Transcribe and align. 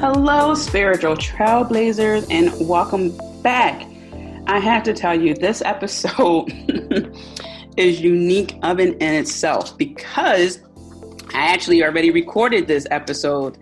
Hello, 0.00 0.54
spiritual 0.54 1.16
trailblazers, 1.16 2.24
and 2.30 2.52
welcome 2.68 3.18
back. 3.42 3.84
I 4.46 4.60
have 4.60 4.84
to 4.84 4.94
tell 4.94 5.20
you, 5.20 5.34
this 5.34 5.60
episode 5.60 6.52
is 7.76 8.00
unique 8.00 8.54
of 8.62 8.78
in, 8.78 8.92
in 8.92 9.14
itself 9.14 9.76
because 9.76 10.60
I 11.34 11.48
actually 11.48 11.82
already 11.82 12.12
recorded 12.12 12.68
this 12.68 12.86
episode. 12.92 13.58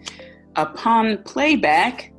Upon 0.57 1.23
playback, 1.23 2.13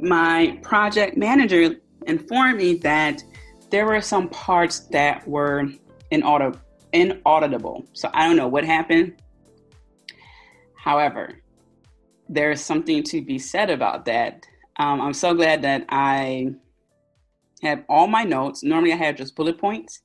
my 0.00 0.58
project 0.62 1.16
manager 1.16 1.76
informed 2.08 2.58
me 2.58 2.74
that 2.78 3.22
there 3.70 3.86
were 3.86 4.00
some 4.00 4.28
parts 4.30 4.80
that 4.90 5.28
were 5.28 5.68
inaudib- 6.10 6.58
inaudible. 6.92 7.86
So 7.92 8.10
I 8.14 8.26
don't 8.26 8.36
know 8.36 8.48
what 8.48 8.64
happened. 8.64 9.22
However, 10.76 11.38
there's 12.28 12.60
something 12.60 13.02
to 13.04 13.22
be 13.22 13.38
said 13.38 13.70
about 13.70 14.04
that. 14.06 14.46
Um, 14.76 15.00
I'm 15.00 15.12
so 15.12 15.34
glad 15.34 15.62
that 15.62 15.84
I 15.88 16.54
have 17.62 17.84
all 17.88 18.06
my 18.06 18.24
notes. 18.24 18.62
Normally, 18.62 18.92
I 18.92 18.96
have 18.96 19.16
just 19.16 19.36
bullet 19.36 19.58
points, 19.58 20.00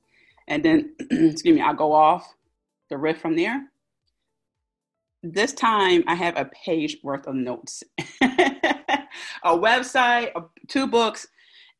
and 0.46 0.64
then, 0.64 0.94
excuse 1.10 1.54
me, 1.56 1.60
I'll 1.60 1.74
go 1.74 1.92
off 1.92 2.34
the 2.88 2.98
riff 2.98 3.20
from 3.20 3.36
there. 3.36 3.66
This 5.22 5.52
time, 5.52 6.04
I 6.06 6.14
have 6.14 6.36
a 6.36 6.46
page 6.46 6.98
worth 7.02 7.26
of 7.26 7.34
notes, 7.34 7.82
a 8.22 9.06
website, 9.44 10.30
two 10.68 10.86
books, 10.86 11.26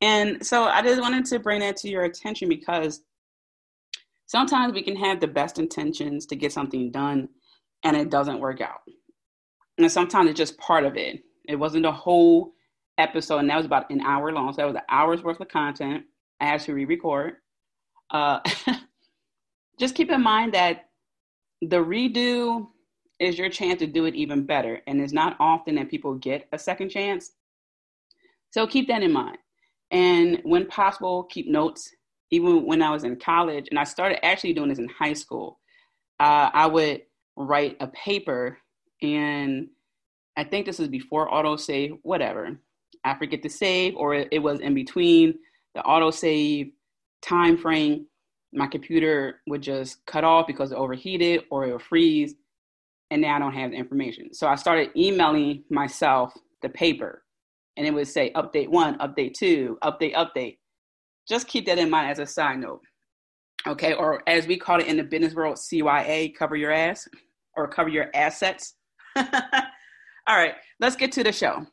and 0.03 0.45
so 0.45 0.65
I 0.65 0.83
just 0.83 1.01
wanted 1.01 1.25
to 1.27 1.39
bring 1.39 1.61
that 1.61 1.77
to 1.79 1.89
your 1.89 2.05
attention 2.05 2.49
because 2.49 3.03
sometimes 4.27 4.75
we 4.75 4.83
can 4.83 4.97
have 4.97 5.21
the 5.21 5.27
best 5.27 5.59
intentions 5.59 6.27
to 6.27 6.37
get 6.37 6.53
something 6.53 6.91
done, 6.91 7.29
and 7.83 7.97
it 7.97 8.11
doesn't 8.11 8.41
work 8.41 8.61
out 8.61 8.81
and 9.84 9.92
sometimes 9.92 10.31
it's 10.31 10.39
just 10.39 10.59
part 10.59 10.84
of 10.84 10.97
it. 10.97 11.23
It 11.48 11.56
wasn't 11.56 11.86
a 11.86 11.92
whole 11.92 12.53
episode, 12.98 13.39
and 13.39 13.50
that 13.50 13.56
was 13.56 13.67
about 13.67 13.91
an 13.91 14.00
hour 14.00 14.33
long. 14.33 14.53
So 14.53 14.59
that 14.59 14.67
was 14.67 14.77
an 14.77 14.83
hour's 14.89 15.22
worth 15.22 15.41
of 15.41 15.48
content. 15.48 16.05
I 16.41 16.47
had 16.47 16.61
to 16.62 16.75
re-record. 16.75 17.34
Uh, 18.11 18.41
just 19.78 19.95
keep 19.95 20.11
in 20.11 20.22
mind 20.22 20.55
that 20.55 20.91
the 21.62 21.77
redo 21.77 22.69
is 23.19 23.39
your 23.39 23.50
chance 23.50 23.78
to 23.81 23.87
do 23.87 24.06
it 24.06 24.14
even 24.14 24.45
better, 24.45 24.81
and 24.87 25.00
it's 25.00 25.12
not 25.12 25.37
often 25.41 25.75
that 25.77 25.91
people 25.91 26.15
get 26.15 26.48
a 26.53 26.59
second 26.59 26.91
chance. 26.91 27.33
So 28.50 28.67
keep 28.67 28.89
that 28.89 29.03
in 29.03 29.12
mind, 29.12 29.39
and 29.91 30.41
when 30.44 30.67
possible, 30.67 31.25
keep 31.25 31.48
notes. 31.48 31.91
Even 32.33 32.65
when 32.65 32.81
I 32.81 32.91
was 32.91 33.03
in 33.03 33.17
college, 33.17 33.67
and 33.70 33.78
I 33.78 33.83
started 33.83 34.25
actually 34.25 34.53
doing 34.53 34.69
this 34.69 34.78
in 34.78 34.89
high 34.89 35.15
school, 35.15 35.59
uh, 36.20 36.48
I 36.53 36.67
would 36.67 37.03
write 37.37 37.77
a 37.81 37.89
paper 37.89 38.59
and 39.03 39.69
I 40.37 40.45
think 40.45 40.66
this 40.66 40.78
was 40.78 40.88
before 40.88 41.31
autosave, 41.31 41.99
whatever. 42.03 42.59
I 43.05 43.16
forget 43.16 43.43
to 43.43 43.50
save, 43.50 43.97
or 43.97 44.15
it 44.15 44.43
was 44.43 44.61
in 44.61 44.75
between 44.75 45.34
the 45.75 45.81
autosave 45.83 46.72
time 47.22 47.56
frame. 47.56 48.06
My 48.53 48.66
computer 48.66 49.41
would 49.47 49.62
just 49.62 50.05
cut 50.06 50.25
off 50.25 50.47
because 50.47 50.72
it 50.72 50.77
overheated 50.77 51.44
or 51.50 51.66
it 51.66 51.72
would 51.72 51.83
freeze, 51.83 52.34
and 53.11 53.22
now 53.22 53.37
I 53.37 53.38
don't 53.38 53.55
have 53.55 53.71
the 53.71 53.77
information. 53.77 54.34
So 54.34 54.47
I 54.49 54.55
started 54.56 54.91
emailing 54.97 55.65
myself 55.71 56.32
the 56.62 56.69
paper, 56.69 57.22
and 57.77 57.87
it 57.87 57.94
would 57.94 58.09
say 58.09 58.32
update 58.34 58.69
one, 58.69 58.99
update 58.99 59.34
two, 59.34 59.78
update, 59.82 60.15
update. 60.15 60.59
Just 61.28 61.49
keep 61.49 61.67
that 61.67 61.78
in 61.78 61.91
mind 61.91 62.11
as 62.11 62.19
a 62.19 62.27
side 62.27 62.59
note. 62.59 62.81
Okay, 63.67 63.94
or 63.94 64.22
as 64.27 64.47
we 64.47 64.56
call 64.56 64.81
it 64.81 64.87
in 64.87 64.97
the 64.97 65.05
business 65.05 65.34
world, 65.34 65.56
CYA, 65.56 66.34
cover 66.34 66.56
your 66.56 66.72
ass 66.72 67.06
or 67.56 67.69
cover 67.69 67.88
your 67.88 68.11
assets. 68.15 68.75
All 70.26 70.37
right, 70.37 70.54
let's 70.78 70.97
get 70.97 71.12
to 71.12 71.25
the 71.25 71.32
show. 71.32 71.66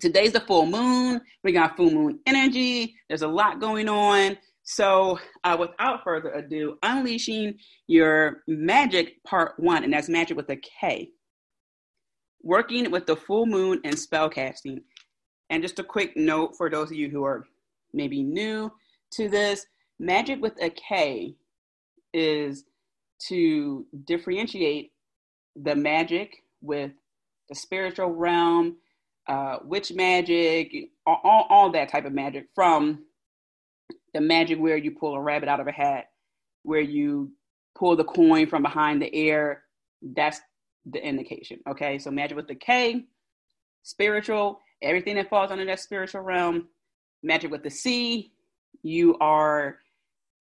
Today's 0.00 0.32
the 0.32 0.40
full 0.40 0.66
moon. 0.66 1.20
We 1.44 1.52
got 1.52 1.76
full 1.76 1.90
moon 1.90 2.20
energy. 2.26 2.94
There's 3.08 3.22
a 3.22 3.28
lot 3.28 3.60
going 3.60 3.88
on. 3.88 4.36
So, 4.62 5.18
uh, 5.44 5.56
without 5.58 6.04
further 6.04 6.30
ado, 6.30 6.78
unleashing 6.82 7.58
your 7.86 8.42
magic 8.46 9.22
part 9.24 9.58
one, 9.58 9.84
and 9.84 9.92
that's 9.92 10.08
magic 10.08 10.36
with 10.36 10.48
a 10.50 10.56
K. 10.56 11.10
Working 12.42 12.90
with 12.90 13.06
the 13.06 13.16
full 13.16 13.46
moon 13.46 13.80
and 13.84 13.98
spell 13.98 14.28
casting. 14.28 14.80
And 15.50 15.62
just 15.62 15.78
a 15.78 15.84
quick 15.84 16.16
note 16.16 16.56
for 16.56 16.70
those 16.70 16.90
of 16.90 16.96
you 16.96 17.10
who 17.10 17.24
are 17.24 17.44
maybe 17.92 18.22
new 18.22 18.70
to 19.12 19.28
this 19.28 19.66
magic 19.98 20.40
with 20.40 20.54
a 20.62 20.70
K 20.70 21.34
is 22.14 22.64
to 23.28 23.86
differentiate 24.06 24.92
the 25.56 25.74
magic 25.74 26.44
with 26.60 26.92
the 27.48 27.54
spiritual 27.54 28.10
realm, 28.10 28.76
uh, 29.28 29.58
witch 29.64 29.92
magic, 29.92 30.90
all, 31.06 31.46
all, 31.48 31.70
that 31.70 31.88
type 31.88 32.04
of 32.04 32.12
magic 32.12 32.46
from 32.54 33.04
the 34.14 34.20
magic 34.20 34.58
where 34.58 34.76
you 34.76 34.90
pull 34.90 35.14
a 35.14 35.20
rabbit 35.20 35.48
out 35.48 35.60
of 35.60 35.66
a 35.66 35.72
hat, 35.72 36.10
where 36.62 36.80
you 36.80 37.30
pull 37.76 37.96
the 37.96 38.04
coin 38.04 38.46
from 38.46 38.62
behind 38.62 39.00
the 39.00 39.14
air. 39.14 39.62
That's 40.02 40.40
the 40.86 41.04
indication. 41.04 41.60
Okay, 41.68 41.98
so 41.98 42.10
magic 42.10 42.36
with 42.36 42.48
the 42.48 42.54
K, 42.54 43.04
spiritual, 43.82 44.60
everything 44.82 45.16
that 45.16 45.28
falls 45.28 45.50
under 45.50 45.64
that 45.66 45.80
spiritual 45.80 46.22
realm. 46.22 46.68
Magic 47.22 47.50
with 47.50 47.62
the 47.62 47.70
C, 47.70 48.32
you 48.82 49.16
are 49.18 49.78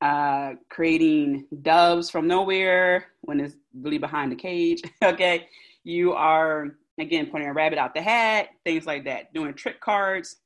uh, 0.01 0.53
creating 0.69 1.45
doves 1.61 2.09
from 2.09 2.27
nowhere 2.27 3.07
when 3.21 3.39
it's 3.39 3.55
really 3.73 3.97
behind 3.97 4.31
the 4.31 4.35
cage. 4.35 4.81
okay, 5.03 5.47
you 5.89 6.13
are 6.13 6.67
again 6.99 7.27
putting 7.31 7.47
a 7.47 7.53
rabbit 7.53 7.79
out 7.79 7.93
the 7.93 8.01
hat, 8.01 8.49
things 8.63 8.85
like 8.85 9.05
that, 9.05 9.33
doing 9.33 9.53
trick 9.53 9.81
cards. 9.81 10.37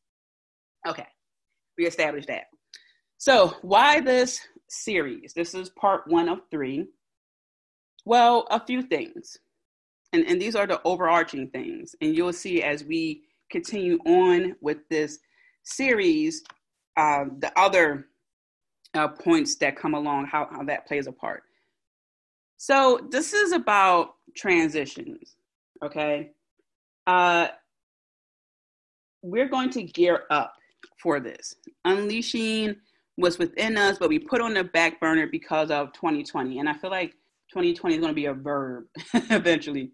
Okay, 0.88 1.08
we 1.78 1.86
established 1.86 2.28
that. 2.28 2.46
So, 3.18 3.56
why 3.62 4.02
this 4.02 4.40
series? 4.70 5.34
This 5.34 5.54
is 5.54 5.70
part 5.70 6.04
one 6.08 6.30
of 6.30 6.40
three. 6.52 6.88
Well, 8.06 8.48
a 8.52 8.66
few 8.66 8.82
things. 8.82 9.38
And, 10.12 10.26
and 10.26 10.42
these 10.42 10.56
are 10.56 10.68
the 10.68 10.82
overarching 10.84 11.50
things. 11.50 11.96
And 12.02 12.16
you'll 12.16 12.34
see 12.34 12.62
as 12.62 12.84
we 12.84 13.24
continue 13.50 13.98
on 14.06 14.56
with 14.62 14.78
this 14.90 15.20
series, 15.64 16.44
uh, 16.98 17.26
the 17.40 17.52
other 17.58 18.08
uh, 18.94 19.08
points 19.08 19.56
that 19.56 19.76
come 19.76 19.94
along, 19.94 20.26
how, 20.26 20.48
how 20.52 20.64
that 20.64 20.86
plays 20.86 21.08
a 21.08 21.12
part. 21.12 21.44
So, 22.58 23.08
this 23.10 23.34
is 23.34 23.52
about 23.52 24.16
transitions, 24.36 25.36
okay? 25.84 26.32
Uh, 27.08 27.48
we're 29.22 29.48
going 29.48 29.70
to 29.72 29.84
gear 29.84 30.24
up 30.30 30.54
for 31.02 31.20
this. 31.20 31.56
Unleashing 31.86 32.76
was 33.18 33.38
within 33.38 33.78
us, 33.78 33.98
but 33.98 34.10
we 34.10 34.20
put 34.20 34.42
on 34.42 34.54
the 34.54 34.64
back 34.64 35.00
burner 35.00 35.28
because 35.28 35.72
of 35.72 35.94
2020. 35.94 36.60
And 36.60 36.68
I 36.68 36.74
feel 36.74 36.90
like 36.90 37.12
2020 37.52 37.96
is 37.96 38.02
going 38.02 38.12
to 38.12 38.16
be 38.16 38.26
a 38.26 38.34
verb 38.34 38.86
eventually. 39.14 39.92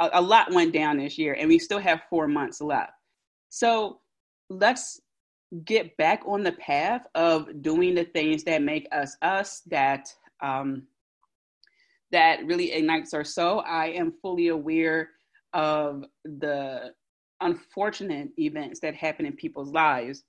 A, 0.00 0.10
a 0.14 0.22
lot 0.22 0.52
went 0.52 0.72
down 0.72 0.98
this 0.98 1.18
year, 1.18 1.36
and 1.38 1.48
we 1.48 1.58
still 1.58 1.78
have 1.78 2.02
four 2.08 2.28
months 2.28 2.60
left. 2.60 2.92
So 3.50 4.00
let's 4.48 5.00
get 5.64 5.96
back 5.96 6.22
on 6.26 6.42
the 6.42 6.52
path 6.52 7.02
of 7.14 7.62
doing 7.62 7.94
the 7.94 8.04
things 8.04 8.44
that 8.44 8.62
make 8.62 8.88
us 8.92 9.16
us, 9.22 9.62
that 9.66 10.08
um, 10.42 10.84
that 12.14 12.46
really 12.46 12.70
ignites 12.70 13.12
our 13.12 13.24
soul. 13.24 13.64
I 13.66 13.88
am 13.88 14.14
fully 14.22 14.46
aware 14.48 15.10
of 15.52 16.04
the 16.24 16.92
unfortunate 17.40 18.28
events 18.38 18.78
that 18.80 18.94
happen 18.94 19.26
in 19.26 19.32
people's 19.32 19.72
lives. 19.72 20.22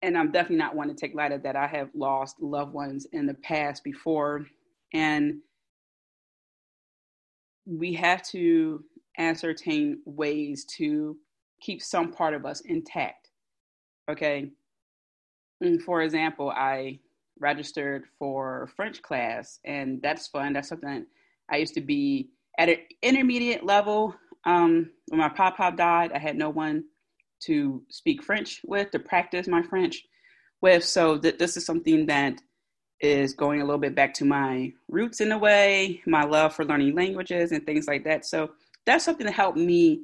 And 0.00 0.16
I'm 0.16 0.32
definitely 0.32 0.56
not 0.56 0.74
one 0.74 0.88
to 0.88 0.94
take 0.94 1.14
light 1.14 1.32
of 1.32 1.42
that. 1.42 1.54
I 1.54 1.66
have 1.66 1.90
lost 1.94 2.36
loved 2.40 2.72
ones 2.72 3.06
in 3.12 3.26
the 3.26 3.34
past 3.34 3.84
before. 3.84 4.46
And 4.94 5.40
we 7.66 7.92
have 7.92 8.22
to 8.30 8.82
ascertain 9.18 10.00
ways 10.06 10.64
to 10.78 11.14
keep 11.60 11.82
some 11.82 12.10
part 12.10 12.32
of 12.32 12.46
us 12.46 12.62
intact. 12.62 13.28
Okay. 14.10 14.50
And 15.60 15.82
for 15.82 16.00
example, 16.00 16.48
I 16.48 17.00
registered 17.40 18.04
for 18.18 18.70
French 18.76 19.02
class, 19.02 19.58
and 19.64 20.00
that's 20.02 20.28
fun. 20.28 20.52
That's 20.52 20.68
something 20.68 21.06
I 21.50 21.56
used 21.56 21.74
to 21.74 21.80
be 21.80 22.30
at 22.58 22.68
an 22.68 22.76
intermediate 23.02 23.64
level. 23.64 24.14
Um, 24.44 24.90
when 25.08 25.20
my 25.20 25.28
pop 25.28 25.56
pop 25.56 25.76
died, 25.76 26.12
I 26.12 26.18
had 26.18 26.36
no 26.36 26.50
one 26.50 26.84
to 27.44 27.82
speak 27.88 28.22
French 28.22 28.60
with, 28.64 28.90
to 28.90 28.98
practice 28.98 29.48
my 29.48 29.62
French 29.62 30.04
with. 30.60 30.84
So 30.84 31.16
that 31.18 31.38
this 31.38 31.56
is 31.56 31.64
something 31.64 32.06
that 32.06 32.40
is 33.00 33.32
going 33.32 33.60
a 33.60 33.64
little 33.64 33.80
bit 33.80 33.94
back 33.94 34.12
to 34.14 34.24
my 34.24 34.72
roots 34.88 35.20
in 35.20 35.32
a 35.32 35.38
way, 35.38 36.02
my 36.06 36.24
love 36.24 36.54
for 36.54 36.64
learning 36.64 36.94
languages 36.94 37.50
and 37.50 37.64
things 37.64 37.86
like 37.88 38.04
that. 38.04 38.26
So 38.26 38.50
that's 38.84 39.04
something 39.04 39.26
to 39.26 39.32
help 39.32 39.56
me 39.56 40.02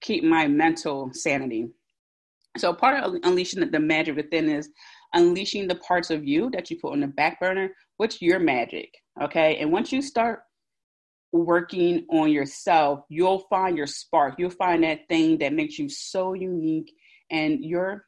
keep 0.00 0.24
my 0.24 0.48
mental 0.48 1.10
sanity. 1.12 1.68
So 2.58 2.74
part 2.74 3.02
of 3.02 3.14
unleashing 3.22 3.70
the 3.70 3.80
magic 3.80 4.16
within 4.16 4.48
is 4.48 4.68
unleashing 5.14 5.68
the 5.68 5.76
parts 5.76 6.10
of 6.10 6.26
you 6.26 6.50
that 6.50 6.70
you 6.70 6.78
put 6.78 6.92
on 6.92 7.00
the 7.00 7.06
back 7.06 7.40
burner. 7.40 7.70
What's 7.96 8.22
your 8.22 8.38
magic? 8.38 8.94
Okay. 9.22 9.56
And 9.56 9.72
once 9.72 9.92
you 9.92 10.02
start 10.02 10.40
working 11.32 12.06
on 12.10 12.30
yourself, 12.30 13.04
you'll 13.08 13.46
find 13.50 13.76
your 13.76 13.86
spark. 13.86 14.34
You'll 14.38 14.50
find 14.50 14.84
that 14.84 15.08
thing 15.08 15.38
that 15.38 15.52
makes 15.52 15.78
you 15.78 15.88
so 15.88 16.34
unique 16.34 16.92
and 17.30 17.64
your 17.64 18.04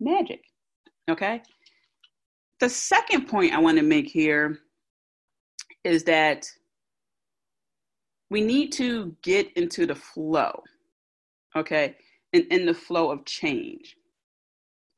magic. 0.00 0.40
Okay. 1.10 1.42
The 2.60 2.68
second 2.68 3.26
point 3.26 3.52
I 3.52 3.58
want 3.58 3.78
to 3.78 3.84
make 3.84 4.08
here 4.08 4.58
is 5.82 6.04
that 6.04 6.46
we 8.30 8.40
need 8.40 8.72
to 8.72 9.14
get 9.22 9.52
into 9.52 9.86
the 9.86 9.94
flow, 9.94 10.62
okay, 11.54 11.96
And 12.32 12.44
in 12.50 12.66
the 12.66 12.74
flow 12.74 13.10
of 13.10 13.24
change. 13.24 13.96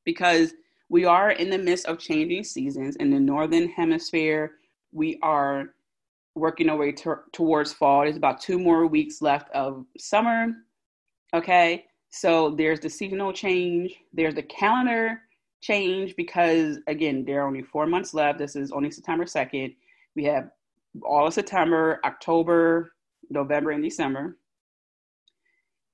Because 0.04 0.54
we 0.88 1.04
are 1.04 1.32
in 1.32 1.50
the 1.50 1.58
midst 1.58 1.86
of 1.86 1.98
changing 1.98 2.44
seasons 2.44 2.96
in 2.96 3.10
the 3.10 3.20
northern 3.20 3.68
hemisphere. 3.68 4.52
We 4.92 5.18
are 5.22 5.74
working 6.34 6.68
our 6.68 6.76
way 6.76 6.92
to, 6.92 7.16
towards 7.32 7.72
fall. 7.72 8.02
There's 8.02 8.16
about 8.16 8.40
two 8.40 8.58
more 8.58 8.86
weeks 8.86 9.20
left 9.20 9.50
of 9.50 9.84
summer. 9.98 10.48
Okay, 11.34 11.86
so 12.10 12.50
there's 12.50 12.80
the 12.80 12.90
seasonal 12.90 13.32
change, 13.32 13.94
there's 14.12 14.34
the 14.34 14.42
calendar 14.42 15.22
change 15.60 16.14
because 16.16 16.78
again, 16.86 17.24
there 17.24 17.42
are 17.42 17.46
only 17.46 17.62
four 17.62 17.86
months 17.86 18.14
left. 18.14 18.38
This 18.38 18.54
is 18.54 18.70
only 18.70 18.90
September 18.90 19.24
2nd. 19.24 19.74
We 20.14 20.24
have 20.24 20.50
all 21.02 21.26
of 21.26 21.34
September, 21.34 22.00
October, 22.04 22.92
November, 23.28 23.72
and 23.72 23.82
December. 23.82 24.38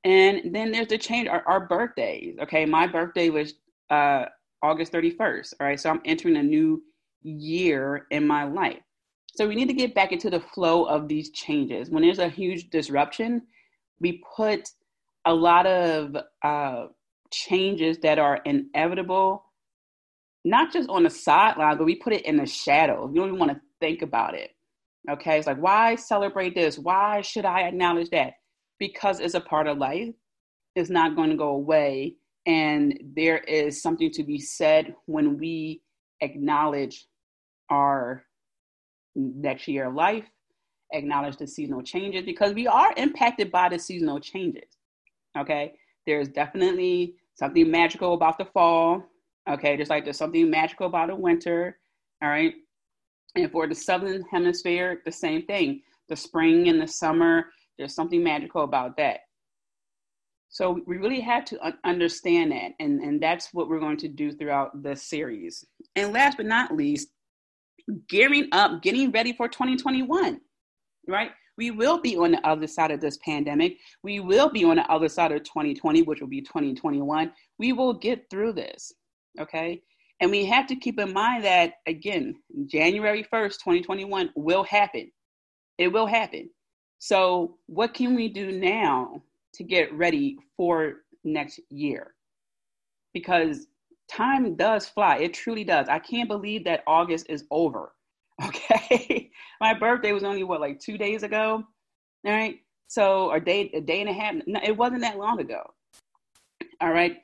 And 0.04 0.54
then 0.54 0.72
there's 0.72 0.88
the 0.88 0.98
change, 0.98 1.28
our, 1.28 1.42
our 1.46 1.66
birthdays. 1.66 2.36
Okay, 2.42 2.66
my 2.66 2.86
birthday 2.86 3.30
was 3.30 3.54
uh, 3.88 4.26
August 4.62 4.92
31st. 4.92 5.54
All 5.60 5.66
right, 5.66 5.80
so 5.80 5.90
I'm 5.90 6.00
entering 6.04 6.36
a 6.36 6.42
new 6.42 6.82
year 7.22 8.06
in 8.10 8.26
my 8.26 8.44
life. 8.44 8.80
So 9.34 9.48
we 9.48 9.54
need 9.54 9.68
to 9.68 9.74
get 9.74 9.94
back 9.94 10.12
into 10.12 10.30
the 10.30 10.40
flow 10.40 10.84
of 10.84 11.08
these 11.08 11.30
changes. 11.30 11.90
When 11.90 12.02
there's 12.02 12.18
a 12.18 12.28
huge 12.28 12.70
disruption, 12.70 13.42
we 14.00 14.22
put 14.36 14.68
a 15.24 15.32
lot 15.32 15.66
of 15.66 16.16
uh, 16.42 16.86
changes 17.30 17.98
that 17.98 18.18
are 18.18 18.40
inevitable 18.44 19.44
not 20.44 20.72
just 20.72 20.88
on 20.88 21.04
the 21.04 21.10
sideline, 21.10 21.78
but 21.78 21.84
we 21.84 21.94
put 21.96 22.12
it 22.12 22.26
in 22.26 22.36
the 22.36 22.46
shadows. 22.46 23.10
We 23.10 23.18
don't 23.18 23.28
even 23.28 23.38
want 23.38 23.52
to 23.52 23.60
think 23.80 24.02
about 24.02 24.34
it. 24.34 24.50
Okay, 25.10 25.38
it's 25.38 25.46
like, 25.46 25.58
why 25.58 25.96
celebrate 25.96 26.54
this? 26.54 26.78
Why 26.78 27.20
should 27.22 27.44
I 27.44 27.62
acknowledge 27.62 28.10
that? 28.10 28.34
Because 28.78 29.20
it's 29.20 29.34
a 29.34 29.40
part 29.40 29.66
of 29.66 29.78
life. 29.78 30.08
It's 30.74 30.90
not 30.90 31.16
going 31.16 31.30
to 31.30 31.36
go 31.36 31.48
away. 31.48 32.16
And 32.46 32.98
there 33.14 33.38
is 33.38 33.82
something 33.82 34.10
to 34.12 34.24
be 34.24 34.38
said 34.38 34.94
when 35.06 35.38
we 35.38 35.82
acknowledge 36.20 37.06
our 37.70 38.24
next 39.14 39.68
year 39.68 39.88
of 39.88 39.94
life, 39.94 40.24
acknowledge 40.92 41.36
the 41.36 41.46
seasonal 41.46 41.82
changes, 41.82 42.24
because 42.24 42.54
we 42.54 42.66
are 42.66 42.92
impacted 42.96 43.52
by 43.52 43.68
the 43.68 43.78
seasonal 43.78 44.18
changes. 44.18 44.76
Okay, 45.38 45.74
there's 46.06 46.28
definitely 46.28 47.14
something 47.34 47.70
magical 47.70 48.14
about 48.14 48.38
the 48.38 48.44
fall 48.46 49.04
Okay, 49.48 49.76
just 49.76 49.90
like 49.90 50.04
there's 50.04 50.18
something 50.18 50.48
magical 50.48 50.86
about 50.86 51.08
the 51.08 51.16
winter. 51.16 51.78
All 52.22 52.28
right. 52.28 52.54
And 53.34 53.50
for 53.50 53.66
the 53.66 53.74
southern 53.74 54.22
hemisphere, 54.30 55.02
the 55.04 55.12
same 55.12 55.46
thing. 55.46 55.82
The 56.08 56.16
spring 56.16 56.68
and 56.68 56.80
the 56.80 56.86
summer, 56.86 57.46
there's 57.78 57.94
something 57.94 58.22
magical 58.22 58.62
about 58.62 58.96
that. 58.98 59.20
So 60.52 60.78
we 60.86 60.98
really 60.98 61.20
have 61.20 61.46
to 61.46 61.58
understand 61.82 62.52
that, 62.52 62.72
and, 62.78 63.00
and 63.00 63.22
that's 63.22 63.48
what 63.54 63.70
we're 63.70 63.80
going 63.80 63.96
to 63.96 64.08
do 64.08 64.32
throughout 64.32 64.82
this 64.82 65.02
series. 65.02 65.64
And 65.96 66.12
last 66.12 66.36
but 66.36 66.44
not 66.44 66.76
least, 66.76 67.08
gearing 68.06 68.48
up, 68.52 68.82
getting 68.82 69.10
ready 69.12 69.32
for 69.32 69.48
2021, 69.48 70.38
right? 71.08 71.30
We 71.56 71.70
will 71.70 72.02
be 72.02 72.18
on 72.18 72.32
the 72.32 72.46
other 72.46 72.66
side 72.66 72.90
of 72.90 73.00
this 73.00 73.18
pandemic. 73.24 73.78
We 74.02 74.20
will 74.20 74.50
be 74.50 74.62
on 74.64 74.76
the 74.76 74.92
other 74.92 75.08
side 75.08 75.32
of 75.32 75.42
2020, 75.42 76.02
which 76.02 76.20
will 76.20 76.28
be 76.28 76.42
2021. 76.42 77.32
We 77.58 77.72
will 77.72 77.94
get 77.94 78.28
through 78.28 78.52
this. 78.52 78.92
Okay. 79.40 79.82
And 80.20 80.30
we 80.30 80.44
have 80.44 80.66
to 80.66 80.76
keep 80.76 81.00
in 81.00 81.14
mind 81.14 81.44
that, 81.44 81.74
again, 81.86 82.34
January 82.66 83.26
1st, 83.32 83.52
2021 83.52 84.30
will 84.36 84.64
happen. 84.64 85.10
It 85.78 85.88
will 85.88 86.06
happen. 86.06 86.50
So, 86.98 87.56
what 87.66 87.94
can 87.94 88.14
we 88.14 88.28
do 88.28 88.52
now 88.52 89.22
to 89.54 89.64
get 89.64 89.92
ready 89.92 90.38
for 90.56 91.02
next 91.24 91.60
year? 91.70 92.14
Because 93.14 93.66
time 94.08 94.56
does 94.56 94.86
fly. 94.86 95.18
It 95.18 95.34
truly 95.34 95.64
does. 95.64 95.88
I 95.88 95.98
can't 95.98 96.28
believe 96.28 96.64
that 96.64 96.82
August 96.86 97.26
is 97.28 97.44
over. 97.50 97.92
Okay. 98.42 99.30
My 99.60 99.72
birthday 99.74 100.12
was 100.12 100.24
only 100.24 100.42
what, 100.42 100.60
like 100.60 100.80
two 100.80 100.98
days 100.98 101.22
ago? 101.22 101.62
All 102.26 102.32
right. 102.32 102.56
So, 102.88 103.30
a 103.30 103.38
day, 103.38 103.70
a 103.72 103.80
day 103.80 104.00
and 104.00 104.10
a 104.10 104.12
half. 104.12 104.34
It 104.64 104.76
wasn't 104.76 105.02
that 105.02 105.18
long 105.18 105.38
ago. 105.38 105.62
All 106.80 106.90
right 106.90 107.18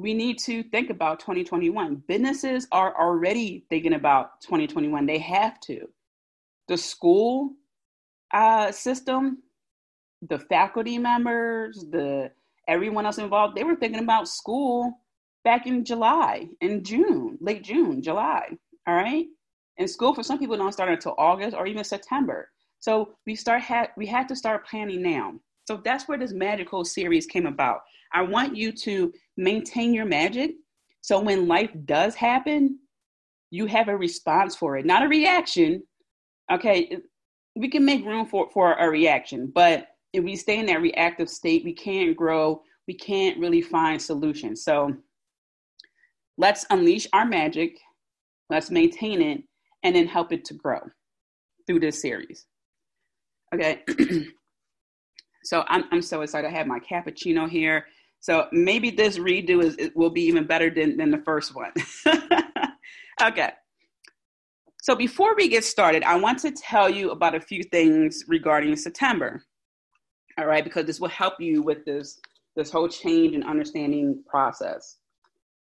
we 0.00 0.14
need 0.14 0.38
to 0.38 0.62
think 0.62 0.90
about 0.90 1.20
2021. 1.20 2.02
Businesses 2.08 2.66
are 2.72 2.98
already 2.98 3.66
thinking 3.68 3.92
about 3.92 4.40
2021. 4.40 5.06
They 5.06 5.18
have 5.18 5.60
to. 5.60 5.88
The 6.68 6.76
school 6.76 7.52
uh, 8.32 8.72
system, 8.72 9.42
the 10.28 10.38
faculty 10.38 10.98
members, 10.98 11.84
the 11.90 12.30
everyone 12.68 13.06
else 13.06 13.18
involved, 13.18 13.56
they 13.56 13.64
were 13.64 13.76
thinking 13.76 14.02
about 14.02 14.28
school 14.28 14.92
back 15.44 15.66
in 15.66 15.84
July, 15.84 16.48
in 16.60 16.84
June, 16.84 17.38
late 17.40 17.64
June, 17.64 18.02
July. 18.02 18.48
All 18.86 18.94
right, 18.94 19.26
and 19.78 19.88
school 19.88 20.14
for 20.14 20.22
some 20.22 20.38
people 20.38 20.56
don't 20.56 20.72
start 20.72 20.90
until 20.90 21.14
August 21.18 21.56
or 21.56 21.66
even 21.66 21.84
September. 21.84 22.50
So 22.78 23.14
we 23.26 23.34
start 23.34 23.62
had 23.62 23.90
we 23.96 24.06
had 24.06 24.28
to 24.28 24.36
start 24.36 24.66
planning 24.66 25.02
now. 25.02 25.34
So 25.66 25.80
that's 25.84 26.08
where 26.08 26.18
this 26.18 26.32
magical 26.32 26.84
series 26.84 27.26
came 27.26 27.46
about. 27.46 27.82
I 28.12 28.22
want 28.22 28.56
you 28.56 28.72
to 28.72 29.12
maintain 29.36 29.94
your 29.94 30.06
magic. 30.06 30.52
So 31.00 31.20
when 31.20 31.46
life 31.46 31.70
does 31.84 32.14
happen, 32.14 32.78
you 33.50 33.66
have 33.66 33.88
a 33.88 33.96
response 33.96 34.56
for 34.56 34.76
it, 34.76 34.86
not 34.86 35.04
a 35.04 35.08
reaction. 35.08 35.82
Okay, 36.50 36.98
we 37.56 37.68
can 37.68 37.84
make 37.84 38.04
room 38.04 38.26
for, 38.26 38.50
for 38.50 38.74
a 38.74 38.88
reaction, 38.88 39.50
but 39.54 39.88
if 40.12 40.24
we 40.24 40.36
stay 40.36 40.58
in 40.58 40.66
that 40.66 40.82
reactive 40.82 41.28
state, 41.28 41.64
we 41.64 41.72
can't 41.72 42.16
grow, 42.16 42.62
we 42.88 42.94
can't 42.94 43.38
really 43.38 43.62
find 43.62 44.00
solutions. 44.00 44.64
So 44.64 44.94
let's 46.36 46.66
unleash 46.70 47.06
our 47.12 47.24
magic, 47.24 47.78
let's 48.48 48.70
maintain 48.70 49.22
it, 49.22 49.42
and 49.82 49.94
then 49.94 50.06
help 50.06 50.32
it 50.32 50.44
to 50.46 50.54
grow 50.54 50.80
through 51.66 51.80
this 51.80 52.00
series. 52.00 52.46
Okay. 53.54 53.82
so 55.44 55.64
I'm, 55.68 55.84
I'm 55.92 56.02
so 56.02 56.22
excited. 56.22 56.48
I 56.48 56.50
have 56.50 56.66
my 56.66 56.80
cappuccino 56.80 57.48
here. 57.48 57.86
So 58.20 58.46
maybe 58.52 58.90
this 58.90 59.18
redo 59.18 59.62
is 59.62 59.90
will 59.94 60.10
be 60.10 60.22
even 60.22 60.46
better 60.46 60.68
than, 60.70 60.96
than 60.96 61.10
the 61.10 61.22
first 61.24 61.54
one. 61.54 61.72
okay. 63.22 63.52
So 64.82 64.94
before 64.94 65.34
we 65.36 65.48
get 65.48 65.64
started, 65.64 66.02
I 66.02 66.16
want 66.16 66.38
to 66.40 66.50
tell 66.50 66.90
you 66.90 67.10
about 67.10 67.34
a 67.34 67.40
few 67.40 67.62
things 67.62 68.24
regarding 68.28 68.76
September. 68.76 69.44
All 70.40 70.46
right, 70.46 70.64
because 70.64 70.86
this 70.86 71.00
will 71.00 71.08
help 71.08 71.34
you 71.38 71.60
with 71.62 71.84
this 71.84 72.18
this 72.56 72.70
whole 72.70 72.88
change 72.88 73.34
and 73.34 73.44
understanding 73.44 74.24
process. 74.26 74.96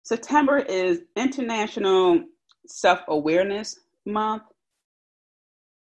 September 0.04 0.58
is 0.58 1.02
International 1.16 2.24
Self-Awareness 2.66 3.80
Month, 4.06 4.44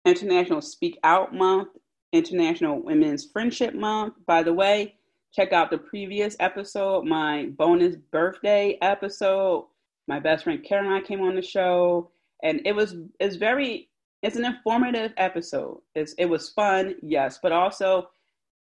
International 0.05 0.59
Speak 0.59 0.97
Out 1.03 1.35
Month, 1.35 1.69
International 2.13 2.81
Women's 2.81 3.29
Friendship 3.31 3.75
Month. 3.75 4.15
By 4.25 4.41
the 4.41 4.53
way, 4.53 4.95
check 5.33 5.53
out 5.53 5.69
the 5.69 5.77
previous 5.77 6.35
episode, 6.39 7.05
my 7.05 7.49
bonus 7.55 7.95
birthday 7.95 8.79
episode. 8.81 9.67
My 10.07 10.19
best 10.19 10.45
friend 10.45 10.65
I 10.67 11.01
came 11.01 11.21
on 11.21 11.35
the 11.35 11.43
show, 11.43 12.09
and 12.41 12.59
it 12.65 12.73
was 12.73 12.95
it's 13.19 13.35
very 13.35 13.89
it's 14.23 14.35
an 14.35 14.45
informative 14.45 15.13
episode. 15.17 15.81
It's, 15.93 16.13
it 16.13 16.25
was 16.25 16.49
fun, 16.49 16.95
yes, 17.03 17.39
but 17.43 17.51
also 17.51 18.07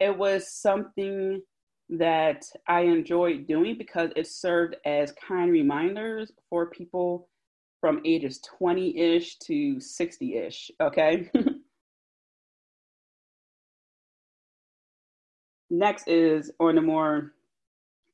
it 0.00 0.16
was 0.16 0.52
something 0.52 1.42
that 1.88 2.44
I 2.66 2.80
enjoyed 2.80 3.46
doing 3.46 3.78
because 3.78 4.10
it 4.16 4.26
served 4.26 4.76
as 4.84 5.12
kind 5.12 5.50
reminders 5.50 6.32
for 6.50 6.66
people 6.70 7.28
from 7.80 8.00
ages 8.04 8.40
20 8.58 8.98
ish 8.98 9.38
to 9.38 9.78
60 9.80 10.36
ish. 10.36 10.70
Okay. 10.80 11.30
Next 15.70 16.08
is 16.08 16.50
on 16.60 16.78
a 16.78 16.82
more 16.82 17.32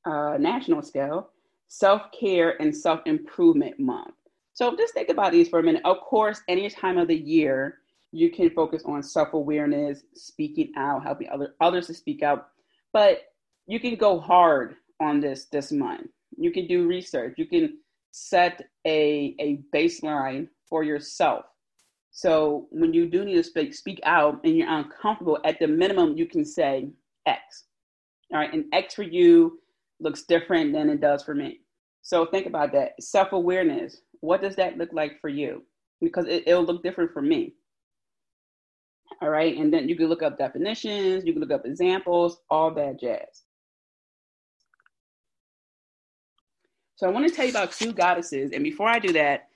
uh, 0.05 0.37
national 0.39 0.83
scale, 0.83 1.31
self 1.69 2.03
care 2.19 2.61
and 2.61 2.77
self 2.77 3.01
improvement 3.07 3.79
month. 3.79 4.15
So 4.55 4.77
just 4.77 4.95
think 4.95 5.09
about 5.09 5.33
these 5.33 5.49
for 5.49 5.59
a 5.61 5.63
minute. 5.63 5.83
Of 5.85 6.01
course, 6.01 6.43
any 6.49 6.69
time 6.69 6.99
of 6.99 7.09
the 7.09 7.17
year, 7.17 7.79
you 8.13 8.31
can 8.31 8.51
focus 8.51 8.83
on 8.85 9.03
self 9.03 9.33
awareness, 9.33 10.03
speaking 10.15 10.73
out, 10.77 11.03
helping 11.03 11.29
other, 11.31 11.55
others 11.61 11.87
to 11.89 11.95
speak 11.95 12.23
out. 12.23 12.49
But 12.93 13.23
you 13.67 13.81
can 13.81 13.97
go 13.97 14.21
hard 14.21 14.77
on 15.01 15.21
this 15.21 15.47
this 15.47 15.73
month. 15.73 16.09
You 16.37 16.53
can 16.53 16.67
do 16.67 16.87
research. 16.87 17.35
You 17.39 17.47
can 17.47 17.79
set 18.11 18.63
a, 18.87 19.35
a 19.41 19.61
baseline 19.75 20.49
for 20.69 20.85
yourself. 20.85 21.47
So 22.11 22.67
when 22.71 22.93
you 22.93 23.09
do 23.09 23.25
need 23.25 23.37
to 23.37 23.43
speak, 23.43 23.75
speak 23.75 24.01
out 24.05 24.41
and 24.45 24.57
you're 24.57 24.69
uncomfortable, 24.69 25.39
at 25.45 25.59
the 25.59 25.67
minimum, 25.67 26.17
you 26.17 26.27
can 26.27 26.45
say 26.45 26.91
X. 27.25 27.65
All 28.31 28.39
right. 28.39 28.53
And 28.53 28.67
X 28.73 28.95
for 28.95 29.03
you 29.03 29.61
looks 29.99 30.25
different 30.25 30.75
than 30.75 30.91
it 30.91 31.01
does 31.01 31.23
for 31.23 31.35
me. 31.35 31.61
So 32.03 32.27
think 32.27 32.47
about 32.47 32.73
that. 32.73 33.03
Self 33.03 33.33
awareness. 33.33 34.03
What 34.21 34.43
does 34.43 34.57
that 34.57 34.77
look 34.77 34.91
like 34.93 35.21
for 35.21 35.29
you? 35.29 35.65
Because 36.01 36.27
it, 36.27 36.45
it'll 36.47 36.65
look 36.65 36.83
different 36.83 37.13
for 37.13 37.23
me. 37.23 37.55
All 39.23 39.31
right. 39.31 39.57
And 39.57 39.73
then 39.73 39.89
you 39.89 39.95
can 39.95 40.09
look 40.09 40.23
up 40.23 40.37
definitions, 40.37 41.25
you 41.25 41.33
can 41.33 41.41
look 41.41 41.53
up 41.53 41.65
examples, 41.65 42.39
all 42.51 42.75
that 42.75 42.99
jazz. 42.99 43.45
So 46.97 47.07
I 47.07 47.11
want 47.11 47.29
to 47.29 47.35
tell 47.35 47.45
you 47.45 47.53
about 47.53 47.71
two 47.71 47.93
goddesses. 47.93 48.51
And 48.53 48.65
before 48.65 48.89
I 48.89 48.99
do 48.99 49.13
that, 49.13 49.49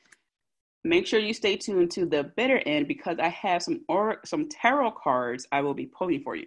make 0.85 1.05
sure 1.05 1.19
you 1.19 1.35
stay 1.35 1.57
tuned 1.57 1.91
to 1.93 2.07
the 2.07 2.33
bitter 2.37 2.63
end 2.65 2.87
because 2.87 3.19
I 3.19 3.29
have 3.29 3.61
some 3.61 3.81
or 3.89 4.21
some 4.25 4.49
tarot 4.49 4.93
cards 4.93 5.49
I 5.51 5.63
will 5.63 5.75
be 5.75 5.87
pulling 5.87 6.23
for 6.23 6.37
you. 6.37 6.47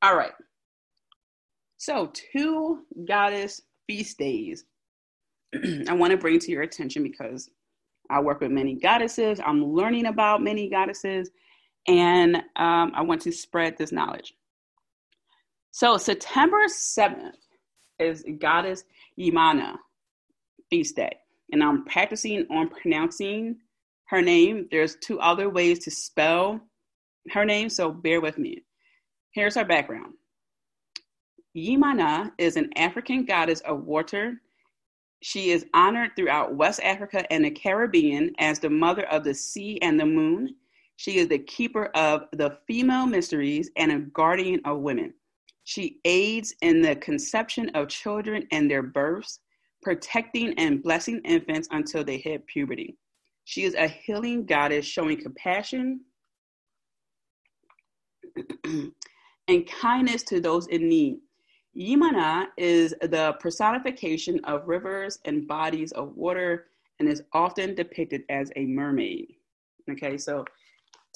All 0.00 0.16
right. 0.16 0.32
So 1.78 2.12
two 2.32 2.84
goddess 3.04 3.62
feast 3.88 4.16
days 4.16 4.64
I 5.88 5.92
want 5.92 6.12
to 6.12 6.16
bring 6.16 6.38
to 6.38 6.52
your 6.52 6.62
attention 6.62 7.02
because 7.02 7.50
I 8.10 8.20
work 8.20 8.40
with 8.40 8.52
many 8.52 8.74
goddesses. 8.74 9.40
I'm 9.44 9.64
learning 9.64 10.06
about 10.06 10.40
many 10.40 10.68
goddesses, 10.68 11.30
and 11.86 12.36
um, 12.56 12.92
I 12.94 13.02
want 13.02 13.22
to 13.22 13.32
spread 13.32 13.76
this 13.76 13.92
knowledge. 13.92 14.34
So 15.70 15.96
September 15.98 16.64
7th 16.66 17.32
is 17.98 18.24
Goddess 18.38 18.84
Yemaya 19.18 19.76
feast 20.70 20.96
day, 20.96 21.16
and 21.52 21.62
I'm 21.62 21.84
practicing 21.84 22.46
on 22.50 22.68
pronouncing 22.68 23.56
her 24.06 24.22
name. 24.22 24.68
There's 24.70 24.96
two 24.96 25.20
other 25.20 25.50
ways 25.50 25.80
to 25.80 25.90
spell 25.90 26.60
her 27.30 27.44
name, 27.44 27.68
so 27.68 27.90
bear 27.90 28.20
with 28.20 28.38
me. 28.38 28.62
Here's 29.32 29.56
her 29.56 29.64
background. 29.64 30.14
Yemaya 31.56 32.30
is 32.38 32.56
an 32.56 32.70
African 32.76 33.24
goddess 33.24 33.60
of 33.60 33.84
water. 33.84 34.34
She 35.22 35.50
is 35.50 35.66
honored 35.72 36.10
throughout 36.16 36.54
West 36.54 36.80
Africa 36.82 37.30
and 37.32 37.44
the 37.44 37.50
Caribbean 37.50 38.32
as 38.38 38.58
the 38.58 38.70
mother 38.70 39.06
of 39.06 39.24
the 39.24 39.34
sea 39.34 39.78
and 39.80 39.98
the 39.98 40.06
moon. 40.06 40.54
She 40.96 41.18
is 41.18 41.28
the 41.28 41.38
keeper 41.38 41.86
of 41.94 42.28
the 42.32 42.58
female 42.66 43.06
mysteries 43.06 43.70
and 43.76 43.92
a 43.92 43.98
guardian 43.98 44.60
of 44.64 44.80
women. 44.80 45.14
She 45.64 45.98
aids 46.04 46.54
in 46.60 46.82
the 46.82 46.96
conception 46.96 47.70
of 47.70 47.88
children 47.88 48.46
and 48.52 48.70
their 48.70 48.82
births, 48.82 49.40
protecting 49.82 50.54
and 50.58 50.82
blessing 50.82 51.20
infants 51.24 51.68
until 51.70 52.04
they 52.04 52.18
hit 52.18 52.46
puberty. 52.46 52.96
She 53.44 53.64
is 53.64 53.74
a 53.74 53.88
healing 53.88 54.46
goddess 54.46 54.86
showing 54.86 55.20
compassion 55.20 56.00
and 58.64 59.66
kindness 59.66 60.22
to 60.24 60.40
those 60.40 60.66
in 60.68 60.88
need. 60.88 61.18
Yemaya 61.76 62.46
is 62.56 62.94
the 63.02 63.36
personification 63.40 64.40
of 64.44 64.68
rivers 64.68 65.18
and 65.24 65.48
bodies 65.48 65.92
of 65.92 66.16
water 66.16 66.66
and 66.98 67.08
is 67.08 67.22
often 67.32 67.74
depicted 67.74 68.22
as 68.28 68.50
a 68.56 68.64
mermaid. 68.64 69.34
Okay, 69.90 70.16
so 70.16 70.44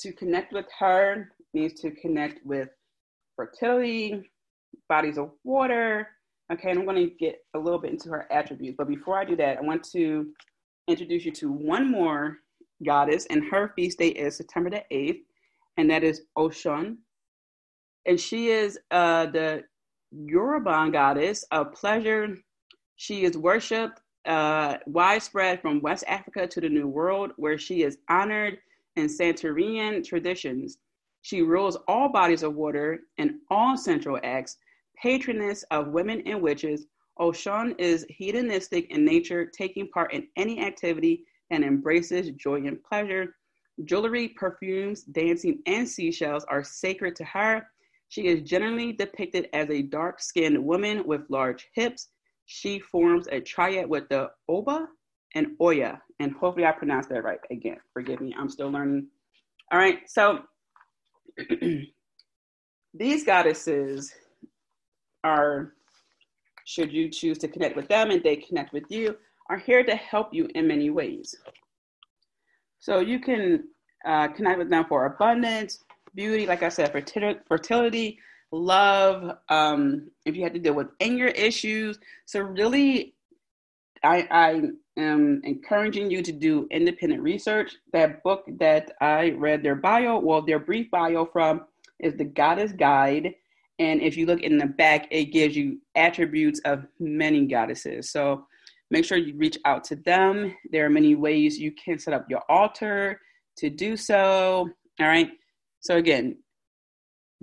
to 0.00 0.12
connect 0.12 0.52
with 0.52 0.66
her 0.78 1.30
means 1.54 1.74
to 1.80 1.90
connect 1.90 2.44
with 2.44 2.68
fertility, 3.36 4.22
bodies 4.88 5.18
of 5.18 5.30
water. 5.44 6.08
Okay, 6.52 6.70
and 6.70 6.78
I'm 6.78 6.84
going 6.86 7.08
to 7.08 7.14
get 7.14 7.40
a 7.54 7.58
little 7.58 7.78
bit 7.78 7.90
into 7.92 8.08
her 8.10 8.26
attributes. 8.32 8.76
But 8.78 8.88
before 8.88 9.18
I 9.18 9.24
do 9.24 9.36
that, 9.36 9.58
I 9.58 9.60
want 9.60 9.84
to 9.92 10.28
introduce 10.88 11.24
you 11.24 11.32
to 11.32 11.52
one 11.52 11.90
more 11.90 12.38
goddess, 12.84 13.26
and 13.28 13.44
her 13.50 13.72
feast 13.76 13.98
day 13.98 14.08
is 14.08 14.36
September 14.36 14.70
the 14.70 14.84
8th, 14.90 15.20
and 15.76 15.90
that 15.90 16.04
is 16.04 16.22
Oshun. 16.36 16.96
And 18.06 18.18
she 18.18 18.48
is 18.48 18.78
uh, 18.90 19.26
the 19.26 19.64
Yoruba 20.10 20.90
goddess 20.90 21.44
of 21.50 21.74
pleasure. 21.74 22.36
She 22.96 23.24
is 23.24 23.36
worshipped 23.36 24.00
uh, 24.24 24.78
widespread 24.86 25.60
from 25.60 25.80
West 25.82 26.04
Africa 26.06 26.46
to 26.46 26.60
the 26.60 26.68
New 26.68 26.86
World, 26.86 27.32
where 27.36 27.58
she 27.58 27.82
is 27.82 27.98
honored 28.08 28.58
in 28.98 29.06
Santerian 29.06 30.04
traditions. 30.04 30.78
She 31.22 31.42
rules 31.42 31.78
all 31.86 32.08
bodies 32.08 32.42
of 32.42 32.54
water 32.54 33.00
and 33.18 33.36
all 33.50 33.76
central 33.76 34.18
acts, 34.22 34.56
patroness 35.00 35.62
of 35.70 35.88
women 35.88 36.22
and 36.26 36.42
witches. 36.42 36.86
Oshun 37.18 37.74
is 37.78 38.06
hedonistic 38.08 38.90
in 38.90 39.04
nature, 39.04 39.46
taking 39.46 39.88
part 39.88 40.12
in 40.12 40.28
any 40.36 40.60
activity 40.60 41.24
and 41.50 41.64
embraces 41.64 42.30
joy 42.32 42.66
and 42.66 42.82
pleasure. 42.82 43.36
Jewelry, 43.84 44.28
perfumes, 44.28 45.02
dancing, 45.04 45.60
and 45.66 45.88
seashells 45.88 46.44
are 46.44 46.64
sacred 46.64 47.14
to 47.16 47.24
her. 47.24 47.66
She 48.08 48.26
is 48.26 48.42
generally 48.42 48.92
depicted 48.92 49.48
as 49.52 49.70
a 49.70 49.82
dark 49.82 50.20
skinned 50.20 50.64
woman 50.64 51.06
with 51.06 51.28
large 51.28 51.68
hips. 51.74 52.08
She 52.46 52.78
forms 52.80 53.28
a 53.30 53.40
triad 53.40 53.88
with 53.88 54.08
the 54.08 54.30
Oba 54.48 54.88
and 55.34 55.48
Oya. 55.60 56.00
And 56.20 56.32
hopefully 56.32 56.66
I 56.66 56.72
pronounced 56.72 57.08
that 57.10 57.22
right. 57.22 57.38
Again, 57.50 57.78
forgive 57.92 58.20
me, 58.20 58.34
I'm 58.38 58.48
still 58.48 58.70
learning. 58.70 59.08
All 59.70 59.78
right, 59.78 60.00
so 60.08 60.40
these 62.94 63.24
goddesses 63.24 64.12
are, 65.24 65.74
should 66.64 66.92
you 66.92 67.10
choose 67.10 67.38
to 67.38 67.48
connect 67.48 67.76
with 67.76 67.88
them 67.88 68.10
and 68.10 68.22
they 68.22 68.36
connect 68.36 68.72
with 68.72 68.84
you, 68.88 69.16
are 69.50 69.58
here 69.58 69.82
to 69.82 69.94
help 69.94 70.32
you 70.32 70.48
in 70.54 70.66
many 70.66 70.90
ways. 70.90 71.34
So 72.80 73.00
you 73.00 73.18
can 73.18 73.64
uh, 74.06 74.28
connect 74.28 74.58
with 74.58 74.70
them 74.70 74.84
for 74.88 75.06
abundance, 75.06 75.84
beauty, 76.14 76.46
like 76.46 76.62
I 76.62 76.68
said, 76.68 76.92
fertility, 76.92 78.18
love, 78.52 79.38
um, 79.48 80.10
if 80.24 80.36
you 80.36 80.42
had 80.42 80.54
to 80.54 80.60
deal 80.60 80.74
with 80.74 80.88
anger 81.00 81.26
issues. 81.26 81.98
So 82.26 82.40
really, 82.40 83.14
I, 84.02 84.26
I 84.30 84.62
am 85.00 85.40
encouraging 85.44 86.10
you 86.10 86.22
to 86.22 86.32
do 86.32 86.66
independent 86.70 87.22
research. 87.22 87.76
That 87.92 88.22
book 88.22 88.44
that 88.58 88.92
I 89.00 89.30
read 89.30 89.62
their 89.62 89.74
bio, 89.74 90.18
well, 90.18 90.42
their 90.42 90.58
brief 90.58 90.90
bio 90.90 91.26
from 91.26 91.62
is 92.00 92.14
The 92.14 92.24
Goddess 92.24 92.72
Guide. 92.72 93.34
And 93.78 94.00
if 94.00 94.16
you 94.16 94.26
look 94.26 94.40
in 94.40 94.58
the 94.58 94.66
back, 94.66 95.06
it 95.10 95.26
gives 95.26 95.56
you 95.56 95.78
attributes 95.94 96.60
of 96.64 96.84
many 96.98 97.46
goddesses. 97.46 98.10
So 98.10 98.46
make 98.90 99.04
sure 99.04 99.18
you 99.18 99.36
reach 99.36 99.58
out 99.64 99.84
to 99.84 99.96
them. 99.96 100.54
There 100.72 100.84
are 100.84 100.90
many 100.90 101.14
ways 101.14 101.58
you 101.58 101.72
can 101.72 101.98
set 101.98 102.14
up 102.14 102.26
your 102.28 102.42
altar 102.48 103.20
to 103.58 103.70
do 103.70 103.96
so. 103.96 104.68
All 105.00 105.06
right. 105.06 105.30
So 105.80 105.96
again, 105.96 106.38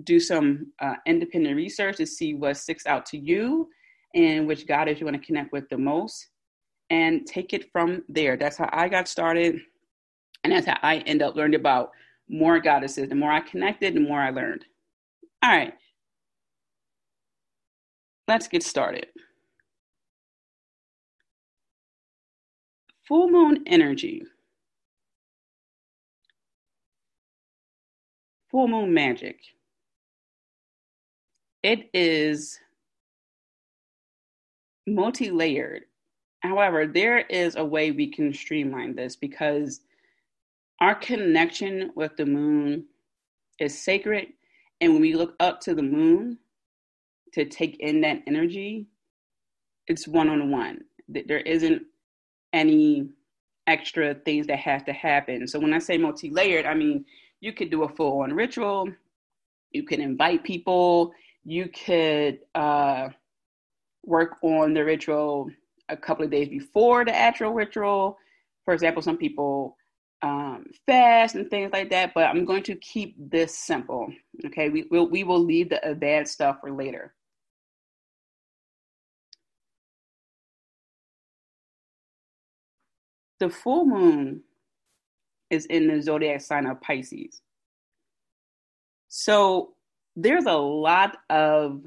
do 0.04 0.20
some 0.20 0.72
uh, 0.80 0.96
independent 1.06 1.56
research 1.56 1.96
to 1.96 2.06
see 2.06 2.34
what 2.34 2.58
sticks 2.58 2.86
out 2.86 3.06
to 3.06 3.18
you 3.18 3.68
and 4.14 4.46
which 4.46 4.66
goddess 4.66 5.00
you 5.00 5.06
want 5.06 5.20
to 5.20 5.26
connect 5.26 5.52
with 5.52 5.68
the 5.70 5.78
most 5.78 6.28
and 6.90 7.26
take 7.26 7.52
it 7.52 7.70
from 7.72 8.02
there. 8.08 8.36
That's 8.36 8.56
how 8.56 8.68
I 8.72 8.88
got 8.88 9.08
started. 9.08 9.60
And 10.44 10.52
that's 10.52 10.66
how 10.66 10.78
I 10.82 10.98
end 10.98 11.22
up 11.22 11.36
learning 11.36 11.60
about 11.60 11.90
more 12.28 12.60
goddesses. 12.60 13.08
The 13.08 13.14
more 13.14 13.32
I 13.32 13.40
connected, 13.40 13.94
the 13.94 14.00
more 14.00 14.20
I 14.20 14.30
learned. 14.30 14.64
All 15.42 15.50
right. 15.50 15.74
Let's 18.28 18.48
get 18.48 18.62
started. 18.62 19.06
Full 23.06 23.30
moon 23.30 23.62
energy. 23.66 24.22
full 28.56 28.68
moon 28.68 28.94
magic. 28.94 29.38
It 31.62 31.90
is 31.92 32.58
multi 34.86 35.30
layered. 35.30 35.82
However, 36.46 36.86
there 36.86 37.18
is 37.18 37.56
a 37.56 37.64
way 37.64 37.90
we 37.90 38.08
can 38.10 38.32
streamline 38.32 38.94
this 38.94 39.16
because 39.16 39.80
our 40.80 40.94
connection 40.94 41.92
with 41.94 42.16
the 42.16 42.26
moon 42.26 42.86
is 43.58 43.80
sacred. 43.80 44.28
And 44.80 44.92
when 44.92 45.02
we 45.02 45.14
look 45.14 45.34
up 45.40 45.60
to 45.62 45.74
the 45.74 45.82
moon 45.82 46.38
to 47.32 47.44
take 47.44 47.78
in 47.80 48.02
that 48.02 48.22
energy, 48.26 48.86
it's 49.86 50.06
one 50.06 50.28
on 50.28 50.50
one. 50.50 50.84
There 51.08 51.38
isn't 51.38 51.82
any 52.52 53.08
extra 53.66 54.14
things 54.14 54.46
that 54.46 54.58
have 54.58 54.84
to 54.84 54.92
happen. 54.92 55.46
So 55.46 55.58
when 55.58 55.72
I 55.72 55.78
say 55.78 55.98
multi 55.98 56.30
layered, 56.30 56.66
I 56.66 56.74
mean 56.74 57.04
you 57.40 57.52
could 57.52 57.70
do 57.70 57.84
a 57.84 57.88
full 57.88 58.20
on 58.22 58.32
ritual. 58.32 58.88
You 59.72 59.84
can 59.84 60.00
invite 60.00 60.44
people. 60.44 61.12
You 61.44 61.68
could 61.68 62.40
uh, 62.54 63.08
work 64.04 64.36
on 64.42 64.74
the 64.74 64.84
ritual 64.84 65.50
a 65.88 65.96
couple 65.96 66.24
of 66.24 66.30
days 66.30 66.48
before 66.48 67.04
the 67.04 67.14
actual 67.14 67.52
ritual. 67.52 68.18
For 68.64 68.74
example, 68.74 69.02
some 69.02 69.16
people 69.16 69.76
um, 70.22 70.66
fast 70.86 71.34
and 71.34 71.48
things 71.48 71.72
like 71.72 71.90
that, 71.90 72.12
but 72.14 72.24
I'm 72.24 72.44
going 72.44 72.62
to 72.64 72.74
keep 72.76 73.14
this 73.18 73.56
simple. 73.56 74.12
Okay, 74.46 74.68
we 74.70 74.86
will 74.90 75.08
we 75.08 75.24
will 75.24 75.42
leave 75.42 75.68
the 75.68 75.88
advanced 75.88 76.32
stuff 76.32 76.58
for 76.60 76.72
later. 76.72 77.14
The 83.38 83.50
full 83.50 83.84
moon 83.84 84.42
is 85.50 85.66
in 85.66 85.88
the 85.88 86.00
zodiac 86.00 86.40
sign 86.40 86.66
of 86.66 86.80
Pisces. 86.80 87.42
So 89.08 89.74
there's 90.16 90.46
a 90.46 90.54
lot 90.54 91.18
of 91.28 91.82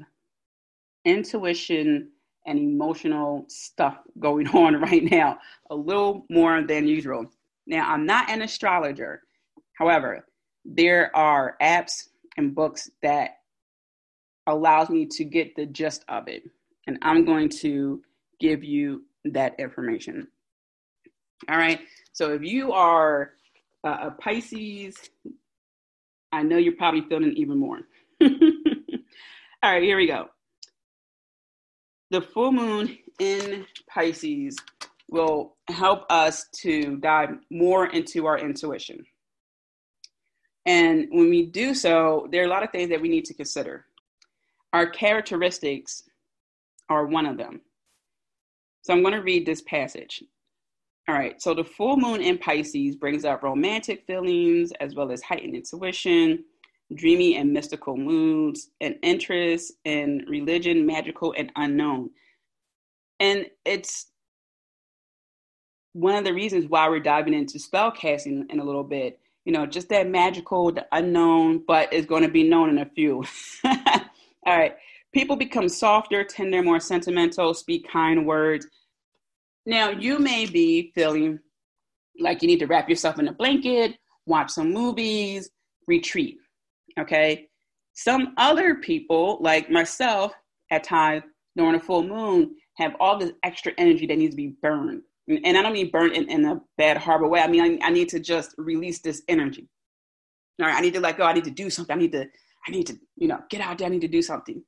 intuition 1.04 2.10
and 2.50 2.58
emotional 2.58 3.46
stuff 3.48 3.96
going 4.18 4.48
on 4.54 4.80
right 4.80 5.04
now, 5.04 5.38
a 5.70 5.74
little 5.74 6.26
more 6.28 6.62
than 6.62 6.86
usual. 6.86 7.24
Now, 7.66 7.88
I'm 7.90 8.04
not 8.04 8.28
an 8.28 8.42
astrologer. 8.42 9.22
However, 9.74 10.26
there 10.64 11.14
are 11.16 11.56
apps 11.62 12.08
and 12.36 12.54
books 12.54 12.90
that 13.02 13.30
allows 14.46 14.90
me 14.90 15.06
to 15.06 15.24
get 15.24 15.54
the 15.54 15.66
gist 15.66 16.04
of 16.08 16.26
it. 16.26 16.42
And 16.86 16.98
I'm 17.02 17.24
going 17.24 17.48
to 17.60 18.02
give 18.40 18.64
you 18.64 19.04
that 19.26 19.54
information. 19.58 20.26
All 21.48 21.56
right. 21.56 21.80
So 22.12 22.32
if 22.32 22.42
you 22.42 22.72
are 22.72 23.32
a 23.84 24.10
Pisces, 24.10 24.96
I 26.32 26.42
know 26.42 26.56
you're 26.56 26.76
probably 26.76 27.02
feeling 27.02 27.32
even 27.36 27.58
more. 27.58 27.78
All 28.22 28.28
right, 29.72 29.82
here 29.82 29.96
we 29.96 30.06
go. 30.06 30.28
The 32.10 32.20
full 32.20 32.50
moon 32.50 32.98
in 33.20 33.66
Pisces 33.88 34.56
will 35.10 35.56
help 35.68 36.10
us 36.10 36.48
to 36.62 36.96
dive 36.96 37.38
more 37.50 37.86
into 37.86 38.26
our 38.26 38.38
intuition. 38.38 39.04
And 40.66 41.06
when 41.10 41.30
we 41.30 41.46
do 41.46 41.74
so, 41.74 42.28
there 42.30 42.42
are 42.42 42.46
a 42.46 42.50
lot 42.50 42.64
of 42.64 42.70
things 42.70 42.90
that 42.90 43.00
we 43.00 43.08
need 43.08 43.24
to 43.26 43.34
consider. 43.34 43.86
Our 44.72 44.86
characteristics 44.86 46.02
are 46.88 47.06
one 47.06 47.26
of 47.26 47.36
them. 47.36 47.60
So 48.82 48.92
I'm 48.92 49.02
going 49.02 49.14
to 49.14 49.22
read 49.22 49.46
this 49.46 49.62
passage. 49.62 50.22
All 51.08 51.14
right, 51.14 51.40
so 51.40 51.54
the 51.54 51.64
full 51.64 51.96
moon 51.96 52.20
in 52.20 52.38
Pisces 52.38 52.94
brings 52.94 53.24
up 53.24 53.42
romantic 53.42 54.04
feelings 54.06 54.72
as 54.80 54.94
well 54.94 55.10
as 55.10 55.22
heightened 55.22 55.56
intuition, 55.56 56.44
dreamy 56.94 57.36
and 57.36 57.52
mystical 57.52 57.96
moods, 57.96 58.70
and 58.80 58.96
interest 59.02 59.72
in 59.84 60.24
religion, 60.28 60.86
magical 60.86 61.34
and 61.36 61.52
unknown. 61.56 62.10
And 63.18 63.46
it's 63.64 64.06
one 65.92 66.14
of 66.14 66.24
the 66.24 66.34
reasons 66.34 66.66
why 66.66 66.88
we're 66.88 67.00
diving 67.00 67.34
into 67.34 67.58
spell 67.58 67.90
casting 67.90 68.46
in 68.48 68.60
a 68.60 68.64
little 68.64 68.84
bit. 68.84 69.18
You 69.44 69.52
know, 69.52 69.66
just 69.66 69.88
that 69.88 70.08
magical, 70.08 70.70
the 70.72 70.86
unknown, 70.92 71.64
but 71.66 71.92
it's 71.92 72.06
going 72.06 72.22
to 72.22 72.28
be 72.28 72.48
known 72.48 72.68
in 72.70 72.78
a 72.78 72.86
few. 72.86 73.24
All 73.64 73.78
right. 74.46 74.76
People 75.12 75.36
become 75.36 75.68
softer, 75.68 76.22
tender, 76.22 76.62
more 76.62 76.78
sentimental, 76.78 77.52
speak 77.54 77.88
kind 77.90 78.26
words. 78.26 78.66
Now, 79.66 79.90
you 79.90 80.18
may 80.18 80.46
be 80.46 80.92
feeling 80.94 81.40
like 82.18 82.42
you 82.42 82.48
need 82.48 82.60
to 82.60 82.66
wrap 82.66 82.88
yourself 82.88 83.18
in 83.18 83.28
a 83.28 83.32
blanket, 83.32 83.96
watch 84.26 84.50
some 84.50 84.72
movies, 84.72 85.50
retreat. 85.86 86.38
Okay. 86.98 87.48
Some 87.94 88.34
other 88.36 88.76
people, 88.76 89.38
like 89.40 89.70
myself, 89.70 90.32
at 90.70 90.84
times 90.84 91.24
during 91.56 91.74
a 91.74 91.80
full 91.80 92.02
moon, 92.02 92.54
have 92.76 92.94
all 93.00 93.18
this 93.18 93.32
extra 93.42 93.72
energy 93.78 94.06
that 94.06 94.16
needs 94.16 94.32
to 94.32 94.36
be 94.36 94.54
burned 94.62 95.02
and 95.44 95.56
I 95.56 95.62
don't 95.62 95.72
mean 95.72 95.90
burn 95.90 96.12
in, 96.12 96.28
in 96.28 96.44
a 96.44 96.60
bad, 96.76 96.96
harbor 96.96 97.28
way. 97.28 97.40
I 97.40 97.46
mean, 97.46 97.80
I, 97.82 97.86
I, 97.86 97.90
need 97.90 98.08
to 98.10 98.20
just 98.20 98.54
release 98.58 99.00
this 99.00 99.22
energy. 99.28 99.68
All 100.60 100.66
right, 100.66 100.76
I 100.76 100.80
need 100.80 100.94
to 100.94 101.00
let 101.00 101.16
go. 101.16 101.24
I 101.24 101.32
need 101.32 101.44
to 101.44 101.50
do 101.50 101.70
something. 101.70 101.94
I 101.94 101.98
need 101.98 102.12
to, 102.12 102.26
I 102.66 102.70
need 102.70 102.86
to, 102.86 102.98
you 103.16 103.28
know, 103.28 103.40
get 103.48 103.60
out 103.60 103.78
there. 103.78 103.86
I 103.86 103.90
need 103.90 104.00
to 104.02 104.08
do 104.08 104.22
something. 104.22 104.62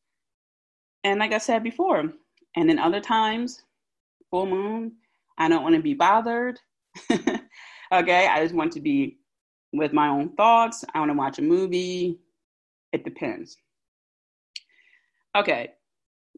And 1.05 1.19
like 1.19 1.33
I 1.33 1.39
said 1.39 1.63
before, 1.63 2.13
and 2.57 2.69
then 2.69 2.79
other 2.79 3.01
times, 3.01 3.63
full 4.31 4.47
moon, 4.47 4.93
I 5.39 5.49
don't 5.49 5.63
want 5.63 5.75
to 5.75 5.83
be 5.83 5.95
bothered. 5.95 6.61
okay, 7.11 8.29
I 8.29 8.43
just 8.43 8.55
want 8.55 8.73
to 8.73 8.81
be 8.81 9.19
with 9.73 9.93
my 9.93 10.09
own 10.09 10.31
thoughts. 10.37 10.85
I 10.95 10.99
want 10.99 11.11
to 11.11 11.17
watch 11.17 11.39
a 11.39 11.43
movie. 11.43 12.19
It 12.93 13.05
depends. 13.05 13.57
Okay, 15.37 15.73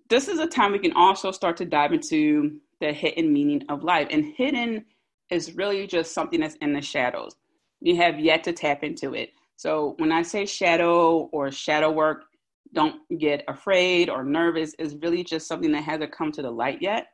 this 0.09 0.29
is 0.29 0.39
a 0.39 0.47
time 0.47 0.73
we 0.73 0.79
can 0.79 0.93
also 0.93 1.33
start 1.33 1.57
to 1.57 1.65
dive 1.65 1.93
into 1.93 2.59
the 2.81 2.93
hidden 2.93 3.33
meaning 3.33 3.65
of 3.69 3.83
life. 3.83 4.09
And 4.11 4.25
hidden 4.37 4.85
is 5.31 5.55
really 5.55 5.87
just 5.87 6.13
something 6.13 6.41
that's 6.41 6.57
in 6.57 6.73
the 6.73 6.81
shadows. 6.81 7.35
You 7.81 7.97
have 7.97 8.21
yet 8.21 8.45
to 8.45 8.53
tap 8.53 8.85
into 8.85 9.15
it. 9.15 9.33
So 9.57 9.95
when 9.99 10.13
I 10.13 10.23
say 10.23 10.47
shadow 10.47 11.29
or 11.33 11.51
shadow 11.51 11.91
work, 11.91 12.25
don't 12.73 13.01
get 13.19 13.45
afraid 13.49 14.11
or 14.11 14.25
nervous. 14.25 14.75
It's 14.79 14.95
really 14.95 15.25
just 15.25 15.47
something 15.47 15.73
that 15.73 15.85
hasn't 15.85 16.13
come 16.13 16.33
to 16.33 16.43
the 16.43 16.51
light 16.51 16.83
yet, 16.83 17.09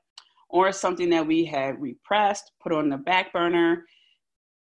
or 0.48 0.72
something 0.72 1.10
that 1.10 1.26
we 1.26 1.44
have 1.44 1.80
repressed, 1.80 2.52
put 2.62 2.72
on 2.72 2.88
the 2.88 2.96
back 2.96 3.32
burner, 3.32 3.84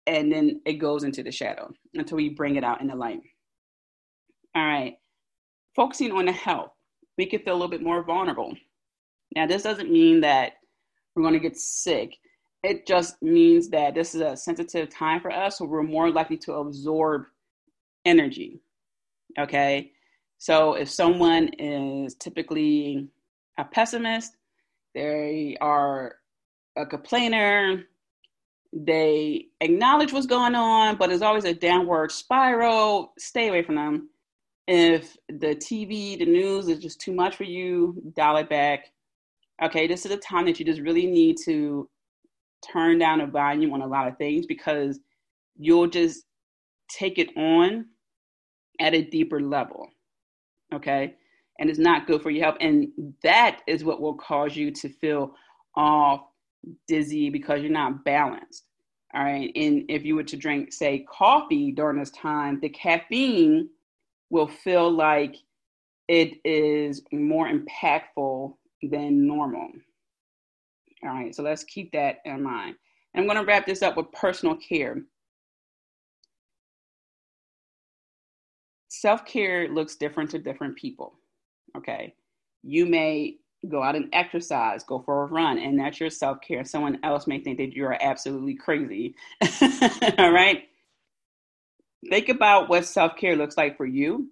and 0.07 0.33
then 0.33 0.61
it 0.65 0.75
goes 0.75 1.05
into 1.05 1.23
the 1.23 1.33
shadow 1.33 1.73
until 1.95 2.17
we 2.17 2.29
bring 2.29 2.57
it 2.57 2.65
out 2.65 2.81
in 2.81 2.87
the 2.87 2.95
light. 2.95 3.21
All 4.55 4.65
right. 4.65 4.97
Focusing 5.75 6.13
on 6.13 6.27
the 6.27 6.33
health, 6.33 6.71
we 7.19 7.27
can 7.27 7.41
feel 7.41 7.55
a 7.55 7.57
little 7.57 7.69
bit 7.69 7.83
more 7.83 8.03
vulnerable. 8.03 8.55
Now, 9.35 9.47
this 9.47 9.63
doesn't 9.63 9.91
mean 9.91 10.21
that 10.21 10.53
we're 11.15 11.23
going 11.23 11.35
to 11.35 11.41
get 11.41 11.57
sick. 11.57 12.17
It 12.63 12.87
just 12.87 13.21
means 13.23 13.69
that 13.71 13.95
this 13.95 14.15
is 14.15 14.21
a 14.21 14.37
sensitive 14.37 14.89
time 14.89 15.21
for 15.21 15.31
us, 15.31 15.59
so 15.59 15.65
we're 15.65 15.83
more 15.83 16.11
likely 16.11 16.37
to 16.39 16.55
absorb 16.55 17.25
energy. 18.05 18.61
Okay. 19.39 19.93
So 20.39 20.75
if 20.75 20.89
someone 20.89 21.49
is 21.59 22.15
typically 22.15 23.09
a 23.59 23.65
pessimist, 23.65 24.37
they 24.95 25.57
are 25.61 26.17
a 26.77 26.87
complainer, 26.87 27.85
they 28.73 29.47
acknowledge 29.61 30.13
what's 30.13 30.27
going 30.27 30.55
on, 30.55 30.97
but 30.97 31.11
it's 31.11 31.23
always 31.23 31.45
a 31.45 31.55
downward 31.55 32.13
spiral, 32.13 33.13
stay 33.19 33.49
away 33.49 33.63
from 33.63 33.77
them. 33.77 34.11
If 34.69 35.17
the 35.29 35.55
TV, 35.55 36.19
the 36.19 36.27
news 36.27 36.69
is 36.69 36.81
just 36.81 37.01
too 37.01 37.13
much 37.13 37.37
for 37.37 37.45
you, 37.45 38.03
dial 38.15 38.37
it 38.39 38.49
back 38.49 38.91
okay, 39.63 39.87
this 39.87 40.05
is 40.05 40.13
a 40.13 40.17
time 40.17 40.47
that 40.47 40.59
you 40.59 40.67
just 40.67 40.81
really 40.81 41.07
need 41.07 41.37
to 41.45 41.89
turn 42.73 42.99
down 42.99 43.19
the 43.19 43.27
volume 43.27 43.73
on 43.73 43.83
a 43.83 43.87
lot 43.87 44.09
of 44.09 44.17
things 44.19 44.47
because 44.47 45.01
you'll 45.57 45.87
just 45.87 46.25
take 46.89 47.19
it 47.19 47.31
on 47.37 47.87
at 48.81 48.95
a 48.95 49.03
deeper 49.03 49.41
level. 49.41 49.89
Okay. 50.75 51.15
And 51.59 51.71
it's 51.71 51.79
not 51.79 52.07
good 52.07 52.23
for 52.23 52.31
your 52.31 52.45
health. 52.45 52.59
And 52.61 52.89
that 53.23 53.61
is 53.67 53.85
what 53.85 54.01
will 54.01 54.15
cause 54.15 54.57
you 54.57 54.71
to 54.73 54.89
feel 54.89 55.35
off, 55.75 56.27
dizzy, 56.89 57.31
because 57.31 57.63
you're 57.63 57.71
not 57.71 58.05
balanced. 58.05 58.65
All 59.15 59.23
right. 59.25 59.51
And 59.55 59.85
if 59.89 60.05
you 60.05 60.17
were 60.17 60.25
to 60.25 60.37
drink, 60.37 60.73
say, 60.73 61.07
coffee 61.09 61.73
during 61.73 61.99
this 61.99 62.11
time, 62.11 62.61
the 62.61 62.69
caffeine 62.69 63.69
will 64.31 64.49
feel 64.49 64.91
like 64.91 65.37
it 66.09 66.39
is 66.45 67.03
more 67.13 67.49
impactful 67.49 68.55
than 68.83 69.27
normal. 69.27 69.71
All 71.03 71.11
right, 71.11 71.35
so 71.35 71.43
let's 71.43 71.65
keep 71.65 71.93
that 71.93 72.19
in 72.25 72.43
mind. 72.43 72.77
And 73.15 73.23
I'm 73.23 73.27
going 73.27 73.39
to 73.39 73.47
wrap 73.47 73.67
this 73.67 73.83
up 73.83 73.97
with 73.97 74.11
personal 74.13 74.57
care. 74.57 75.03
Self 78.89 79.25
care 79.25 79.69
looks 79.69 79.97
different 79.97 80.31
to 80.31 80.39
different 80.39 80.77
people. 80.77 81.15
Okay, 81.77 82.15
you 82.63 82.87
may 82.87 83.37
go 83.69 83.83
out 83.83 83.97
and 83.97 84.09
exercise, 84.13 84.85
go 84.85 85.01
for 85.01 85.23
a 85.23 85.27
run, 85.27 85.59
and 85.59 85.79
that's 85.79 86.01
your 86.01 86.11
self 86.11 86.41
care. 86.41 86.65
Someone 86.65 86.99
else 87.03 87.27
may 87.27 87.41
think 87.41 87.59
that 87.59 87.75
you 87.75 87.85
are 87.87 87.99
absolutely 88.01 88.55
crazy. 88.55 89.15
All 90.19 90.33
right, 90.33 90.65
think 92.09 92.29
about 92.29 92.69
what 92.69 92.85
self 92.85 93.17
care 93.17 93.37
looks 93.37 93.57
like 93.57 93.77
for 93.77 93.87
you 93.87 94.31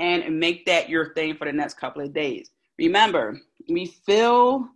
and 0.00 0.38
make 0.40 0.66
that 0.66 0.88
your 0.88 1.14
thing 1.14 1.36
for 1.36 1.46
the 1.46 1.52
next 1.52 1.74
couple 1.74 2.02
of 2.02 2.12
days. 2.12 2.50
Remember, 2.78 3.40
we 3.68 3.86
feel 3.86 4.68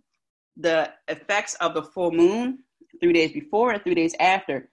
the 0.57 0.91
effects 1.07 1.55
of 1.55 1.73
the 1.73 1.83
full 1.83 2.11
moon 2.11 2.59
three 3.01 3.13
days 3.13 3.31
before 3.31 3.71
and 3.71 3.83
three 3.83 3.95
days 3.95 4.15
after. 4.19 4.69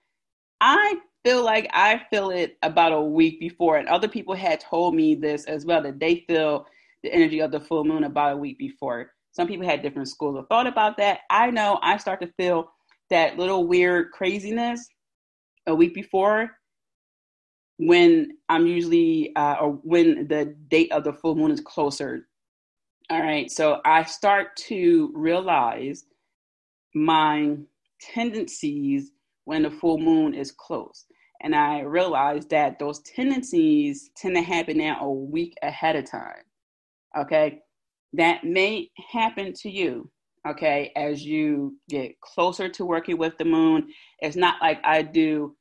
I 0.61 0.97
feel 1.25 1.45
like 1.45 1.69
I 1.73 2.03
feel 2.11 2.31
it 2.31 2.57
about 2.63 2.93
a 2.93 3.01
week 3.01 3.41
before, 3.41 3.77
and 3.77 3.89
other 3.89 4.09
people 4.09 4.35
had 4.35 4.61
told 4.61 4.95
me 4.95 5.15
this 5.15 5.45
as 5.45 5.65
well 5.65 5.83
that 5.83 5.99
they 5.99 6.25
feel 6.29 6.67
the 7.07 7.15
energy 7.15 7.41
of 7.41 7.53
the 7.53 7.61
full 7.61 7.85
moon 7.85 8.05
about 8.05 8.35
a 8.35 8.37
week 8.39 8.59
before. 8.59 9.13
Some 9.33 9.49
people 9.49 9.67
had 9.67 9.83
different 9.83 10.09
schools 10.09 10.37
of 10.37 10.49
thought 10.49 10.67
about 10.67 10.99
that. 10.99 11.21
I 11.31 11.51
know 11.51 11.79
I 11.83 11.99
start 11.99 12.21
to 12.23 12.33
feel 12.39 12.71
that 13.11 13.39
little 13.39 13.67
weird 13.67 14.13
craziness 14.13 14.87
a 15.67 15.75
week 15.75 15.95
before 15.95 16.51
when 17.79 18.39
I'm 18.49 18.67
usually, 18.67 19.35
uh, 19.37 19.57
or 19.61 19.73
when 19.85 20.29
the 20.29 20.57
date 20.69 20.93
of 20.93 21.05
the 21.05 21.13
full 21.15 21.37
moon 21.37 21.51
is 21.53 21.61
closer 21.61 22.23
All 23.11 23.23
right. 23.23 23.51
So 23.51 23.81
I 23.85 24.03
start 24.05 24.57
to 24.69 25.13
realize 25.15 26.07
my 26.95 27.57
tendencies 28.01 29.13
when 29.45 29.63
the 29.63 29.71
full 29.71 29.99
moon 29.99 30.35
is 30.35 30.51
close. 30.51 31.07
And 31.43 31.55
I 31.55 31.81
realize 31.83 32.47
that 32.47 32.81
those 32.81 33.01
tendencies 33.03 34.11
tend 34.17 34.35
to 34.37 34.43
happen 34.43 34.79
now 34.79 34.99
a 35.01 35.13
week 35.13 35.55
ahead 35.63 35.95
of 35.97 36.11
time. 36.11 36.43
Okay. 37.17 37.61
That 38.13 38.45
may 38.45 38.91
happen 39.13 39.53
to 39.63 39.71
you. 39.71 40.11
Okay. 40.47 40.93
As 40.97 41.25
you 41.25 41.77
get 41.89 42.21
closer 42.21 42.69
to 42.69 42.85
working 42.85 43.19
with 43.19 43.37
the 43.39 43.45
moon, 43.45 43.89
it's 44.21 44.37
not 44.37 44.57
like 44.61 44.81
I 44.85 45.03
do 45.03 45.57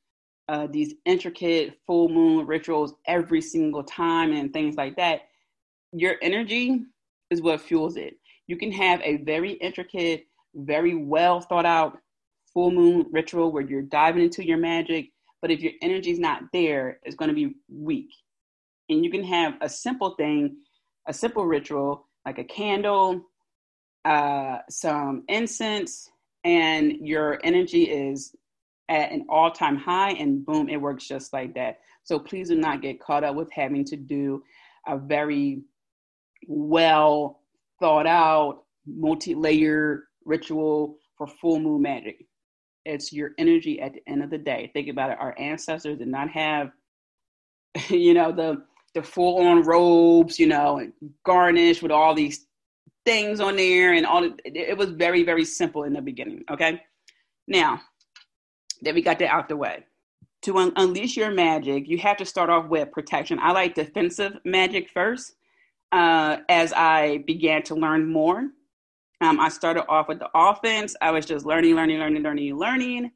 uh, 0.48 0.68
these 0.70 0.94
intricate 1.04 1.78
full 1.86 2.08
moon 2.08 2.46
rituals 2.46 2.94
every 3.06 3.40
single 3.40 3.82
time 3.82 4.32
and 4.32 4.52
things 4.52 4.76
like 4.76 4.96
that. 4.96 5.22
Your 5.92 6.16
energy 6.22 6.82
is 7.30 7.42
what 7.42 7.60
fuels 7.60 7.96
it. 7.96 8.14
You 8.46 8.56
can 8.56 8.70
have 8.70 9.00
a 9.02 9.16
very 9.18 9.52
intricate, 9.52 10.26
very 10.54 10.94
well 10.94 11.40
thought 11.40 11.66
out 11.66 11.98
full 12.52 12.70
moon 12.70 13.06
ritual 13.10 13.50
where 13.52 13.62
you're 13.62 13.82
diving 13.82 14.22
into 14.22 14.46
your 14.46 14.56
magic, 14.58 15.10
but 15.42 15.50
if 15.50 15.60
your 15.60 15.72
energy 15.82 16.10
is 16.10 16.18
not 16.18 16.42
there, 16.52 17.00
it's 17.02 17.16
going 17.16 17.28
to 17.28 17.34
be 17.34 17.54
weak. 17.68 18.08
And 18.88 19.04
you 19.04 19.10
can 19.10 19.24
have 19.24 19.54
a 19.60 19.68
simple 19.68 20.14
thing, 20.14 20.56
a 21.06 21.12
simple 21.12 21.46
ritual 21.46 22.06
like 22.26 22.38
a 22.38 22.44
candle, 22.44 23.22
uh, 24.04 24.58
some 24.68 25.22
incense, 25.28 26.10
and 26.44 26.92
your 27.00 27.38
energy 27.44 27.84
is 27.84 28.34
at 28.88 29.12
an 29.12 29.24
all 29.28 29.50
time 29.50 29.76
high, 29.76 30.10
and 30.10 30.44
boom, 30.44 30.68
it 30.68 30.76
works 30.76 31.06
just 31.06 31.32
like 31.32 31.54
that. 31.54 31.78
So 32.02 32.18
please 32.18 32.48
do 32.48 32.56
not 32.56 32.82
get 32.82 33.00
caught 33.00 33.24
up 33.24 33.36
with 33.36 33.50
having 33.52 33.84
to 33.86 33.96
do 33.96 34.42
a 34.86 34.98
very 34.98 35.62
well 36.46 37.40
thought 37.80 38.06
out, 38.06 38.64
multi 38.86 39.34
layer 39.34 40.04
ritual 40.24 40.98
for 41.16 41.26
full 41.26 41.60
moon 41.60 41.82
magic. 41.82 42.26
It's 42.84 43.12
your 43.12 43.32
energy 43.38 43.80
at 43.80 43.94
the 43.94 44.02
end 44.06 44.22
of 44.22 44.30
the 44.30 44.38
day. 44.38 44.70
Think 44.72 44.88
about 44.88 45.10
it. 45.10 45.18
Our 45.18 45.34
ancestors 45.38 45.98
did 45.98 46.08
not 46.08 46.28
have, 46.30 46.70
you 47.88 48.14
know, 48.14 48.30
the 48.32 48.62
the 48.96 49.02
full 49.02 49.46
on 49.46 49.62
robes, 49.62 50.40
you 50.40 50.46
know, 50.46 50.78
and 50.78 50.92
garnished 51.24 51.82
with 51.82 51.92
all 51.92 52.14
these 52.14 52.46
things 53.04 53.40
on 53.40 53.56
there 53.56 53.92
and 53.92 54.06
all. 54.06 54.28
It 54.44 54.76
was 54.76 54.90
very 54.90 55.22
very 55.22 55.44
simple 55.44 55.84
in 55.84 55.92
the 55.92 56.02
beginning. 56.02 56.44
Okay, 56.50 56.82
now 57.46 57.80
that 58.82 58.94
we 58.94 59.02
got 59.02 59.18
that 59.20 59.28
out 59.28 59.48
the 59.48 59.56
way. 59.56 59.84
To 60.42 60.56
un- 60.58 60.72
unleash 60.76 61.16
your 61.16 61.30
magic, 61.30 61.88
you 61.88 61.98
have 61.98 62.16
to 62.18 62.24
start 62.24 62.50
off 62.50 62.68
with 62.68 62.90
protection. 62.92 63.38
I 63.40 63.52
like 63.52 63.74
defensive 63.74 64.38
magic 64.44 64.88
first. 64.90 65.34
Uh, 65.92 66.38
as 66.48 66.72
I 66.72 67.18
began 67.26 67.62
to 67.64 67.74
learn 67.74 68.10
more, 68.10 68.48
um, 69.20 69.40
I 69.40 69.48
started 69.48 69.84
off 69.88 70.08
with 70.08 70.18
the 70.18 70.30
offense. 70.34 70.94
I 71.00 71.10
was 71.10 71.26
just 71.26 71.46
learning, 71.46 71.74
learning, 71.74 71.98
learning, 71.98 72.22
learning, 72.22 72.56
learning. 72.56 73.10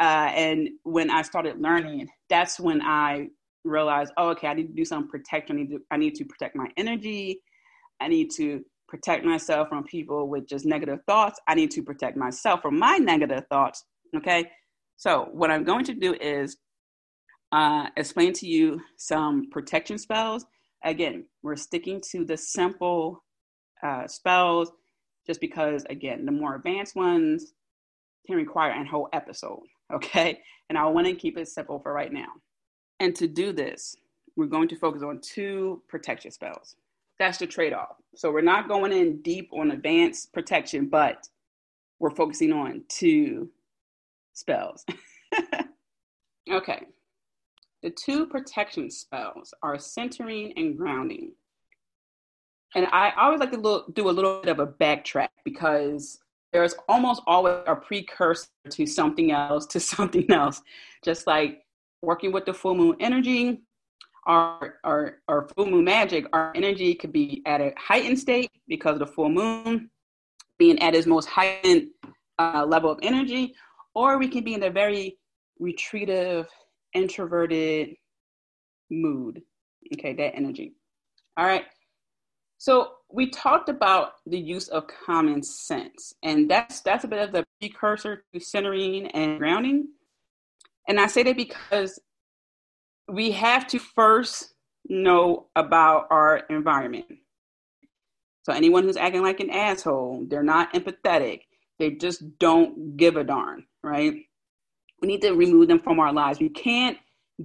Uh, 0.00 0.30
and 0.34 0.68
when 0.82 1.10
I 1.10 1.22
started 1.22 1.60
learning, 1.60 2.08
that's 2.28 2.60
when 2.60 2.82
I 2.82 3.28
realized, 3.66 4.12
oh, 4.16 4.30
okay, 4.30 4.48
I 4.48 4.54
need 4.54 4.68
to 4.68 4.72
do 4.74 4.84
some 4.84 5.08
protection. 5.08 5.56
I 5.56 5.60
need 5.60 5.70
to, 5.70 5.78
I 5.90 5.96
need 5.96 6.14
to 6.16 6.24
protect 6.24 6.56
my 6.56 6.68
energy. 6.76 7.40
I 8.00 8.08
need 8.08 8.30
to 8.32 8.62
protect 8.88 9.24
myself 9.24 9.68
from 9.68 9.84
people 9.84 10.28
with 10.28 10.46
just 10.46 10.64
negative 10.64 11.00
thoughts. 11.06 11.40
I 11.48 11.54
need 11.54 11.70
to 11.72 11.82
protect 11.82 12.16
myself 12.16 12.62
from 12.62 12.78
my 12.78 12.98
negative 12.98 13.44
thoughts. 13.50 13.84
Okay. 14.16 14.50
So, 14.96 15.28
what 15.32 15.50
I'm 15.50 15.64
going 15.64 15.84
to 15.84 15.94
do 15.94 16.14
is 16.14 16.56
uh, 17.52 17.86
explain 17.96 18.32
to 18.34 18.46
you 18.46 18.80
some 18.96 19.50
protection 19.50 19.98
spells. 19.98 20.46
Again, 20.84 21.26
we're 21.42 21.56
sticking 21.56 22.00
to 22.12 22.24
the 22.24 22.36
simple 22.36 23.24
uh, 23.82 24.06
spells 24.06 24.72
just 25.26 25.40
because, 25.40 25.84
again, 25.90 26.24
the 26.24 26.32
more 26.32 26.54
advanced 26.56 26.94
ones 26.96 27.52
can 28.26 28.36
require 28.36 28.70
a 28.70 28.84
whole 28.86 29.08
episode. 29.12 29.62
Okay. 29.94 30.40
And 30.68 30.76
I 30.76 30.84
want 30.86 31.06
to 31.06 31.14
keep 31.14 31.38
it 31.38 31.46
simple 31.46 31.78
for 31.78 31.92
right 31.92 32.12
now. 32.12 32.26
And 33.00 33.14
to 33.16 33.26
do 33.26 33.52
this, 33.52 33.96
we're 34.36 34.46
going 34.46 34.68
to 34.68 34.76
focus 34.76 35.02
on 35.02 35.20
two 35.20 35.82
protection 35.88 36.30
spells. 36.30 36.76
That's 37.18 37.38
the 37.38 37.46
trade 37.46 37.72
off. 37.72 37.96
So, 38.14 38.30
we're 38.30 38.42
not 38.42 38.68
going 38.68 38.92
in 38.92 39.22
deep 39.22 39.50
on 39.52 39.70
advanced 39.70 40.32
protection, 40.32 40.86
but 40.88 41.28
we're 41.98 42.14
focusing 42.14 42.52
on 42.52 42.82
two 42.88 43.50
spells. 44.34 44.84
okay. 46.50 46.82
The 47.82 47.90
two 47.90 48.26
protection 48.26 48.90
spells 48.90 49.54
are 49.62 49.78
centering 49.78 50.52
and 50.56 50.76
grounding. 50.76 51.32
And 52.74 52.86
I 52.92 53.12
always 53.16 53.40
like 53.40 53.52
to 53.52 53.58
look, 53.58 53.94
do 53.94 54.08
a 54.08 54.10
little 54.10 54.40
bit 54.40 54.50
of 54.50 54.58
a 54.58 54.66
backtrack 54.66 55.28
because 55.44 56.18
there's 56.52 56.74
almost 56.88 57.22
always 57.26 57.62
a 57.66 57.76
precursor 57.76 58.48
to 58.70 58.86
something 58.86 59.30
else, 59.30 59.66
to 59.66 59.80
something 59.94 60.30
else. 60.30 60.62
Just 61.04 61.26
like 61.26 61.62
working 62.06 62.30
with 62.30 62.46
the 62.46 62.54
full 62.54 62.76
moon 62.76 62.96
energy, 63.00 63.60
our, 64.26 64.76
our, 64.84 65.18
our 65.26 65.48
full 65.48 65.66
moon 65.66 65.84
magic, 65.84 66.24
our 66.32 66.52
energy 66.54 66.94
could 66.94 67.12
be 67.12 67.42
at 67.46 67.60
a 67.60 67.74
heightened 67.76 68.18
state 68.18 68.50
because 68.68 68.94
of 68.94 69.00
the 69.00 69.06
full 69.06 69.28
moon 69.28 69.90
being 70.56 70.78
at 70.78 70.94
its 70.94 71.06
most 71.06 71.26
heightened 71.26 71.88
uh, 72.38 72.64
level 72.66 72.90
of 72.90 72.98
energy, 73.02 73.54
or 73.94 74.18
we 74.18 74.28
can 74.28 74.44
be 74.44 74.54
in 74.54 74.62
a 74.62 74.70
very 74.70 75.18
retreative, 75.60 76.46
introverted 76.94 77.96
mood. 78.88 79.42
Okay, 79.92 80.14
that 80.14 80.36
energy. 80.36 80.74
All 81.36 81.44
right. 81.44 81.64
So 82.58 82.92
we 83.12 83.30
talked 83.30 83.68
about 83.68 84.12
the 84.26 84.38
use 84.38 84.68
of 84.68 84.84
common 84.86 85.42
sense, 85.42 86.14
and 86.22 86.50
that's 86.50 86.80
that's 86.80 87.04
a 87.04 87.08
bit 87.08 87.18
of 87.18 87.32
the 87.32 87.44
precursor 87.60 88.24
to 88.32 88.40
centering 88.40 89.08
and 89.08 89.38
grounding. 89.38 89.88
And 90.88 91.00
I 91.00 91.06
say 91.06 91.22
that 91.24 91.36
because 91.36 91.98
we 93.08 93.32
have 93.32 93.66
to 93.68 93.78
first 93.78 94.54
know 94.88 95.46
about 95.56 96.06
our 96.10 96.38
environment. 96.50 97.06
So 98.44 98.52
anyone 98.52 98.84
who's 98.84 98.96
acting 98.96 99.22
like 99.22 99.40
an 99.40 99.50
asshole, 99.50 100.26
they're 100.28 100.42
not 100.42 100.72
empathetic. 100.74 101.40
They 101.78 101.90
just 101.90 102.38
don't 102.38 102.96
give 102.96 103.16
a 103.16 103.24
darn 103.24 103.64
right? 103.86 104.14
We 105.00 105.08
need 105.08 105.22
to 105.22 105.32
remove 105.32 105.68
them 105.68 105.78
from 105.78 106.00
our 106.00 106.12
lives. 106.12 106.40
We 106.40 106.48
can't 106.48 106.98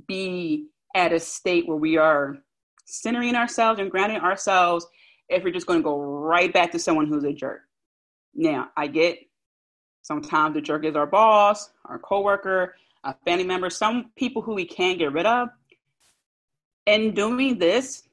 be 0.07 0.67
at 0.95 1.13
a 1.13 1.19
state 1.19 1.67
where 1.67 1.77
we 1.77 1.97
are 1.97 2.37
centering 2.85 3.35
ourselves 3.35 3.79
and 3.79 3.91
grounding 3.91 4.19
ourselves 4.19 4.85
if 5.29 5.43
we're 5.43 5.53
just 5.53 5.67
going 5.67 5.79
to 5.79 5.83
go 5.83 5.97
right 5.97 6.51
back 6.51 6.71
to 6.71 6.79
someone 6.79 7.07
who's 7.07 7.23
a 7.23 7.31
jerk. 7.31 7.61
Now, 8.33 8.69
I 8.75 8.87
get 8.87 9.19
sometimes 10.01 10.55
the 10.55 10.61
jerk 10.61 10.83
is 10.85 10.95
our 10.95 11.05
boss, 11.05 11.69
our 11.85 11.99
coworker, 11.99 12.75
a 13.03 13.15
family 13.25 13.43
member, 13.43 13.69
some 13.69 14.11
people 14.15 14.41
who 14.41 14.53
we 14.53 14.65
can't 14.65 14.99
get 14.99 15.11
rid 15.11 15.25
of. 15.25 15.49
And 16.87 17.15
doing 17.15 17.59
this, 17.59 18.03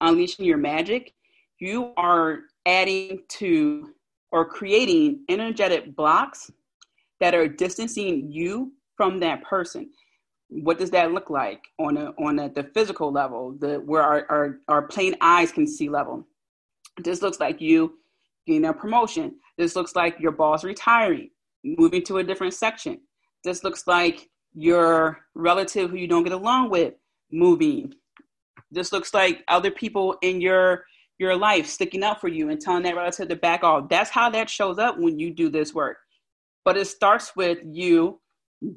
unleashing 0.00 0.44
your 0.44 0.58
magic, 0.58 1.14
you 1.58 1.92
are 1.96 2.40
adding 2.66 3.22
to 3.28 3.90
or 4.32 4.44
creating 4.44 5.24
energetic 5.28 5.94
blocks 5.96 6.50
that 7.18 7.34
are 7.34 7.48
distancing 7.48 8.30
you 8.30 8.72
from 8.96 9.20
that 9.20 9.42
person. 9.42 9.90
What 10.48 10.78
does 10.78 10.90
that 10.90 11.12
look 11.12 11.30
like 11.30 11.62
on 11.78 11.96
a 11.96 12.06
on 12.18 12.38
a, 12.38 12.48
the 12.48 12.64
physical 12.74 13.12
level 13.12 13.56
the 13.58 13.76
where 13.76 14.02
our, 14.02 14.26
our 14.28 14.60
our 14.68 14.82
plain 14.82 15.14
eyes 15.20 15.52
can 15.52 15.66
see 15.66 15.88
level? 15.88 16.26
This 17.02 17.22
looks 17.22 17.38
like 17.40 17.60
you 17.60 17.98
getting 18.46 18.64
a 18.64 18.72
promotion. 18.72 19.36
This 19.58 19.76
looks 19.76 19.94
like 19.94 20.18
your 20.18 20.32
boss 20.32 20.64
retiring 20.64 21.30
moving 21.64 22.02
to 22.04 22.18
a 22.18 22.24
different 22.24 22.54
section 22.54 23.00
this 23.44 23.64
looks 23.64 23.86
like 23.86 24.28
your 24.54 25.18
relative 25.34 25.90
who 25.90 25.96
you 25.96 26.08
don't 26.08 26.24
get 26.24 26.32
along 26.32 26.70
with 26.70 26.94
moving 27.32 27.92
this 28.70 28.92
looks 28.92 29.14
like 29.14 29.44
other 29.48 29.70
people 29.70 30.16
in 30.22 30.40
your 30.40 30.84
your 31.18 31.36
life 31.36 31.66
sticking 31.66 32.02
up 32.02 32.20
for 32.20 32.28
you 32.28 32.50
and 32.50 32.60
telling 32.60 32.82
that 32.82 32.96
relative 32.96 33.28
to 33.28 33.36
back 33.36 33.62
off 33.62 33.88
that's 33.88 34.10
how 34.10 34.28
that 34.28 34.50
shows 34.50 34.78
up 34.78 34.98
when 34.98 35.18
you 35.18 35.32
do 35.32 35.48
this 35.48 35.72
work 35.72 35.98
but 36.64 36.76
it 36.76 36.86
starts 36.86 37.36
with 37.36 37.58
you 37.64 38.20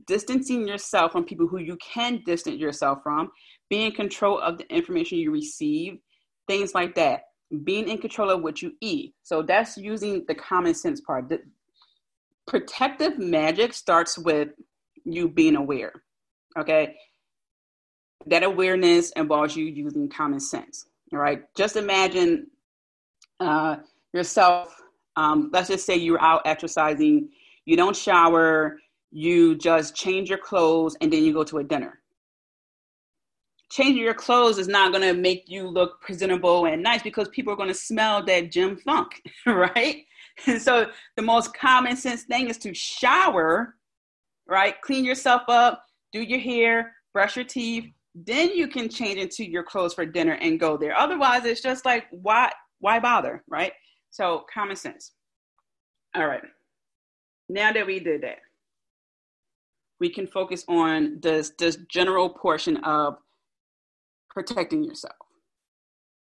distancing 0.08 0.67
yourself 0.67 1.12
from 1.12 1.26
people 1.26 1.47
who 1.47 1.60
you 1.60 1.78
can 1.78 2.21
distance 2.26 2.60
yourself 2.60 2.99
from, 3.04 3.32
being 3.69 3.88
in 3.88 3.91
control 3.91 4.39
of 4.39 4.58
the 4.58 4.73
information 4.73 5.17
you 5.17 5.32
receive, 5.32 5.97
things 6.47 6.73
like 6.73 6.95
that. 6.95 7.21
Being 7.63 7.88
in 7.88 7.97
control 7.99 8.30
of 8.30 8.41
what 8.41 8.62
you 8.62 8.73
eat. 8.82 9.13
So 9.21 9.43
that's 9.43 9.78
using 9.78 10.26
the 10.28 10.36
common 10.36 10.73
sense 10.73 11.02
part. 11.02 11.32
Protective 12.47 13.17
magic 13.19 13.73
starts 13.73 14.17
with 14.17 14.49
you 15.06 15.29
being 15.29 15.56
aware. 15.56 16.03
Okay. 16.58 16.95
That 18.27 18.43
awareness 18.43 19.12
involves 19.12 19.56
you 19.56 19.65
using 19.65 20.10
common 20.10 20.39
sense. 20.39 20.86
All 21.12 21.19
right. 21.19 21.43
Just 21.56 21.75
imagine 21.75 22.47
uh, 23.39 23.77
yourself. 24.13 24.82
Um, 25.15 25.49
let's 25.53 25.69
just 25.69 25.86
say 25.86 25.95
you're 25.95 26.21
out 26.21 26.41
exercising 26.45 27.29
you 27.65 27.77
don't 27.77 27.95
shower, 27.95 28.79
you 29.12 29.56
just 29.56 29.95
change 29.95 30.29
your 30.29 30.38
clothes, 30.38 30.97
and 31.01 31.12
then 31.12 31.23
you 31.23 31.34
go 31.34 31.43
to 31.45 31.60
a 31.60 31.63
dinner. 31.63 31.99
changing 33.71 34.03
your 34.03 34.13
clothes 34.13 34.58
is 34.60 34.67
not 34.67 34.91
going 34.91 35.01
to 35.03 35.13
make 35.19 35.45
you 35.47 35.67
look 35.67 35.99
presentable 36.01 36.65
and 36.65 36.84
nice 36.84 37.01
because 37.01 37.27
people 37.29 37.51
are 37.51 37.56
going 37.56 37.69
to 37.69 37.73
smell 37.73 38.23
that 38.23 38.51
gym 38.51 38.77
funk, 38.77 39.21
right? 39.45 40.06
And 40.48 40.62
so 40.62 40.88
the 41.15 41.22
most 41.22 41.54
common 41.54 41.96
sense 41.96 42.24
thing 42.24 42.50
is 42.50 42.58
to 42.60 42.74
shower, 42.74 43.76
right? 44.48 44.80
Clean 44.82 45.06
yourself 45.06 45.43
up, 45.48 45.84
do 46.12 46.22
your 46.22 46.39
hair, 46.39 46.93
brush 47.13 47.36
your 47.36 47.46
teeth, 47.46 47.86
then 48.15 48.52
you 48.52 48.67
can 48.67 48.89
change 48.89 49.17
into 49.17 49.43
your 49.43 49.63
clothes 49.63 49.93
for 49.93 50.06
dinner 50.06 50.34
and 50.34 50.60
go 50.60 50.78
there. 50.78 50.96
Otherwise, 50.96 51.46
it's 51.46 51.62
just 51.62 51.86
like 51.86 52.06
why 52.12 52.52
why 52.80 53.00
bother, 53.00 53.43
right? 53.48 53.74
So 54.12 54.46
common 54.54 54.76
sense. 54.76 55.13
All 56.15 56.28
right. 56.28 56.43
Now 57.50 57.72
that 57.74 57.88
we 57.88 58.00
did 58.00 58.22
that, 58.22 58.39
we 60.00 60.10
can 60.10 60.28
focus 60.28 60.63
on 60.67 61.19
this 61.22 61.52
this 61.58 61.78
general 61.89 62.30
portion 62.30 62.78
of 62.78 63.17
protecting 64.30 64.84
yourself. 64.84 65.15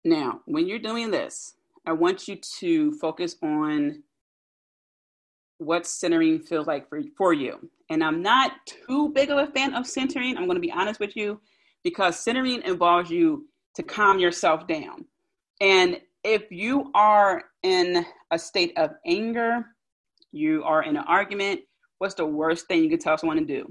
Now, 0.04 0.40
when 0.44 0.68
you're 0.68 0.78
doing 0.78 1.10
this, 1.10 1.54
I 1.86 1.92
want 1.92 2.28
you 2.28 2.36
to 2.60 2.92
focus 2.92 3.36
on 3.42 4.02
what 5.58 5.86
centering 5.86 6.40
feels 6.40 6.66
like 6.66 6.88
for, 6.88 7.00
for 7.16 7.32
you. 7.32 7.70
And 7.90 8.02
I'm 8.02 8.22
not 8.22 8.52
too 8.66 9.10
big 9.10 9.30
of 9.30 9.38
a 9.38 9.50
fan 9.52 9.74
of 9.74 9.86
centering. 9.86 10.36
I'm 10.36 10.46
going 10.46 10.56
to 10.56 10.60
be 10.60 10.72
honest 10.72 11.00
with 11.00 11.16
you 11.16 11.40
because 11.82 12.18
centering 12.18 12.62
involves 12.62 13.10
you 13.10 13.46
to 13.76 13.82
calm 13.82 14.18
yourself 14.18 14.66
down. 14.66 15.04
And 15.60 16.00
if 16.24 16.50
you 16.50 16.90
are 16.94 17.44
in 17.62 18.04
a 18.30 18.38
state 18.38 18.72
of 18.76 18.92
anger, 19.06 19.66
you 20.32 20.64
are 20.64 20.82
in 20.82 20.96
an 20.96 21.04
argument, 21.06 21.60
what's 21.98 22.14
the 22.14 22.26
worst 22.26 22.66
thing 22.66 22.82
you 22.82 22.90
can 22.90 22.98
tell 22.98 23.18
someone 23.18 23.36
to 23.36 23.44
do? 23.44 23.70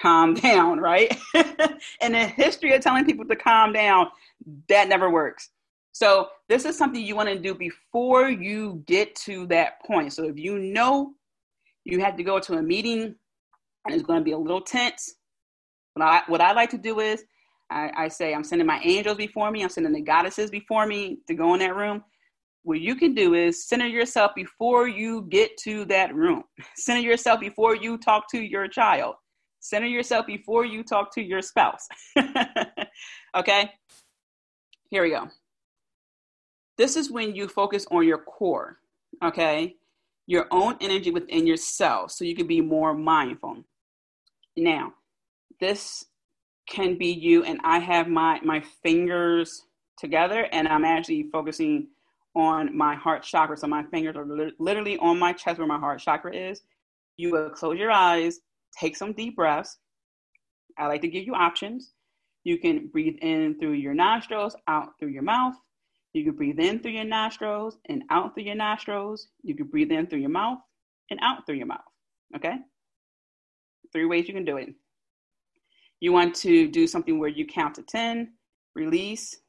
Calm 0.00 0.34
down, 0.34 0.78
right? 0.78 1.16
and 2.00 2.14
the 2.14 2.26
history 2.26 2.74
of 2.74 2.82
telling 2.82 3.04
people 3.04 3.24
to 3.26 3.36
calm 3.36 3.72
down, 3.72 4.08
that 4.68 4.88
never 4.88 5.10
works. 5.10 5.50
So, 5.92 6.28
this 6.48 6.64
is 6.64 6.76
something 6.76 7.02
you 7.02 7.16
want 7.16 7.28
to 7.28 7.38
do 7.38 7.54
before 7.54 8.28
you 8.28 8.82
get 8.86 9.14
to 9.16 9.46
that 9.48 9.84
point. 9.84 10.12
So, 10.12 10.24
if 10.24 10.38
you 10.38 10.58
know 10.58 11.12
you 11.84 12.00
have 12.00 12.16
to 12.16 12.22
go 12.22 12.38
to 12.40 12.54
a 12.54 12.62
meeting 12.62 13.14
and 13.84 13.94
it's 13.94 14.02
going 14.02 14.20
to 14.20 14.24
be 14.24 14.32
a 14.32 14.38
little 14.38 14.60
tense, 14.60 15.16
what 15.94 16.06
I, 16.06 16.22
what 16.26 16.40
I 16.40 16.52
like 16.52 16.70
to 16.70 16.78
do 16.78 17.00
is 17.00 17.24
I, 17.72 17.90
I 17.96 18.08
say, 18.08 18.34
I'm 18.34 18.44
sending 18.44 18.66
my 18.66 18.80
angels 18.84 19.16
before 19.16 19.50
me, 19.50 19.62
I'm 19.62 19.68
sending 19.68 19.92
the 19.92 20.00
goddesses 20.00 20.50
before 20.50 20.86
me 20.86 21.18
to 21.26 21.34
go 21.34 21.54
in 21.54 21.60
that 21.60 21.74
room. 21.74 22.04
What 22.64 22.80
you 22.80 22.94
can 22.94 23.14
do 23.14 23.34
is 23.34 23.66
center 23.66 23.86
yourself 23.86 24.32
before 24.36 24.86
you 24.86 25.26
get 25.28 25.56
to 25.58 25.84
that 25.86 26.14
room. 26.14 26.44
Center 26.76 27.00
yourself 27.00 27.40
before 27.40 27.74
you 27.74 27.98
talk 27.98 28.30
to 28.30 28.40
your 28.40 28.68
child. 28.68 29.16
Center 29.58 29.86
yourself 29.86 30.26
before 30.26 30.64
you 30.64 30.84
talk 30.84 31.12
to 31.14 31.22
your 31.22 31.42
spouse. 31.42 31.88
okay? 33.36 33.70
Here 34.90 35.02
we 35.02 35.10
go. 35.10 35.28
This 36.78 36.96
is 36.96 37.10
when 37.10 37.34
you 37.34 37.48
focus 37.48 37.86
on 37.90 38.06
your 38.06 38.18
core, 38.18 38.78
okay? 39.22 39.76
Your 40.26 40.46
own 40.50 40.76
energy 40.80 41.10
within 41.10 41.46
yourself 41.46 42.12
so 42.12 42.24
you 42.24 42.34
can 42.34 42.46
be 42.46 42.60
more 42.60 42.94
mindful. 42.94 43.64
Now, 44.56 44.94
this 45.60 46.06
can 46.68 46.96
be 46.96 47.08
you 47.08 47.44
and 47.44 47.60
I 47.64 47.78
have 47.78 48.08
my 48.08 48.40
my 48.42 48.60
fingers 48.82 49.66
together 49.98 50.48
and 50.52 50.68
I'm 50.68 50.84
actually 50.84 51.24
focusing 51.24 51.88
on 52.34 52.76
my 52.76 52.94
heart 52.94 53.22
chakra. 53.22 53.56
So 53.56 53.66
my 53.66 53.82
fingers 53.84 54.16
are 54.16 54.24
li- 54.24 54.52
literally 54.58 54.96
on 54.98 55.18
my 55.18 55.32
chest 55.32 55.58
where 55.58 55.66
my 55.66 55.78
heart 55.78 56.00
chakra 56.00 56.34
is. 56.34 56.62
You 57.16 57.30
will 57.30 57.50
close 57.50 57.78
your 57.78 57.90
eyes, 57.90 58.40
take 58.78 58.96
some 58.96 59.12
deep 59.12 59.36
breaths. 59.36 59.78
I 60.78 60.86
like 60.86 61.02
to 61.02 61.08
give 61.08 61.24
you 61.24 61.34
options. 61.34 61.92
You 62.44 62.58
can 62.58 62.88
breathe 62.88 63.16
in 63.20 63.58
through 63.58 63.72
your 63.72 63.94
nostrils, 63.94 64.56
out 64.66 64.98
through 64.98 65.10
your 65.10 65.22
mouth. 65.22 65.54
You 66.12 66.24
can 66.24 66.34
breathe 66.34 66.58
in 66.58 66.80
through 66.80 66.92
your 66.92 67.04
nostrils 67.04 67.78
and 67.88 68.04
out 68.10 68.34
through 68.34 68.44
your 68.44 68.54
nostrils. 68.54 69.28
You 69.42 69.54
can 69.54 69.66
breathe 69.66 69.90
in 69.90 70.06
through 70.06 70.20
your 70.20 70.30
mouth 70.30 70.58
and 71.10 71.18
out 71.22 71.46
through 71.46 71.56
your 71.56 71.66
mouth. 71.66 71.80
Okay? 72.36 72.56
Three 73.92 74.04
ways 74.04 74.28
you 74.28 74.34
can 74.34 74.44
do 74.44 74.58
it. 74.58 74.74
You 76.00 76.12
want 76.12 76.34
to 76.36 76.68
do 76.68 76.86
something 76.86 77.18
where 77.18 77.28
you 77.28 77.46
count 77.46 77.76
to 77.76 77.82
10, 77.82 78.32
release, 78.74 79.40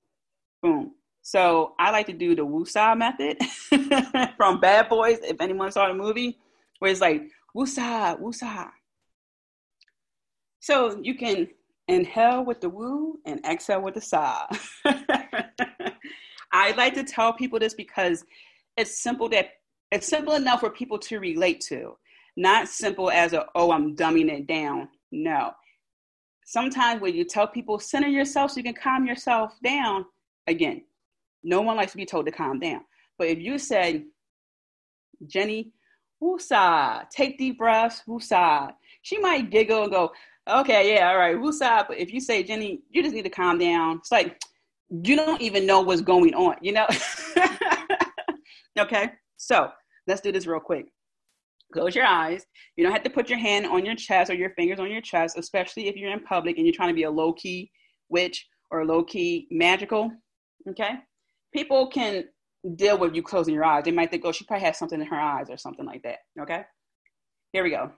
boom. 0.61 0.91
So 1.21 1.73
I 1.79 1.91
like 1.91 2.05
to 2.07 2.13
do 2.13 2.35
the 2.35 2.45
Woosah 2.45 2.97
method 2.97 3.37
from 4.37 4.59
Bad 4.59 4.89
Boys, 4.89 5.19
if 5.23 5.41
anyone 5.41 5.71
saw 5.71 5.87
the 5.87 5.93
movie, 5.93 6.37
where 6.79 6.91
it's 6.91 7.01
like 7.01 7.23
Woosah, 7.55 8.21
Woosah. 8.21 8.69
So 10.59 10.99
you 11.01 11.15
can 11.15 11.47
inhale 11.87 12.45
with 12.45 12.61
the 12.61 12.69
woo 12.69 13.19
and 13.25 13.43
exhale 13.45 13.81
with 13.81 13.95
the 13.95 14.01
sa. 14.01 14.47
I 16.53 16.71
like 16.71 16.93
to 16.93 17.03
tell 17.03 17.33
people 17.33 17.59
this 17.59 17.73
because 17.73 18.23
it's 18.77 19.01
simple 19.01 19.27
that 19.29 19.49
it's 19.91 20.07
simple 20.07 20.35
enough 20.35 20.59
for 20.61 20.69
people 20.69 20.99
to 20.99 21.19
relate 21.19 21.61
to. 21.61 21.97
Not 22.37 22.67
simple 22.67 23.11
as 23.11 23.33
a 23.33 23.45
oh 23.55 23.71
I'm 23.71 23.95
dumbing 23.95 24.31
it 24.31 24.47
down. 24.47 24.87
No. 25.11 25.51
Sometimes 26.45 27.01
when 27.01 27.15
you 27.15 27.23
tell 27.25 27.47
people 27.47 27.79
center 27.79 28.07
yourself 28.07 28.51
so 28.51 28.57
you 28.57 28.63
can 28.63 28.73
calm 28.73 29.05
yourself 29.05 29.53
down, 29.63 30.05
again, 30.47 30.83
no 31.43 31.61
one 31.61 31.75
likes 31.75 31.91
to 31.91 31.97
be 31.97 32.05
told 32.05 32.25
to 32.25 32.31
calm 32.31 32.59
down. 32.59 32.81
But 33.17 33.27
if 33.27 33.39
you 33.39 33.57
say, 33.57 34.05
Jenny, 35.25 35.71
woosah, 36.21 37.09
take 37.09 37.37
deep 37.37 37.57
breaths, 37.57 38.03
woosah, 38.07 38.73
she 39.01 39.19
might 39.19 39.49
giggle 39.51 39.83
and 39.83 39.91
go, 39.91 40.11
okay, 40.47 40.93
yeah, 40.93 41.09
all 41.09 41.17
right, 41.17 41.37
woosah. 41.37 41.87
But 41.87 41.97
if 41.97 42.11
you 42.11 42.19
say, 42.19 42.43
Jenny, 42.43 42.81
you 42.89 43.03
just 43.03 43.15
need 43.15 43.23
to 43.23 43.29
calm 43.29 43.57
down, 43.57 43.97
it's 43.97 44.11
like, 44.11 44.41
you 45.01 45.15
don't 45.15 45.41
even 45.41 45.65
know 45.65 45.81
what's 45.81 46.01
going 46.01 46.35
on, 46.35 46.55
you 46.61 46.71
know? 46.71 46.87
okay, 48.79 49.09
so 49.37 49.69
let's 50.07 50.21
do 50.21 50.31
this 50.31 50.45
real 50.45 50.59
quick. 50.59 50.85
Close 51.73 51.95
your 51.95 52.05
eyes. 52.05 52.45
You 52.75 52.83
don't 52.83 52.93
have 52.93 53.03
to 53.03 53.09
put 53.09 53.29
your 53.29 53.39
hand 53.39 53.65
on 53.65 53.83
your 53.83 53.95
chest 53.95 54.29
or 54.29 54.35
your 54.35 54.51
fingers 54.51 54.79
on 54.79 54.91
your 54.91 55.01
chest, 55.01 55.37
especially 55.37 55.87
if 55.87 55.95
you're 55.95 56.11
in 56.11 56.19
public 56.19 56.57
and 56.57 56.67
you're 56.67 56.75
trying 56.75 56.89
to 56.89 56.95
be 56.95 57.03
a 57.03 57.11
low 57.11 57.33
key 57.33 57.71
witch 58.09 58.47
or 58.69 58.85
low 58.85 59.03
key 59.03 59.47
magical. 59.49 60.11
Okay? 60.69 60.91
People 61.53 61.87
can 61.87 62.25
deal 62.75 62.97
with 62.97 63.15
you 63.15 63.23
closing 63.23 63.55
your 63.55 63.65
eyes. 63.65 63.83
They 63.85 63.91
might 63.91 64.11
think, 64.11 64.23
oh, 64.25 64.31
she 64.31 64.45
probably 64.45 64.65
has 64.65 64.77
something 64.77 65.01
in 65.01 65.07
her 65.07 65.19
eyes 65.19 65.49
or 65.49 65.57
something 65.57 65.85
like 65.85 66.03
that. 66.03 66.19
Okay? 66.39 66.61
Here 67.51 67.63
we 67.63 67.71
go. 67.71 67.91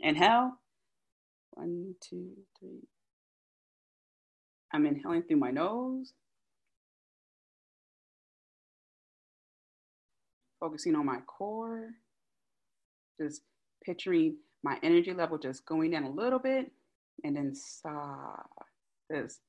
Inhale. 0.00 0.52
One, 1.52 1.94
two, 2.06 2.32
three. 2.58 2.86
I'm 4.74 4.84
inhaling 4.84 5.22
through 5.22 5.38
my 5.38 5.50
nose. 5.50 6.12
Focusing 10.62 10.94
on 10.94 11.04
my 11.04 11.18
core, 11.26 11.90
just 13.20 13.42
picturing 13.84 14.36
my 14.62 14.78
energy 14.84 15.12
level 15.12 15.36
just 15.36 15.66
going 15.66 15.90
down 15.90 16.04
a 16.04 16.10
little 16.10 16.38
bit, 16.38 16.70
and 17.24 17.34
then 17.34 17.52
sigh, 17.52 18.38
just 19.12 19.40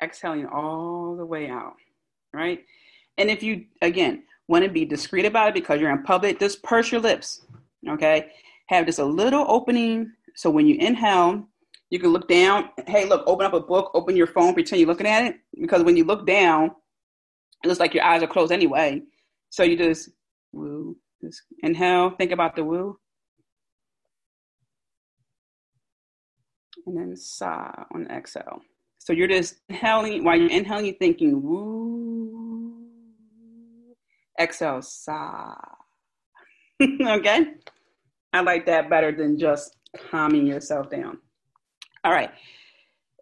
exhaling 0.00 0.46
all 0.46 1.16
the 1.16 1.26
way 1.26 1.48
out, 1.48 1.74
right? 2.32 2.64
And 3.18 3.30
if 3.30 3.42
you, 3.42 3.64
again, 3.82 4.22
want 4.46 4.64
to 4.64 4.70
be 4.70 4.84
discreet 4.84 5.24
about 5.24 5.48
it 5.48 5.54
because 5.54 5.80
you're 5.80 5.90
in 5.90 6.04
public, 6.04 6.38
just 6.38 6.62
purse 6.62 6.92
your 6.92 7.00
lips, 7.00 7.44
okay? 7.88 8.30
Have 8.68 8.86
just 8.86 9.00
a 9.00 9.04
little 9.04 9.44
opening 9.48 10.12
so 10.36 10.50
when 10.50 10.66
you 10.66 10.76
inhale, 10.78 11.48
you 11.90 11.98
can 11.98 12.10
look 12.10 12.28
down. 12.28 12.70
Hey, 12.86 13.08
look, 13.08 13.24
open 13.26 13.44
up 13.46 13.54
a 13.54 13.60
book, 13.60 13.90
open 13.94 14.16
your 14.16 14.26
phone, 14.28 14.54
pretend 14.54 14.80
you're 14.80 14.88
looking 14.88 15.06
at 15.06 15.24
it. 15.24 15.36
Because 15.60 15.82
when 15.82 15.96
you 15.96 16.04
look 16.04 16.26
down, 16.26 16.70
it 17.62 17.68
looks 17.68 17.80
like 17.80 17.94
your 17.94 18.04
eyes 18.04 18.22
are 18.22 18.28
closed 18.28 18.52
anyway. 18.52 19.02
So 19.50 19.62
you 19.62 19.76
just 19.76 20.10
Woo. 20.54 20.96
Inhale, 21.62 22.10
think 22.10 22.30
about 22.30 22.54
the 22.54 22.64
woo. 22.64 22.98
And 26.86 26.96
then 26.96 27.16
sigh 27.16 27.84
on 27.92 28.04
the 28.04 28.10
exhale. 28.10 28.60
So 28.98 29.12
you're 29.12 29.28
just 29.28 29.56
inhaling, 29.68 30.22
while 30.24 30.38
you're 30.38 30.50
inhaling, 30.50 30.86
you're 30.86 30.94
thinking 30.94 31.42
woo. 31.42 32.86
Exhale, 34.40 34.82
sigh. 34.82 35.56
okay? 36.82 37.46
I 38.32 38.40
like 38.40 38.66
that 38.66 38.90
better 38.90 39.12
than 39.12 39.38
just 39.38 39.76
calming 40.10 40.46
yourself 40.46 40.90
down. 40.90 41.18
All 42.04 42.12
right. 42.12 42.30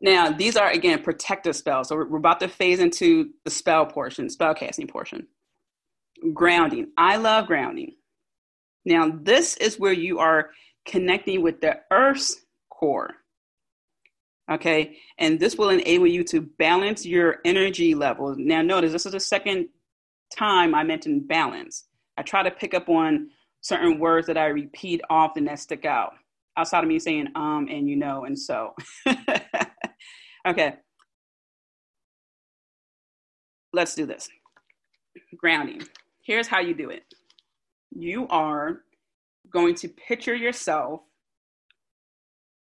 Now, 0.01 0.33
these 0.33 0.57
are 0.57 0.71
again 0.71 1.03
protective 1.03 1.55
spells. 1.55 1.88
So 1.88 1.97
we're 1.97 2.18
about 2.18 2.40
to 2.40 2.49
phase 2.49 2.81
into 2.81 3.31
the 3.45 3.51
spell 3.51 3.87
portion, 3.87 4.29
spell 4.29 4.55
casting 4.55 4.88
portion 4.88 5.29
grounding. 6.33 6.89
I 6.97 7.17
love 7.17 7.47
grounding. 7.47 7.95
Now, 8.85 9.13
this 9.23 9.57
is 9.57 9.79
where 9.79 9.93
you 9.93 10.19
are 10.19 10.51
connecting 10.87 11.43
with 11.43 11.61
the 11.61 11.81
earth's 11.91 12.37
core. 12.71 13.15
Okay, 14.51 14.97
and 15.19 15.39
this 15.39 15.57
will 15.57 15.71
enable 15.71 16.07
you 16.07 16.25
to 16.25 16.41
balance 16.59 17.07
your 17.07 17.37
energy 17.45 17.95
levels. 17.95 18.37
Now, 18.39 18.61
notice 18.61 18.93
this 18.93 19.07
is 19.07 19.13
the 19.13 19.21
second 19.21 19.69
time 20.37 20.75
I 20.75 20.83
mentioned 20.83 21.29
balance. 21.29 21.85
I 22.17 22.23
try 22.23 22.43
to 22.43 22.51
pick 22.51 22.75
up 22.75 22.89
on 22.89 23.29
certain 23.61 23.99
words 23.99 24.27
that 24.27 24.37
I 24.37 24.47
repeat 24.47 25.01
often 25.09 25.45
that 25.45 25.61
stick 25.61 25.85
out 25.85 26.15
outside 26.57 26.83
of 26.83 26.89
me 26.89 26.99
saying 26.99 27.29
um 27.35 27.69
and 27.71 27.89
you 27.89 27.97
know 27.97 28.25
and 28.25 28.39
so. 28.39 28.75
okay, 30.47 30.75
let's 33.73 33.95
do 33.95 34.07
this. 34.07 34.29
Grounding. 35.37 35.83
Here's 36.23 36.47
how 36.47 36.61
you 36.61 36.75
do 36.75 36.91
it. 36.91 37.05
You 37.95 38.27
are 38.29 38.83
going 39.51 39.75
to 39.77 39.89
picture 39.89 40.35
yourself 40.35 41.01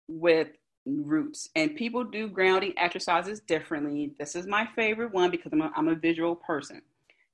with 0.09 0.49
roots. 0.87 1.49
And 1.55 1.77
people 1.77 2.05
do 2.05 2.29
grounding 2.29 2.73
exercises 2.77 3.40
differently. 3.40 4.12
This 4.18 4.35
is 4.35 4.47
my 4.47 4.66
favorite 4.75 5.12
one 5.12 5.31
because 5.31 5.53
I'm 5.53 5.61
a, 5.61 5.71
I'm 5.77 5.88
a 5.88 5.94
visual 5.94 6.35
person. 6.35 6.83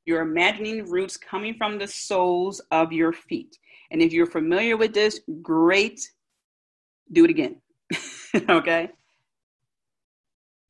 You're 0.06 0.22
imagining 0.22 0.90
roots 0.90 1.16
coming 1.16 1.54
from 1.54 1.78
the 1.78 1.88
soles 1.88 2.60
of 2.70 2.92
your 2.92 3.12
feet. 3.12 3.58
And 3.90 4.02
if 4.02 4.12
you're 4.12 4.26
familiar 4.26 4.76
with 4.76 4.92
this, 4.92 5.20
great. 5.40 6.00
Do 7.12 7.24
it 7.24 7.30
again. 7.30 7.56
okay? 8.48 8.90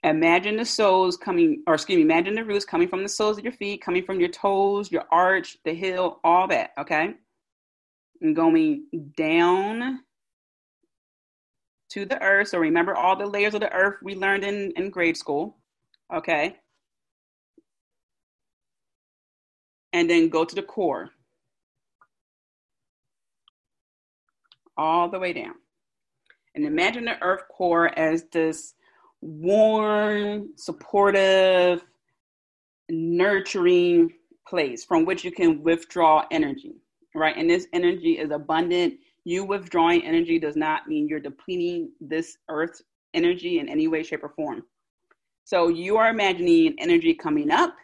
Imagine 0.05 0.59
the 0.59 0.67
soles 0.67 1.17
coming, 1.17 1.63
or 1.67 1.73
excuse 1.73 1.97
me, 1.97 2.03
imagine 2.03 2.35
the 2.35 2.45
roots 2.45 2.67
coming 2.67 2.89
from 2.89 3.03
the 3.03 3.09
soles 3.09 3.39
of 3.39 3.45
your 3.45 3.55
feet, 3.55 3.81
coming 3.81 4.05
from 4.05 4.21
your 4.21 4.29
toes, 4.29 4.93
your 4.93 5.05
arch, 5.11 5.57
the 5.65 5.73
heel, 5.73 6.21
all 6.23 6.47
that, 6.49 6.73
okay? 6.79 7.15
And 8.21 8.37
going 8.37 8.85
down 9.17 10.01
to 11.89 12.05
the 12.05 12.21
earth. 12.23 12.49
So 12.49 12.59
remember 12.59 12.95
all 12.95 13.17
the 13.17 13.25
layers 13.25 13.55
of 13.55 13.61
the 13.61 13.73
earth 13.73 13.97
we 14.03 14.15
learned 14.15 14.45
in, 14.45 14.73
in 14.77 14.91
grade 14.91 15.17
school, 15.17 15.57
okay? 16.15 16.57
And 19.95 20.11
then 20.11 20.29
go 20.29 20.45
to 20.45 20.55
the 20.55 20.63
core. 20.63 21.13
All 24.77 25.09
the 25.09 25.19
way 25.19 25.33
down. 25.33 25.55
And 26.55 26.67
imagine 26.67 27.07
the 27.07 27.23
earth 27.23 27.45
core 27.49 27.99
as 27.99 28.25
this 28.25 28.75
warm, 29.25 30.51
supportive, 30.55 31.83
nurturing 32.91 34.13
place 34.47 34.85
from 34.85 35.07
which 35.07 35.25
you 35.25 35.33
can 35.33 35.63
withdraw 35.63 36.27
energy, 36.31 36.75
right? 37.15 37.35
And 37.37 37.49
this 37.49 37.67
energy 37.73 38.19
is 38.19 38.31
abundant. 38.31 38.95
You 39.25 39.45
withdrawing 39.45 40.05
energy 40.05 40.39
does 40.39 40.57
not 40.57 40.89
mean 40.89 41.09
you're 41.09 41.21
depleting 41.21 41.91
this 42.03 42.37
earth's 42.51 42.83
energy 43.15 43.61
in 43.61 43.69
any 43.69 43.89
way, 43.89 44.03
shape, 44.03 44.23
or 44.23 44.29
form. 44.29 44.63
So 45.45 45.69
you 45.69 45.97
are 45.97 46.11
imagining 46.11 46.75
energy 46.79 47.15
coming 47.15 47.51
up 47.51 47.75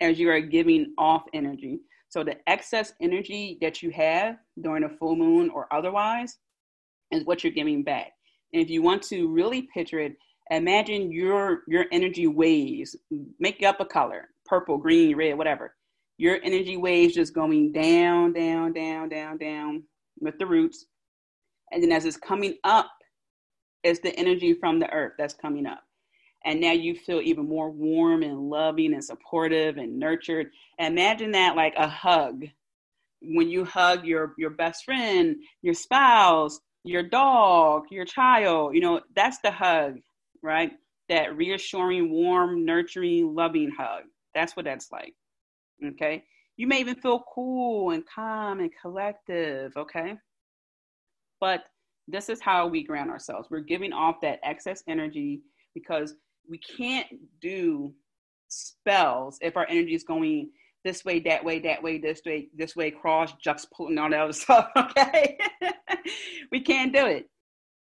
as 0.00 0.18
you 0.18 0.28
are 0.30 0.40
giving 0.40 0.94
off 0.98 1.22
energy. 1.32 1.78
So 2.08 2.24
the 2.24 2.36
excess 2.48 2.94
energy 3.00 3.56
that 3.60 3.82
you 3.82 3.90
have 3.90 4.38
during 4.60 4.82
a 4.82 4.88
full 4.88 5.14
moon 5.14 5.48
or 5.50 5.72
otherwise 5.72 6.38
is 7.12 7.24
what 7.24 7.44
you're 7.44 7.52
giving 7.52 7.84
back. 7.84 8.14
And 8.52 8.60
if 8.62 8.68
you 8.68 8.82
want 8.82 9.02
to 9.04 9.28
really 9.28 9.62
picture 9.62 10.00
it, 10.00 10.16
imagine 10.50 11.12
your 11.12 11.62
your 11.66 11.86
energy 11.92 12.26
waves 12.26 12.96
make 13.38 13.62
up 13.62 13.80
a 13.80 13.84
color 13.84 14.28
purple 14.46 14.78
green 14.78 15.16
red 15.16 15.36
whatever. 15.36 15.74
Your 16.16 16.38
energy 16.42 16.76
waves 16.76 17.14
just 17.14 17.34
going 17.34 17.72
down 17.72 18.32
down 18.32 18.72
down 18.72 19.08
down 19.08 19.38
down 19.38 19.84
with 20.20 20.38
the 20.38 20.46
roots. 20.46 20.86
And 21.70 21.82
then 21.82 21.92
as 21.92 22.04
it's 22.04 22.16
coming 22.16 22.54
up 22.64 22.90
it's 23.84 24.00
the 24.00 24.14
energy 24.18 24.54
from 24.54 24.80
the 24.80 24.90
earth 24.90 25.12
that's 25.18 25.34
coming 25.34 25.66
up. 25.66 25.82
And 26.44 26.60
now 26.60 26.72
you 26.72 26.94
feel 26.94 27.20
even 27.20 27.48
more 27.48 27.70
warm 27.70 28.22
and 28.22 28.50
loving 28.50 28.94
and 28.94 29.04
supportive 29.04 29.76
and 29.76 29.98
nurtured. 29.98 30.50
Imagine 30.78 31.32
that 31.32 31.56
like 31.56 31.74
a 31.76 31.88
hug. 31.88 32.44
When 33.20 33.48
you 33.48 33.64
hug 33.64 34.06
your 34.06 34.34
your 34.38 34.50
best 34.50 34.84
friend 34.84 35.36
your 35.62 35.74
spouse 35.74 36.60
your 36.84 37.02
dog 37.02 37.82
your 37.90 38.04
child 38.04 38.74
you 38.74 38.80
know 38.80 39.00
that's 39.16 39.38
the 39.40 39.50
hug 39.50 39.98
right? 40.42 40.72
That 41.08 41.36
reassuring, 41.36 42.10
warm, 42.10 42.64
nurturing, 42.64 43.34
loving 43.34 43.70
hug. 43.76 44.04
That's 44.34 44.56
what 44.56 44.64
that's 44.64 44.92
like. 44.92 45.14
Okay. 45.84 46.24
You 46.56 46.66
may 46.66 46.80
even 46.80 46.96
feel 46.96 47.24
cool 47.32 47.90
and 47.90 48.04
calm 48.06 48.60
and 48.60 48.70
collective. 48.80 49.76
Okay. 49.76 50.14
But 51.40 51.64
this 52.08 52.28
is 52.28 52.40
how 52.40 52.66
we 52.66 52.82
ground 52.82 53.10
ourselves. 53.10 53.48
We're 53.50 53.60
giving 53.60 53.92
off 53.92 54.16
that 54.22 54.40
excess 54.42 54.82
energy 54.88 55.42
because 55.74 56.14
we 56.48 56.58
can't 56.58 57.06
do 57.40 57.92
spells 58.48 59.38
if 59.40 59.56
our 59.56 59.66
energy 59.68 59.94
is 59.94 60.04
going 60.04 60.50
this 60.84 61.04
way, 61.04 61.20
that 61.20 61.44
way, 61.44 61.58
that 61.60 61.82
way, 61.82 61.98
this 61.98 62.22
way, 62.24 62.48
this 62.56 62.74
way, 62.74 62.90
cross, 62.90 63.32
juxtaposing, 63.44 64.00
all 64.00 64.10
that 64.10 64.20
other 64.20 64.32
stuff. 64.32 64.68
Okay. 64.76 65.38
we 66.52 66.60
can't 66.60 66.92
do 66.92 67.06
it 67.06 67.28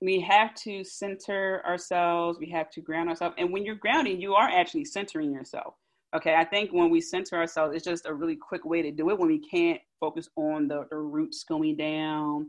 we 0.02 0.20
have 0.20 0.54
to 0.56 0.84
center 0.84 1.64
ourselves 1.66 2.38
we 2.40 2.50
have 2.50 2.70
to 2.70 2.82
ground 2.82 3.10
ourselves 3.10 3.36
and 3.38 3.52
when 3.52 3.66
you're 3.66 3.76
grounding 3.76 4.20
you 4.20 4.34
are 4.34 4.50
actually 4.50 4.86
centering 4.86 5.32
yourself 5.32 5.76
okay? 6.16 6.36
I 6.36 6.46
think 6.46 6.72
when 6.72 6.90
we 6.90 7.02
center 7.02 7.36
ourselves 7.36 7.76
it's 7.76 7.86
just 7.86 8.06
a 8.06 8.14
really 8.14 8.36
quick 8.36 8.66
way 8.66 8.82
to 8.82 8.92
do 8.92 9.10
it 9.10 9.20
when 9.20 9.28
we 9.28 9.40
can't 9.40 9.82
focus 10.00 10.30
on 10.36 10.68
the, 10.68 10.86
the 10.90 10.98
roots 10.98 11.44
going 11.44 11.78
down 11.78 12.48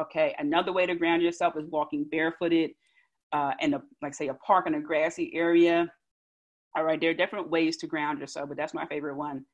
okay? 0.00 0.34
Another 0.38 0.72
way 0.72 0.86
to 0.86 0.94
ground 0.94 1.22
yourself 1.22 1.54
is 1.56 1.66
walking 1.70 2.04
barefooted 2.10 2.70
uh, 3.32 3.52
in 3.60 3.74
a 3.74 3.82
like 4.02 4.14
say 4.14 4.28
a 4.28 4.34
park 4.34 4.66
in 4.66 4.74
a 4.74 4.80
grassy 4.80 5.32
area. 5.34 5.90
All 6.76 6.84
right 6.84 7.00
there 7.00 7.10
are 7.10 7.14
different 7.14 7.50
ways 7.50 7.76
to 7.78 7.86
ground 7.86 8.18
yourself 8.18 8.48
but 8.48 8.56
that's 8.56 8.74
my 8.74 8.86
favorite 8.86 9.16
one 9.16 9.44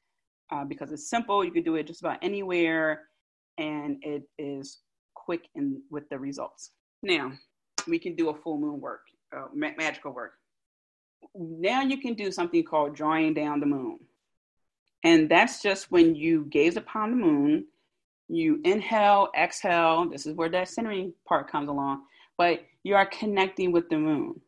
uh, 0.52 0.64
because 0.64 0.92
it's 0.92 1.08
simple 1.08 1.44
you 1.44 1.52
can 1.52 1.62
do 1.62 1.76
it 1.76 1.86
just 1.86 2.00
about 2.00 2.18
anywhere 2.22 3.02
and 3.58 3.96
it 4.02 4.22
is 4.38 4.78
quick 5.14 5.48
and 5.54 5.78
with 5.90 6.08
the 6.08 6.18
results 6.18 6.72
now, 7.02 7.32
we 7.88 7.98
can 7.98 8.14
do 8.14 8.28
a 8.28 8.34
full 8.34 8.58
moon 8.58 8.80
work, 8.80 9.02
uh, 9.36 9.46
ma- 9.54 9.72
magical 9.76 10.12
work. 10.12 10.32
Now 11.34 11.82
you 11.82 11.98
can 11.98 12.14
do 12.14 12.30
something 12.30 12.62
called 12.64 12.94
drawing 12.94 13.34
down 13.34 13.60
the 13.60 13.66
moon. 13.66 13.98
And 15.02 15.28
that's 15.30 15.62
just 15.62 15.90
when 15.90 16.14
you 16.14 16.44
gaze 16.50 16.76
upon 16.76 17.10
the 17.10 17.16
moon, 17.16 17.66
you 18.28 18.60
inhale, 18.64 19.28
exhale. 19.38 20.08
This 20.08 20.26
is 20.26 20.34
where 20.34 20.50
that 20.50 20.68
centering 20.68 21.14
part 21.26 21.50
comes 21.50 21.68
along. 21.68 22.02
But 22.36 22.60
you 22.84 22.94
are 22.94 23.06
connecting 23.06 23.72
with 23.72 23.88
the 23.88 23.98
moon. 23.98 24.40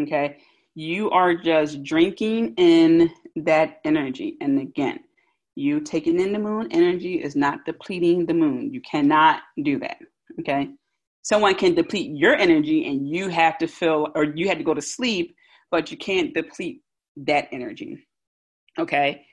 Okay. 0.00 0.38
You 0.74 1.10
are 1.10 1.34
just 1.34 1.82
drinking 1.82 2.54
in 2.56 3.10
that 3.36 3.80
energy. 3.84 4.36
And 4.40 4.58
again, 4.60 5.00
you 5.54 5.80
taking 5.80 6.20
in 6.20 6.32
the 6.32 6.38
moon 6.38 6.68
energy 6.70 7.22
is 7.22 7.36
not 7.36 7.64
depleting 7.64 8.26
the 8.26 8.34
moon. 8.34 8.72
You 8.72 8.80
cannot 8.80 9.42
do 9.62 9.78
that. 9.78 9.98
Okay 10.40 10.70
someone 11.26 11.56
can 11.56 11.74
deplete 11.74 12.16
your 12.16 12.36
energy 12.36 12.86
and 12.86 13.08
you 13.08 13.28
have 13.28 13.58
to 13.58 13.66
feel 13.66 14.06
or 14.14 14.22
you 14.22 14.46
had 14.46 14.58
to 14.58 14.62
go 14.64 14.72
to 14.72 14.80
sleep 14.80 15.34
but 15.72 15.90
you 15.90 15.96
can't 15.96 16.32
deplete 16.32 16.82
that 17.16 17.48
energy. 17.50 18.06
Okay? 18.78 19.26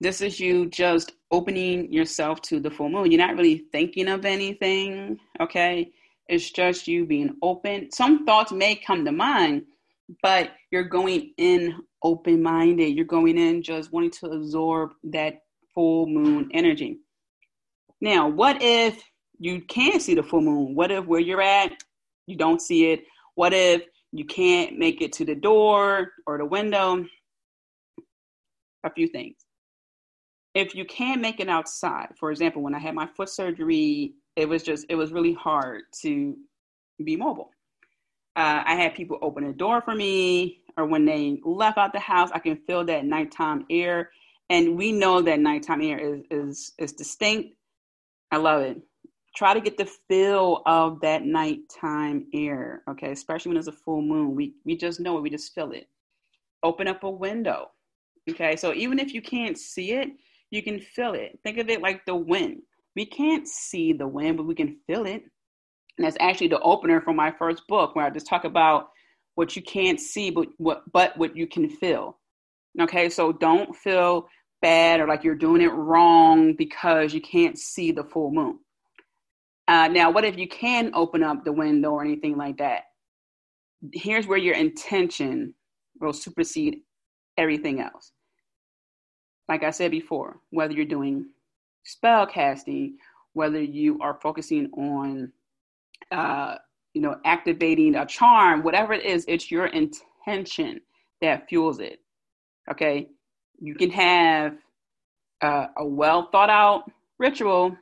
This 0.00 0.20
is 0.20 0.38
you 0.38 0.66
just 0.66 1.10
opening 1.32 1.92
yourself 1.92 2.40
to 2.42 2.60
the 2.60 2.70
full 2.70 2.88
moon. 2.88 3.10
You're 3.10 3.26
not 3.26 3.34
really 3.34 3.64
thinking 3.72 4.06
of 4.06 4.24
anything 4.24 5.18
okay? 5.40 5.90
It's 6.28 6.52
just 6.52 6.86
you 6.86 7.04
being 7.04 7.34
open. 7.42 7.90
Some 7.90 8.24
thoughts 8.24 8.52
may 8.52 8.76
come 8.76 9.04
to 9.04 9.10
mind 9.10 9.62
but 10.22 10.50
you're 10.70 10.84
going 10.84 11.32
in 11.36 11.78
open 12.04 12.42
minded 12.42 12.94
you're 12.94 13.04
going 13.04 13.38
in 13.38 13.62
just 13.62 13.92
wanting 13.92 14.10
to 14.10 14.26
absorb 14.26 14.92
that 15.02 15.40
full 15.74 16.06
moon 16.06 16.48
energy. 16.54 17.00
Now 18.00 18.28
what 18.28 18.62
if 18.62 19.02
you 19.42 19.60
can 19.62 19.98
see 19.98 20.14
the 20.14 20.22
full 20.22 20.40
moon? 20.40 20.74
What 20.76 20.92
if 20.92 21.04
where 21.04 21.20
you're 21.20 21.42
at, 21.42 21.72
you 22.28 22.36
don't 22.36 22.62
see 22.62 22.92
it? 22.92 23.04
What 23.34 23.52
if 23.52 23.82
you 24.12 24.24
can't 24.24 24.78
make 24.78 25.02
it 25.02 25.12
to 25.14 25.24
the 25.24 25.34
door 25.34 26.12
or 26.28 26.38
the 26.38 26.44
window? 26.44 27.04
A 28.84 28.90
few 28.90 29.08
things. 29.08 29.34
If 30.54 30.76
you 30.76 30.84
can't 30.84 31.20
make 31.20 31.40
it 31.40 31.48
outside, 31.48 32.10
for 32.20 32.30
example, 32.30 32.62
when 32.62 32.74
I 32.74 32.78
had 32.78 32.94
my 32.94 33.08
foot 33.16 33.28
surgery, 33.28 34.14
it 34.36 34.48
was 34.48 34.62
just, 34.62 34.86
it 34.88 34.94
was 34.94 35.10
really 35.10 35.32
hard 35.32 35.82
to 36.02 36.36
be 37.02 37.16
mobile. 37.16 37.50
Uh, 38.36 38.62
I 38.64 38.76
had 38.76 38.94
people 38.94 39.18
open 39.22 39.44
the 39.44 39.52
door 39.52 39.82
for 39.82 39.94
me, 39.94 40.60
or 40.76 40.86
when 40.86 41.04
they 41.04 41.40
left 41.44 41.78
out 41.78 41.92
the 41.92 41.98
house, 41.98 42.30
I 42.32 42.38
can 42.38 42.58
feel 42.58 42.84
that 42.84 43.06
nighttime 43.06 43.66
air. 43.70 44.10
And 44.50 44.76
we 44.76 44.92
know 44.92 45.20
that 45.20 45.40
nighttime 45.40 45.82
air 45.82 45.98
is, 45.98 46.22
is, 46.30 46.72
is 46.78 46.92
distinct. 46.92 47.56
I 48.30 48.36
love 48.36 48.62
it 48.62 48.80
try 49.34 49.54
to 49.54 49.60
get 49.60 49.78
the 49.78 49.86
feel 50.08 50.62
of 50.66 51.00
that 51.00 51.24
nighttime 51.24 52.26
air 52.34 52.82
okay? 52.88 53.12
Especially 53.12 53.50
when 53.50 53.58
it's 53.58 53.68
a 53.68 53.72
full 53.72 54.02
moon. 54.02 54.34
We 54.34 54.54
we 54.64 54.76
just 54.76 55.00
know 55.00 55.16
it. 55.18 55.22
We 55.22 55.30
just 55.30 55.54
feel 55.54 55.72
it. 55.72 55.88
Open 56.62 56.88
up 56.88 57.02
a 57.04 57.10
window 57.10 57.70
okay? 58.30 58.56
So 58.56 58.72
even 58.74 58.98
if 58.98 59.14
you 59.14 59.22
can't 59.22 59.58
see 59.58 59.92
it 59.92 60.10
you 60.50 60.62
can 60.62 60.78
feel 60.80 61.14
it. 61.14 61.38
Think 61.42 61.58
of 61.58 61.70
it 61.70 61.80
like 61.80 62.04
the 62.04 62.14
wind. 62.14 62.60
We 62.94 63.06
can't 63.06 63.48
see 63.48 63.92
the 63.92 64.06
wind 64.06 64.36
but 64.36 64.46
we 64.46 64.54
can 64.54 64.76
feel 64.86 65.06
it. 65.06 65.22
And 65.98 66.06
that's 66.06 66.16
actually 66.20 66.48
the 66.48 66.60
opener 66.60 67.00
for 67.00 67.12
my 67.12 67.30
first 67.30 67.66
book 67.68 67.94
where 67.94 68.04
i 68.04 68.10
just 68.10 68.26
talk 68.26 68.44
about 68.44 68.90
what 69.34 69.56
you 69.56 69.62
can't 69.62 70.00
see 70.00 70.30
but 70.30 70.48
what 70.58 70.82
but 70.92 71.16
what 71.16 71.36
you 71.36 71.46
can 71.46 71.68
feel 71.68 72.18
okay? 72.80 73.08
So 73.08 73.32
don't 73.32 73.74
feel 73.76 74.28
bad 74.60 75.00
or 75.00 75.08
like 75.08 75.24
you're 75.24 75.34
doing 75.34 75.62
it 75.62 75.72
wrong 75.72 76.54
because 76.54 77.12
you 77.12 77.20
can't 77.20 77.58
see 77.58 77.92
the 77.92 78.04
full 78.04 78.30
moon 78.30 78.58
uh, 79.72 79.88
now, 79.88 80.12
what 80.12 80.26
if 80.26 80.38
you 80.38 80.48
can 80.48 80.92
open 80.94 81.24
up 81.24 81.44
the 81.44 81.52
window 81.54 81.92
or 81.92 82.04
anything 82.04 82.36
like 82.38 82.58
that? 82.58 82.84
Here's 83.94 84.28
where 84.28 84.38
your 84.38 84.56
intention 84.56 85.54
will 86.00 86.14
supersede 86.14 86.78
everything 87.38 87.80
else. 87.80 88.12
like 89.48 89.64
I 89.64 89.70
said 89.70 89.92
before, 89.92 90.38
whether 90.50 90.74
you're 90.74 90.86
doing 90.86 91.26
spell 91.84 92.26
casting, 92.26 92.98
whether 93.34 93.62
you 93.62 93.98
are 94.02 94.20
focusing 94.22 94.70
on, 94.72 95.32
uh, 96.12 96.56
you 96.94 97.02
know, 97.02 97.16
activating 97.26 97.96
a 97.96 98.06
charm, 98.06 98.64
whatever 98.64 98.94
it 98.94 99.06
is, 99.06 99.26
it's 99.28 99.50
your 99.50 99.68
intention 99.68 100.80
that 101.22 101.48
fuels 101.48 101.80
it. 101.80 102.00
Okay, 102.70 103.08
you 103.60 103.76
can 103.76 103.90
have 103.92 104.56
uh, 105.42 105.68
a 105.78 105.86
well 105.86 106.30
thought 106.32 106.50
out 106.50 106.90
ritual, 107.20 107.76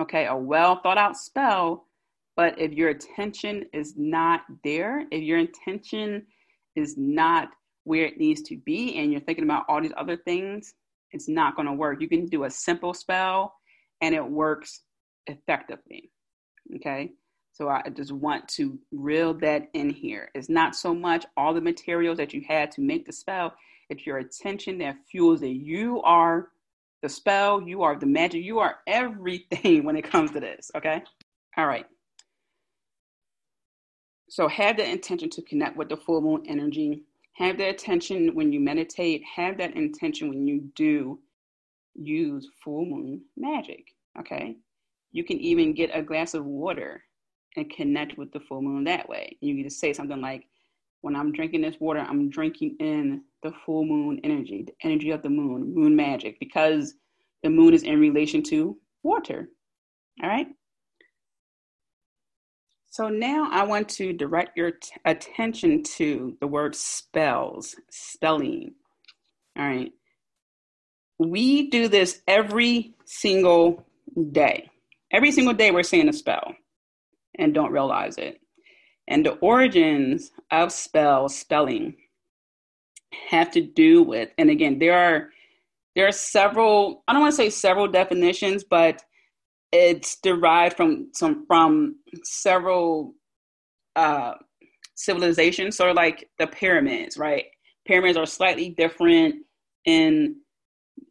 okay, 0.00 0.26
a 0.26 0.36
well 0.36 0.80
thought 0.82 0.98
out 0.98 1.16
spell, 1.16 1.86
but 2.36 2.58
if 2.58 2.72
your 2.72 2.88
attention 2.88 3.66
is 3.72 3.94
not 3.96 4.42
there, 4.64 5.04
if 5.10 5.22
your 5.22 5.38
intention 5.38 6.26
is 6.76 6.96
not 6.96 7.48
where 7.84 8.06
it 8.06 8.18
needs 8.18 8.42
to 8.42 8.56
be 8.56 8.96
and 8.98 9.12
you're 9.12 9.20
thinking 9.20 9.44
about 9.44 9.64
all 9.68 9.80
these 9.80 9.92
other 9.96 10.16
things, 10.16 10.74
it's 11.10 11.28
not 11.28 11.56
going 11.56 11.66
to 11.66 11.74
work. 11.74 12.00
You 12.00 12.08
can 12.08 12.26
do 12.26 12.44
a 12.44 12.50
simple 12.50 12.94
spell 12.94 13.54
and 14.00 14.14
it 14.14 14.24
works 14.24 14.80
effectively. 15.26 16.10
Okay. 16.76 17.12
So 17.52 17.68
I 17.68 17.82
just 17.94 18.12
want 18.12 18.48
to 18.48 18.78
reel 18.92 19.34
that 19.34 19.68
in 19.74 19.90
here. 19.90 20.30
It's 20.34 20.48
not 20.48 20.74
so 20.74 20.94
much 20.94 21.26
all 21.36 21.52
the 21.52 21.60
materials 21.60 22.16
that 22.16 22.32
you 22.32 22.42
had 22.48 22.70
to 22.72 22.80
make 22.80 23.04
the 23.04 23.12
spell, 23.12 23.52
it's 23.90 24.06
your 24.06 24.18
attention 24.18 24.78
that 24.78 24.96
fuels 25.10 25.42
it. 25.42 25.48
You 25.48 26.00
are 26.02 26.48
the 27.02 27.08
spell, 27.08 27.60
you 27.60 27.82
are 27.82 27.98
the 27.98 28.06
magic, 28.06 28.42
you 28.42 28.58
are 28.60 28.76
everything 28.86 29.84
when 29.84 29.96
it 29.96 30.04
comes 30.04 30.30
to 30.32 30.40
this. 30.40 30.70
Okay. 30.76 31.02
All 31.56 31.66
right. 31.66 31.86
So 34.28 34.48
have 34.48 34.78
the 34.78 34.88
intention 34.88 35.28
to 35.30 35.42
connect 35.42 35.76
with 35.76 35.90
the 35.90 35.96
full 35.96 36.22
moon 36.22 36.44
energy 36.46 37.02
have 37.34 37.58
that 37.58 37.68
intention 37.68 38.34
when 38.34 38.52
you 38.52 38.60
meditate, 38.60 39.22
have 39.24 39.58
that 39.58 39.74
intention 39.74 40.28
when 40.28 40.46
you 40.46 40.68
do 40.74 41.18
use 41.94 42.48
full 42.62 42.84
moon 42.84 43.22
magic. 43.36 43.86
Okay. 44.18 44.56
You 45.12 45.24
can 45.24 45.38
even 45.38 45.74
get 45.74 45.90
a 45.94 46.02
glass 46.02 46.34
of 46.34 46.44
water 46.44 47.02
and 47.56 47.70
connect 47.70 48.16
with 48.18 48.32
the 48.32 48.40
full 48.40 48.62
moon 48.62 48.84
that 48.84 49.08
way. 49.08 49.36
You 49.40 49.54
can 49.54 49.64
just 49.64 49.80
say 49.80 49.92
something 49.92 50.20
like, 50.20 50.46
when 51.00 51.16
I'm 51.16 51.32
drinking 51.32 51.62
this 51.62 51.76
water, 51.80 52.00
I'm 52.00 52.30
drinking 52.30 52.76
in 52.80 53.22
the 53.42 53.52
full 53.64 53.84
moon 53.84 54.20
energy, 54.24 54.64
the 54.66 54.74
energy 54.86 55.10
of 55.10 55.22
the 55.22 55.28
moon, 55.30 55.74
moon 55.74 55.96
magic, 55.96 56.38
because 56.40 56.94
the 57.42 57.50
moon 57.50 57.74
is 57.74 57.82
in 57.82 57.98
relation 57.98 58.42
to 58.44 58.76
water. 59.02 59.48
All 60.22 60.28
right. 60.28 60.46
So 62.90 63.08
now 63.08 63.48
I 63.50 63.64
want 63.64 63.88
to 63.90 64.12
direct 64.12 64.56
your 64.56 64.72
t- 64.72 64.90
attention 65.06 65.82
to 65.96 66.36
the 66.40 66.46
word 66.46 66.76
spells, 66.76 67.74
spelling. 67.90 68.74
All 69.58 69.64
right. 69.64 69.92
We 71.18 71.70
do 71.70 71.88
this 71.88 72.20
every 72.28 72.94
single 73.06 73.86
day. 74.32 74.70
Every 75.10 75.32
single 75.32 75.54
day 75.54 75.70
we're 75.70 75.82
saying 75.82 76.08
a 76.08 76.12
spell 76.12 76.54
and 77.38 77.54
don't 77.54 77.72
realize 77.72 78.18
it. 78.18 78.40
And 79.08 79.24
the 79.24 79.32
origins 79.34 80.30
of 80.50 80.70
spell, 80.70 81.28
spelling, 81.28 81.96
have 83.30 83.50
to 83.52 83.60
do 83.60 84.02
with, 84.02 84.30
and 84.38 84.50
again, 84.50 84.78
there 84.78 84.96
are 84.96 85.28
there 85.94 86.06
are 86.08 86.12
several, 86.12 87.04
I 87.06 87.12
don't 87.12 87.22
want 87.22 87.32
to 87.32 87.36
say 87.36 87.50
several 87.50 87.86
definitions, 87.86 88.64
but 88.64 89.02
it's 89.72 90.18
derived 90.22 90.76
from 90.76 91.08
some 91.12 91.46
from 91.46 91.96
several 92.24 93.14
uh, 93.96 94.34
civilizations, 94.94 95.76
sort 95.76 95.90
of 95.90 95.96
like 95.96 96.28
the 96.38 96.46
pyramids, 96.46 97.16
right? 97.16 97.46
Pyramids 97.86 98.16
are 98.16 98.26
slightly 98.26 98.70
different 98.70 99.36
in 99.84 100.36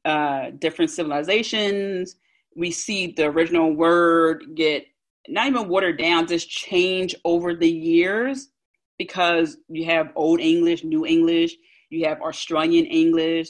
uh, 0.05 0.51
different 0.57 0.91
civilizations. 0.91 2.15
We 2.55 2.71
see 2.71 3.13
the 3.15 3.25
original 3.25 3.73
word 3.73 4.45
get 4.55 4.85
not 5.27 5.47
even 5.47 5.67
watered 5.67 5.99
down, 5.99 6.27
just 6.27 6.49
change 6.49 7.15
over 7.23 7.55
the 7.55 7.69
years 7.69 8.49
because 8.97 9.57
you 9.69 9.85
have 9.85 10.11
Old 10.15 10.39
English, 10.39 10.83
New 10.83 11.05
English, 11.05 11.55
you 11.91 12.05
have 12.07 12.21
Australian 12.21 12.85
English, 12.85 13.49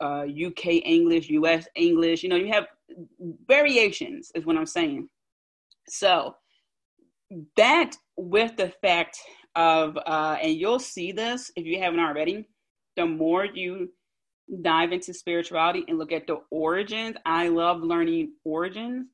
uh, 0.00 0.24
UK 0.24 0.66
English, 0.84 1.28
US 1.28 1.66
English. 1.74 2.22
You 2.22 2.30
know, 2.30 2.36
you 2.36 2.52
have 2.52 2.66
variations, 3.46 4.30
is 4.34 4.46
what 4.46 4.56
I'm 4.56 4.66
saying. 4.66 5.08
So 5.88 6.34
that 7.56 7.96
with 8.16 8.56
the 8.56 8.72
fact 8.80 9.18
of, 9.56 9.96
uh, 10.06 10.36
and 10.42 10.54
you'll 10.54 10.78
see 10.78 11.12
this 11.12 11.50
if 11.56 11.66
you 11.66 11.78
haven't 11.78 12.00
already, 12.00 12.46
the 12.96 13.06
more 13.06 13.44
you 13.44 13.90
dive 14.62 14.92
into 14.92 15.14
spirituality 15.14 15.84
and 15.88 15.98
look 15.98 16.12
at 16.12 16.26
the 16.26 16.38
origins, 16.50 17.16
I 17.24 17.48
love 17.48 17.82
learning 17.82 18.32
origins. 18.44 19.06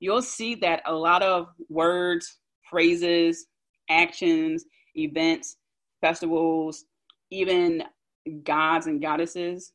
You'll 0.00 0.22
see 0.22 0.54
that 0.56 0.82
a 0.86 0.94
lot 0.94 1.22
of 1.22 1.48
words, 1.68 2.38
phrases, 2.70 3.46
actions, 3.90 4.64
events, 4.94 5.56
festivals, 6.00 6.84
even 7.30 7.82
gods 8.28 8.86
and 8.86 9.02
goddesses 9.02 9.72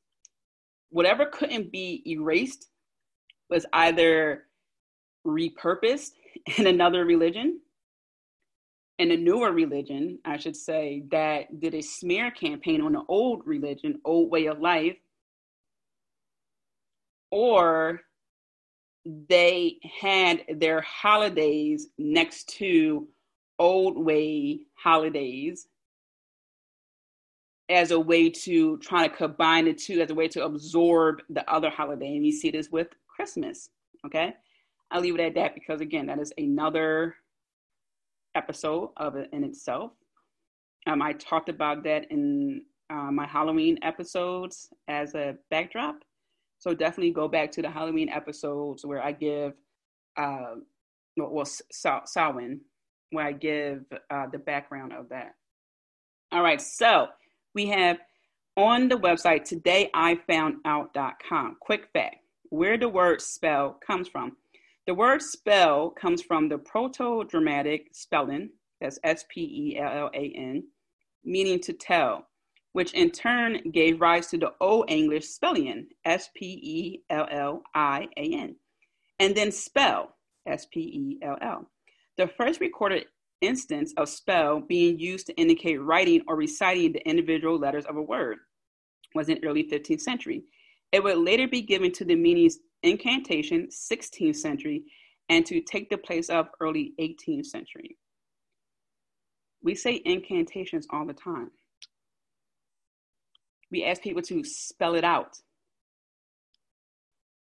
whatever 0.89 1.25
couldn't 1.25 1.71
be 1.71 2.03
erased 2.05 2.67
was 3.49 3.65
either 3.73 4.43
repurposed 5.25 6.11
in 6.57 6.67
another 6.67 7.05
religion 7.05 7.59
in 8.99 9.11
a 9.11 9.17
newer 9.17 9.51
religion, 9.51 10.19
I 10.23 10.37
should 10.37 10.55
say, 10.55 11.03
that 11.11 11.59
did 11.59 11.73
a 11.73 11.81
smear 11.81 12.31
campaign 12.31 12.81
on 12.81 12.93
the 12.93 13.03
old 13.07 13.41
religion, 13.45 13.99
old 14.05 14.29
way 14.29 14.45
of 14.45 14.59
life, 14.59 14.97
or 17.31 18.01
they 19.05 19.79
had 19.99 20.43
their 20.55 20.81
holidays 20.81 21.87
next 21.97 22.49
to 22.57 23.07
old 23.59 23.97
way 23.97 24.61
holidays 24.75 25.67
as 27.69 27.91
a 27.91 27.99
way 27.99 28.29
to 28.29 28.77
try 28.79 29.07
to 29.07 29.15
combine 29.15 29.65
the 29.65 29.73
two 29.73 30.01
as 30.01 30.09
a 30.09 30.15
way 30.15 30.27
to 30.27 30.43
absorb 30.43 31.21
the 31.29 31.49
other 31.51 31.69
holiday. 31.69 32.15
And 32.15 32.25
you 32.25 32.31
see 32.31 32.51
this 32.51 32.69
with 32.69 32.87
Christmas. 33.07 33.69
Okay. 34.05 34.33
I'll 34.91 35.01
leave 35.01 35.15
it 35.15 35.21
at 35.21 35.35
that 35.35 35.55
because, 35.55 35.81
again, 35.81 36.05
that 36.07 36.19
is 36.19 36.33
another 36.37 37.15
episode 38.35 38.89
of 38.97 39.15
it 39.15 39.29
in 39.31 39.43
itself. 39.43 39.91
Um, 40.85 41.01
I 41.01 41.13
talked 41.13 41.49
about 41.49 41.83
that 41.85 42.11
in 42.11 42.63
uh, 42.89 43.11
my 43.11 43.25
Halloween 43.25 43.79
episodes 43.81 44.69
as 44.87 45.15
a 45.15 45.35
backdrop. 45.49 46.03
So 46.59 46.73
definitely 46.73 47.11
go 47.11 47.27
back 47.27 47.51
to 47.53 47.61
the 47.61 47.69
Halloween 47.69 48.09
episodes 48.09 48.85
where 48.85 49.01
I 49.01 49.13
give, 49.13 49.53
uh, 50.17 50.55
well, 51.17 51.45
Samhain, 52.05 52.61
where 53.11 53.25
I 53.25 53.31
give 53.31 53.85
uh, 54.09 54.27
the 54.31 54.37
background 54.37 54.93
of 54.93 55.09
that. 55.09 55.35
All 56.31 56.41
right, 56.41 56.61
so 56.61 57.07
we 57.53 57.67
have 57.67 57.97
on 58.55 58.87
the 58.87 58.95
website 58.95 59.49
todayifoundout.com. 59.49 61.57
Quick 61.59 61.89
fact 61.93 62.17
where 62.49 62.77
the 62.77 62.87
word 62.87 63.19
spell 63.19 63.79
comes 63.85 64.07
from. 64.07 64.37
The 64.85 64.93
word 64.93 65.23
spell 65.23 65.89
comes 65.89 66.21
from 66.21 66.49
the 66.49 66.59
Proto 66.59 67.23
Germanic 67.23 67.87
spelling, 67.93 68.51
that's 68.79 68.99
S 69.03 69.25
P 69.29 69.41
E 69.41 69.79
L 69.79 69.91
L 69.91 70.11
A 70.13 70.31
N, 70.35 70.63
meaning 71.23 71.59
to 71.61 71.73
tell, 71.73 72.27
which 72.73 72.93
in 72.93 73.09
turn 73.09 73.71
gave 73.71 74.01
rise 74.01 74.27
to 74.27 74.37
the 74.37 74.53
Old 74.61 74.91
English 74.91 75.25
spelling, 75.25 75.87
S 76.05 76.29
P 76.35 76.45
E 76.45 77.01
L 77.09 77.27
L 77.31 77.63
I 77.73 78.07
A 78.17 78.33
N, 78.33 78.55
and 79.19 79.35
then 79.35 79.51
spell, 79.51 80.15
S 80.45 80.67
P 80.71 80.81
E 80.81 81.17
L 81.25 81.39
L. 81.41 81.67
The 82.17 82.27
first 82.27 82.59
recorded 82.59 83.05
instance 83.41 83.93
of 83.97 84.09
spell 84.09 84.61
being 84.61 84.99
used 84.99 85.27
to 85.27 85.35
indicate 85.35 85.81
writing 85.81 86.21
or 86.27 86.35
reciting 86.35 86.93
the 86.93 87.07
individual 87.07 87.57
letters 87.57 87.85
of 87.85 87.97
a 87.97 88.01
word 88.01 88.37
was 89.15 89.29
in 89.29 89.39
early 89.43 89.63
15th 89.63 90.01
century. 90.01 90.43
It 90.91 91.03
would 91.03 91.17
later 91.17 91.47
be 91.47 91.61
given 91.61 91.91
to 91.93 92.05
the 92.05 92.15
meanings 92.15 92.59
incantation, 92.83 93.67
16th 93.67 94.35
century, 94.35 94.83
and 95.29 95.45
to 95.45 95.61
take 95.61 95.89
the 95.89 95.97
place 95.97 96.29
of 96.29 96.47
early 96.59 96.93
18th 96.99 97.45
century. 97.45 97.97
We 99.63 99.75
say 99.75 100.01
incantations 100.05 100.87
all 100.91 101.05
the 101.05 101.13
time. 101.13 101.51
We 103.71 103.85
ask 103.85 104.01
people 104.01 104.21
to 104.23 104.43
spell 104.43 104.95
it 104.95 105.03
out. 105.03 105.37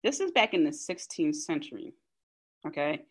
This 0.03 0.19
is 0.19 0.31
back 0.31 0.53
in 0.53 0.63
the 0.63 0.71
16th 0.71 1.35
century, 1.35 1.93
okay? 2.65 3.01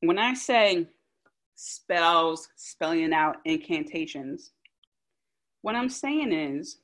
When 0.00 0.18
I 0.18 0.34
say 0.34 0.86
spells, 1.54 2.48
spelling 2.56 3.12
out 3.12 3.36
incantations, 3.44 4.52
what 5.62 5.74
I'm 5.74 5.88
saying 5.88 6.32
is 6.32 6.78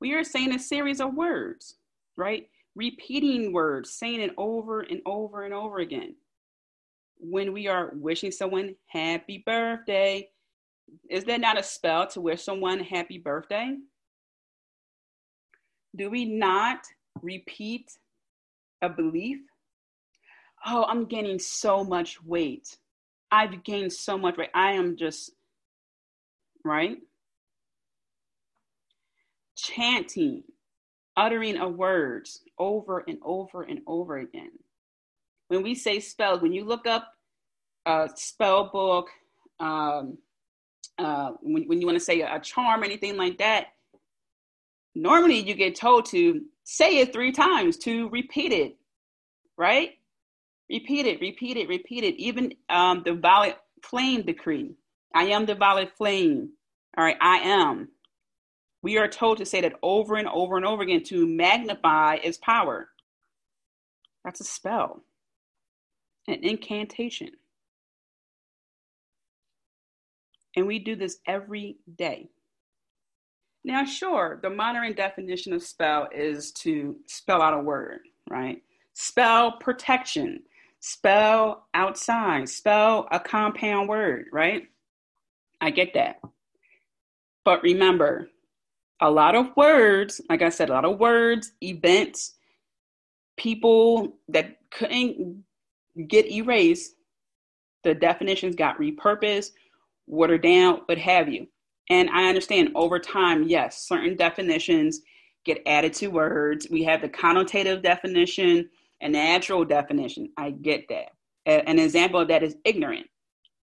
we 0.00 0.14
are 0.14 0.24
saying 0.24 0.54
a 0.54 0.58
series 0.58 1.00
of 1.00 1.14
words, 1.14 1.76
right? 2.16 2.48
Repeating 2.74 3.52
words, 3.52 3.90
saying 3.92 4.20
it 4.20 4.34
over 4.36 4.80
and 4.80 5.00
over 5.06 5.44
and 5.44 5.54
over 5.54 5.78
again. 5.78 6.14
When 7.18 7.52
we 7.52 7.66
are 7.66 7.92
wishing 7.94 8.30
someone 8.30 8.76
happy 8.86 9.42
birthday, 9.44 10.28
is 11.10 11.24
that 11.24 11.40
not 11.40 11.58
a 11.58 11.62
spell 11.62 12.06
to 12.08 12.20
wish 12.20 12.42
someone 12.42 12.80
happy 12.80 13.18
birthday? 13.18 13.76
do 15.98 16.10
we 16.10 16.24
not 16.24 16.86
repeat 17.22 17.90
a 18.82 18.88
belief? 18.88 19.38
Oh, 20.66 20.84
I'm 20.88 21.04
gaining 21.04 21.38
so 21.38 21.84
much 21.84 22.22
weight. 22.22 22.76
I've 23.30 23.62
gained 23.64 23.92
so 23.92 24.18
much 24.18 24.36
weight. 24.36 24.50
I 24.54 24.72
am 24.72 24.96
just, 24.96 25.32
right? 26.64 26.98
Chanting, 29.56 30.44
uttering 31.16 31.58
a 31.58 31.68
words 31.68 32.42
over 32.58 33.04
and 33.06 33.18
over 33.24 33.62
and 33.62 33.80
over 33.86 34.18
again. 34.18 34.50
When 35.48 35.62
we 35.62 35.74
say 35.74 36.00
spells, 36.00 36.42
when 36.42 36.52
you 36.52 36.64
look 36.64 36.86
up 36.86 37.14
a 37.86 38.08
spell 38.14 38.70
book, 38.70 39.08
um, 39.60 40.18
uh, 40.98 41.32
when, 41.40 41.64
when 41.68 41.80
you 41.80 41.86
want 41.86 41.98
to 41.98 42.04
say 42.04 42.20
a 42.20 42.40
charm 42.40 42.82
or 42.82 42.84
anything 42.84 43.16
like 43.16 43.38
that, 43.38 43.68
normally 44.94 45.38
you 45.38 45.54
get 45.54 45.76
told 45.76 46.06
to 46.06 46.42
say 46.64 46.98
it 46.98 47.12
three 47.12 47.32
times 47.32 47.76
to 47.78 48.08
repeat 48.10 48.52
it, 48.52 48.76
right? 49.56 49.97
Repeat 50.70 51.06
it, 51.06 51.20
repeat 51.20 51.56
it, 51.56 51.68
repeat 51.68 52.04
it. 52.04 52.16
Even 52.16 52.52
um, 52.68 53.02
the 53.04 53.14
violet 53.14 53.56
flame 53.82 54.22
decree. 54.22 54.74
I 55.14 55.24
am 55.24 55.46
the 55.46 55.54
violet 55.54 55.92
flame. 55.96 56.50
All 56.96 57.04
right, 57.04 57.16
I 57.20 57.38
am. 57.38 57.88
We 58.82 58.98
are 58.98 59.08
told 59.08 59.38
to 59.38 59.46
say 59.46 59.60
that 59.62 59.74
over 59.82 60.16
and 60.16 60.28
over 60.28 60.56
and 60.56 60.66
over 60.66 60.82
again 60.82 61.02
to 61.04 61.26
magnify 61.26 62.16
its 62.16 62.38
power. 62.38 62.90
That's 64.24 64.40
a 64.40 64.44
spell, 64.44 65.02
an 66.26 66.40
incantation. 66.42 67.30
And 70.56 70.66
we 70.66 70.78
do 70.78 70.96
this 70.96 71.18
every 71.26 71.78
day. 71.96 72.30
Now, 73.64 73.84
sure, 73.84 74.38
the 74.42 74.50
modern 74.50 74.94
definition 74.94 75.52
of 75.52 75.62
spell 75.62 76.08
is 76.14 76.52
to 76.52 76.96
spell 77.06 77.42
out 77.42 77.54
a 77.54 77.58
word, 77.58 78.00
right? 78.30 78.62
Spell 78.94 79.52
protection, 79.52 80.40
spell 80.80 81.66
outside, 81.74 82.48
spell 82.48 83.08
a 83.10 83.20
compound 83.20 83.88
word, 83.88 84.26
right? 84.32 84.64
I 85.60 85.70
get 85.70 85.94
that. 85.94 86.20
But 87.44 87.62
remember, 87.62 88.28
a 89.00 89.10
lot 89.10 89.34
of 89.34 89.56
words, 89.56 90.20
like 90.28 90.42
I 90.42 90.48
said, 90.48 90.70
a 90.70 90.72
lot 90.72 90.84
of 90.84 90.98
words, 90.98 91.52
events, 91.62 92.34
people 93.36 94.18
that 94.28 94.58
couldn't 94.70 95.44
get 96.08 96.30
erased, 96.30 96.94
the 97.84 97.94
definitions 97.94 98.54
got 98.54 98.78
repurposed, 98.78 99.50
watered 100.06 100.42
down, 100.42 100.82
what 100.86 100.98
have 100.98 101.28
you. 101.28 101.46
And 101.90 102.10
I 102.10 102.28
understand 102.28 102.70
over 102.74 102.98
time, 102.98 103.44
yes, 103.44 103.86
certain 103.86 104.16
definitions 104.16 105.00
get 105.44 105.62
added 105.66 105.94
to 105.94 106.08
words. 106.08 106.66
We 106.70 106.84
have 106.84 107.00
the 107.00 107.08
connotative 107.08 107.82
definition 107.82 108.68
and 109.00 109.12
natural 109.12 109.64
definition. 109.64 110.30
I 110.36 110.50
get 110.50 110.84
that. 110.88 111.10
An 111.46 111.78
example 111.78 112.20
of 112.20 112.28
that 112.28 112.42
is 112.42 112.56
ignorant. 112.64 113.06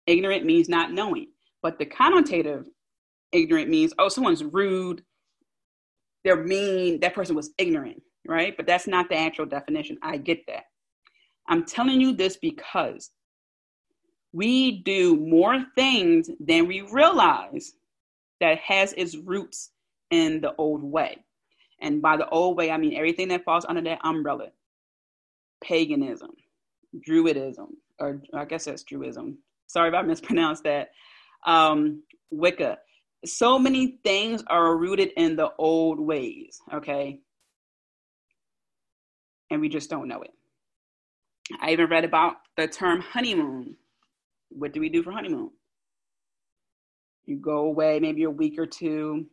Ignorant 0.07 0.45
means 0.45 0.69
not 0.69 0.91
knowing, 0.91 1.27
but 1.61 1.77
the 1.77 1.85
connotative 1.85 2.65
ignorant 3.31 3.69
means, 3.69 3.93
oh, 3.99 4.09
someone's 4.09 4.43
rude, 4.43 5.03
they're 6.23 6.43
mean, 6.43 6.99
that 7.01 7.13
person 7.13 7.35
was 7.35 7.51
ignorant, 7.57 8.01
right? 8.27 8.55
But 8.57 8.65
that's 8.65 8.87
not 8.87 9.09
the 9.09 9.17
actual 9.17 9.45
definition. 9.45 9.97
I 10.01 10.17
get 10.17 10.39
that. 10.47 10.63
I'm 11.47 11.65
telling 11.65 12.01
you 12.01 12.13
this 12.13 12.37
because 12.37 13.11
we 14.33 14.83
do 14.83 15.15
more 15.15 15.63
things 15.75 16.29
than 16.39 16.67
we 16.67 16.81
realize 16.81 17.73
that 18.41 18.57
has 18.59 18.93
its 18.93 19.15
roots 19.15 19.71
in 20.11 20.41
the 20.41 20.55
old 20.57 20.83
way. 20.83 21.17
And 21.81 22.01
by 22.01 22.17
the 22.17 22.27
old 22.29 22.57
way, 22.57 22.71
I 22.71 22.77
mean 22.77 22.95
everything 22.95 23.27
that 23.29 23.43
falls 23.43 23.65
under 23.65 23.81
that 23.81 23.99
umbrella 24.03 24.47
paganism, 25.63 26.31
Druidism, 27.07 27.69
or 27.99 28.21
I 28.33 28.45
guess 28.45 28.65
that's 28.65 28.83
Druidism. 28.83 29.35
Sorry 29.67 29.89
if 29.89 29.95
I 29.95 30.01
mispronounced 30.03 30.63
that. 30.63 30.89
Um, 31.45 32.03
Wicca. 32.31 32.77
So 33.25 33.57
many 33.57 33.99
things 34.03 34.43
are 34.47 34.77
rooted 34.77 35.09
in 35.17 35.35
the 35.35 35.51
old 35.57 35.99
ways, 35.99 36.59
okay? 36.73 37.19
And 39.49 39.61
we 39.61 39.69
just 39.69 39.89
don't 39.89 40.07
know 40.07 40.21
it. 40.21 40.31
I 41.59 41.71
even 41.71 41.89
read 41.89 42.03
about 42.03 42.35
the 42.57 42.67
term 42.67 43.01
honeymoon. 43.01 43.77
What 44.49 44.73
do 44.73 44.79
we 44.79 44.89
do 44.89 45.03
for 45.03 45.11
honeymoon? 45.11 45.51
You 47.25 47.37
go 47.37 47.59
away 47.65 47.99
maybe 47.99 48.23
a 48.23 48.29
week 48.29 48.59
or 48.59 48.67
two 48.67 49.25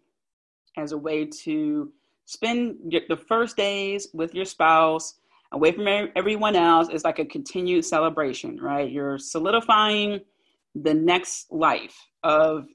as 0.76 0.92
a 0.92 0.98
way 0.98 1.26
to 1.26 1.92
spend 2.24 2.76
the 3.08 3.16
first 3.16 3.56
days 3.56 4.08
with 4.14 4.34
your 4.34 4.44
spouse 4.44 5.14
away 5.52 5.72
from 5.72 5.86
everyone 6.16 6.56
else. 6.56 6.88
It's 6.90 7.04
like 7.04 7.18
a 7.18 7.24
continued 7.24 7.84
celebration, 7.84 8.58
right? 8.60 8.90
You're 8.90 9.18
solidifying 9.18 10.20
the 10.74 10.94
next 10.94 11.52
life 11.52 11.96
of 12.22 12.66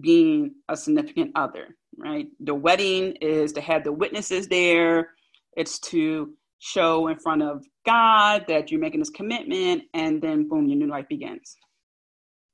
being 0.00 0.54
a 0.68 0.76
significant 0.76 1.32
other, 1.34 1.76
right? 1.96 2.26
The 2.40 2.54
wedding 2.54 3.12
is 3.20 3.52
to 3.52 3.60
have 3.60 3.84
the 3.84 3.92
witnesses 3.92 4.48
there, 4.48 5.10
it's 5.56 5.78
to 5.80 6.34
show 6.58 7.08
in 7.08 7.18
front 7.18 7.42
of 7.42 7.64
God 7.84 8.44
that 8.48 8.70
you're 8.70 8.80
making 8.80 9.00
this 9.00 9.10
commitment, 9.10 9.82
and 9.92 10.22
then 10.22 10.48
boom, 10.48 10.66
your 10.66 10.78
new 10.78 10.88
life 10.88 11.06
begins. 11.08 11.56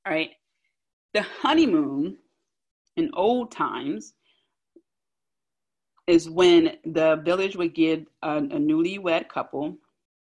All 0.07 0.13
right. 0.13 0.31
The 1.15 1.23
honeymoon 1.23 2.17
in 2.97 3.11
old 3.15 3.53
times 3.53 4.15
is 6.07 6.29
when 6.29 6.77
the 6.85 7.17
village 7.25 7.57
would 7.57 7.75
give 7.75 8.07
a, 8.23 8.39
a 8.39 8.41
newlywed 8.41 9.29
couple 9.29 9.77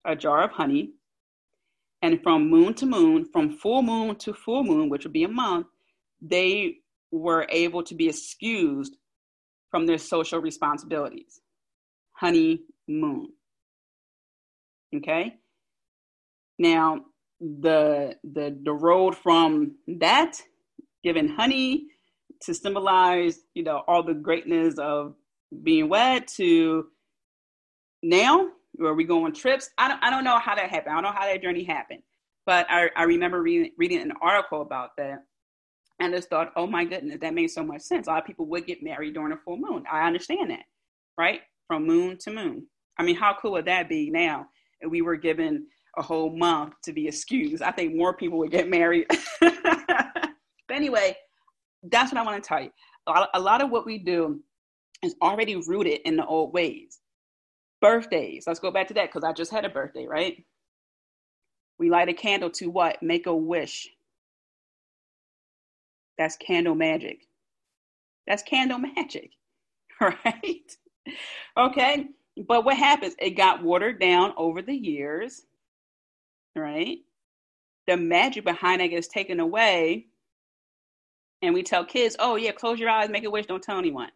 a 0.05 0.15
jar 0.15 0.43
of 0.43 0.51
honey. 0.51 0.91
And 2.01 2.21
from 2.23 2.49
moon 2.49 2.73
to 2.75 2.85
moon, 2.85 3.25
from 3.25 3.51
full 3.51 3.83
moon 3.83 4.15
to 4.17 4.33
full 4.33 4.63
moon, 4.63 4.89
which 4.89 5.03
would 5.03 5.13
be 5.13 5.23
a 5.23 5.29
month, 5.29 5.67
they 6.21 6.77
were 7.11 7.45
able 7.49 7.83
to 7.83 7.93
be 7.93 8.09
excused 8.09 8.97
from 9.69 9.85
their 9.85 9.99
social 9.99 10.39
responsibilities. 10.39 11.41
Honey 12.13 12.61
moon. 12.87 13.29
Okay? 14.95 15.35
Now, 16.57 17.01
the 17.39 18.15
the 18.23 18.57
the 18.63 18.71
road 18.71 19.17
from 19.17 19.75
that 19.87 20.39
given 21.03 21.27
honey 21.27 21.87
to 22.41 22.53
symbolize 22.53 23.39
you 23.55 23.63
know 23.63 23.81
all 23.87 24.03
the 24.03 24.13
greatness 24.13 24.75
of 24.77 25.15
being 25.63 25.89
wed 25.89 26.27
to 26.35 26.87
now? 28.03 28.49
Where 28.75 28.93
we 28.93 29.03
go 29.03 29.25
on 29.25 29.33
trips? 29.33 29.69
I 29.77 29.89
don't, 29.89 30.03
I 30.03 30.09
don't 30.09 30.23
know 30.23 30.39
how 30.39 30.55
that 30.55 30.69
happened. 30.69 30.93
I 30.93 30.95
don't 30.95 31.03
know 31.03 31.19
how 31.19 31.25
that 31.25 31.41
journey 31.41 31.63
happened. 31.63 32.01
But 32.45 32.65
i, 32.69 32.89
I 32.95 33.03
remember 33.03 33.41
reading, 33.41 33.71
reading 33.77 34.01
an 34.01 34.13
article 34.21 34.61
about 34.61 34.91
that. 34.97 35.23
And 35.99 36.15
just 36.15 36.29
thought 36.31 36.51
oh 36.55 36.65
my 36.65 36.83
goodness 36.83 37.19
that 37.21 37.35
makes 37.35 37.53
so 37.53 37.63
much 37.63 37.81
sense. 37.81 38.07
A 38.07 38.09
lot 38.09 38.19
of 38.19 38.25
people 38.25 38.47
would 38.47 38.65
get 38.65 38.81
married 38.81 39.13
during 39.13 39.33
a 39.33 39.37
full 39.37 39.57
moon. 39.57 39.83
I 39.91 40.07
understand 40.07 40.49
that 40.49 40.63
right? 41.17 41.41
From 41.67 41.85
moon 41.85 42.17
to 42.21 42.31
moon. 42.31 42.67
I 42.97 43.03
mean 43.03 43.15
how 43.15 43.35
cool 43.39 43.53
would 43.53 43.65
that 43.65 43.87
be 43.87 44.09
now 44.09 44.47
if 44.79 44.89
we 44.89 45.01
were 45.01 45.15
given 45.15 45.67
a 45.97 46.01
whole 46.01 46.35
month 46.35 46.73
to 46.83 46.93
be 46.93 47.07
excused. 47.07 47.61
I 47.61 47.71
think 47.71 47.95
more 47.95 48.15
people 48.15 48.37
would 48.39 48.51
get 48.51 48.69
married. 48.69 49.05
but 49.39 49.53
anyway, 50.71 51.15
that's 51.83 52.11
what 52.11 52.19
I 52.19 52.23
want 52.23 52.41
to 52.41 52.47
tell 52.47 52.61
you. 52.61 52.71
A 53.07 53.11
lot, 53.11 53.29
a 53.33 53.39
lot 53.39 53.61
of 53.61 53.69
what 53.69 53.85
we 53.85 53.97
do 53.97 54.41
is 55.03 55.15
already 55.21 55.55
rooted 55.55 56.01
in 56.05 56.17
the 56.17 56.25
old 56.25 56.53
ways. 56.53 56.99
Birthdays, 57.81 58.45
let's 58.47 58.59
go 58.59 58.71
back 58.71 58.87
to 58.89 58.93
that 58.95 59.07
because 59.11 59.23
I 59.23 59.33
just 59.33 59.51
had 59.51 59.65
a 59.65 59.69
birthday, 59.69 60.05
right? 60.05 60.43
We 61.79 61.89
light 61.89 62.09
a 62.09 62.13
candle 62.13 62.51
to 62.51 62.67
what? 62.69 63.01
Make 63.01 63.27
a 63.27 63.35
wish. 63.35 63.89
That's 66.17 66.37
candle 66.37 66.75
magic. 66.75 67.27
That's 68.27 68.43
candle 68.43 68.77
magic, 68.97 69.31
right? 70.01 70.77
okay. 71.57 72.07
But 72.47 72.65
what 72.65 72.77
happens? 72.77 73.15
It 73.19 73.31
got 73.31 73.63
watered 73.63 73.99
down 73.99 74.33
over 74.37 74.61
the 74.61 74.75
years 74.75 75.43
right? 76.55 76.99
The 77.87 77.97
magic 77.97 78.45
behind 78.45 78.81
it 78.81 78.89
gets 78.89 79.07
taken 79.07 79.39
away. 79.39 80.07
And 81.41 81.53
we 81.53 81.63
tell 81.63 81.85
kids, 81.85 82.15
oh, 82.19 82.35
yeah, 82.35 82.51
close 82.51 82.79
your 82.79 82.89
eyes, 82.89 83.09
make 83.09 83.23
a 83.23 83.29
wish, 83.29 83.47
don't 83.47 83.63
tell 83.63 83.79
anyone. 83.79 84.09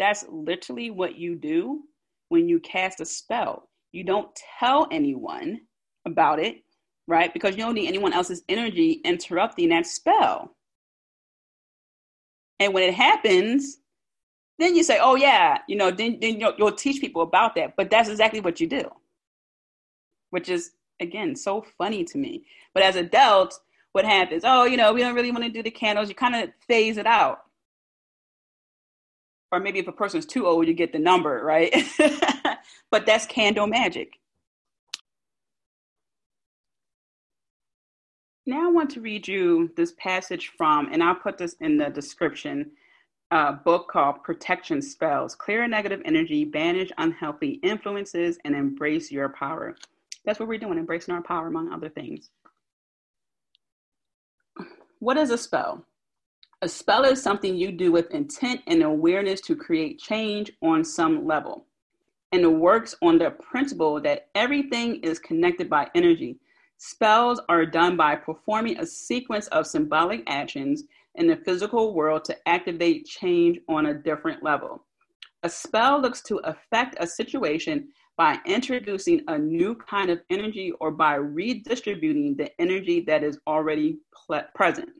That's 0.00 0.24
literally 0.30 0.90
what 0.90 1.16
you 1.16 1.36
do 1.36 1.82
when 2.30 2.48
you 2.48 2.58
cast 2.58 3.02
a 3.02 3.04
spell. 3.04 3.68
You 3.92 4.02
don't 4.02 4.34
tell 4.58 4.88
anyone 4.90 5.60
about 6.06 6.40
it, 6.40 6.64
right? 7.06 7.32
Because 7.34 7.54
you 7.54 7.62
don't 7.62 7.74
need 7.74 7.86
anyone 7.86 8.14
else's 8.14 8.42
energy 8.48 9.02
interrupting 9.04 9.68
that 9.68 9.86
spell. 9.86 10.56
And 12.60 12.72
when 12.72 12.82
it 12.82 12.94
happens, 12.94 13.80
then 14.58 14.74
you 14.74 14.82
say, 14.84 14.98
oh, 15.02 15.16
yeah, 15.16 15.58
you 15.68 15.76
know, 15.76 15.90
then, 15.90 16.16
then 16.18 16.40
you'll, 16.40 16.54
you'll 16.56 16.72
teach 16.72 17.02
people 17.02 17.20
about 17.20 17.54
that. 17.56 17.74
But 17.76 17.90
that's 17.90 18.08
exactly 18.08 18.40
what 18.40 18.58
you 18.58 18.68
do, 18.68 18.90
which 20.30 20.48
is 20.48 20.70
again 20.98 21.36
so 21.36 21.62
funny 21.76 22.04
to 22.04 22.16
me. 22.16 22.46
But 22.72 22.84
as 22.84 22.96
adults, 22.96 23.60
what 23.92 24.06
happens? 24.06 24.44
Oh, 24.46 24.64
you 24.64 24.78
know, 24.78 24.94
we 24.94 25.00
don't 25.00 25.14
really 25.14 25.30
want 25.30 25.44
to 25.44 25.50
do 25.50 25.62
the 25.62 25.70
candles. 25.70 26.08
You 26.08 26.14
kind 26.14 26.36
of 26.36 26.48
phase 26.66 26.96
it 26.96 27.06
out. 27.06 27.40
Or 29.52 29.60
maybe 29.60 29.78
if 29.78 29.88
a 29.88 29.92
person 29.92 30.18
is 30.18 30.26
too 30.26 30.46
old, 30.46 30.66
you 30.66 30.74
get 30.74 30.92
the 30.92 30.98
number, 30.98 31.42
right? 31.44 31.74
but 32.90 33.06
that's 33.06 33.26
candle 33.26 33.66
magic. 33.66 34.18
Now 38.46 38.68
I 38.68 38.72
want 38.72 38.90
to 38.92 39.00
read 39.00 39.28
you 39.28 39.70
this 39.76 39.92
passage 39.98 40.52
from, 40.56 40.92
and 40.92 41.02
I'll 41.02 41.14
put 41.14 41.38
this 41.38 41.54
in 41.60 41.76
the 41.76 41.90
description, 41.90 42.72
a 43.30 43.52
book 43.52 43.88
called 43.88 44.24
Protection 44.24 44.82
Spells 44.82 45.34
Clear 45.34 45.68
Negative 45.68 46.00
Energy, 46.04 46.44
Banish 46.44 46.90
Unhealthy 46.98 47.60
Influences, 47.62 48.38
and 48.44 48.54
Embrace 48.54 49.12
Your 49.12 49.28
Power. 49.28 49.76
That's 50.24 50.40
what 50.40 50.48
we're 50.48 50.58
doing, 50.58 50.78
embracing 50.78 51.14
our 51.14 51.22
power, 51.22 51.46
among 51.46 51.72
other 51.72 51.88
things. 51.88 52.30
What 54.98 55.16
is 55.16 55.30
a 55.30 55.38
spell? 55.38 55.84
A 56.62 56.68
spell 56.68 57.04
is 57.04 57.22
something 57.22 57.56
you 57.56 57.72
do 57.72 57.90
with 57.90 58.10
intent 58.10 58.60
and 58.66 58.82
awareness 58.82 59.40
to 59.42 59.56
create 59.56 59.98
change 59.98 60.52
on 60.60 60.84
some 60.84 61.26
level. 61.26 61.64
And 62.32 62.42
it 62.42 62.52
works 62.52 62.94
on 63.00 63.16
the 63.16 63.30
principle 63.30 63.98
that 64.02 64.28
everything 64.34 64.96
is 64.96 65.18
connected 65.18 65.70
by 65.70 65.88
energy. 65.94 66.36
Spells 66.76 67.40
are 67.48 67.64
done 67.64 67.96
by 67.96 68.14
performing 68.14 68.78
a 68.78 68.84
sequence 68.84 69.46
of 69.48 69.66
symbolic 69.66 70.22
actions 70.26 70.84
in 71.14 71.26
the 71.26 71.36
physical 71.36 71.94
world 71.94 72.26
to 72.26 72.36
activate 72.46 73.06
change 73.06 73.58
on 73.66 73.86
a 73.86 73.94
different 73.94 74.42
level. 74.42 74.84
A 75.42 75.48
spell 75.48 75.98
looks 75.98 76.20
to 76.24 76.42
affect 76.44 76.94
a 77.00 77.06
situation 77.06 77.88
by 78.18 78.38
introducing 78.44 79.22
a 79.28 79.38
new 79.38 79.74
kind 79.76 80.10
of 80.10 80.20
energy 80.28 80.72
or 80.78 80.90
by 80.90 81.14
redistributing 81.14 82.36
the 82.36 82.50
energy 82.60 83.00
that 83.06 83.24
is 83.24 83.38
already 83.46 83.96
present. 84.54 84.90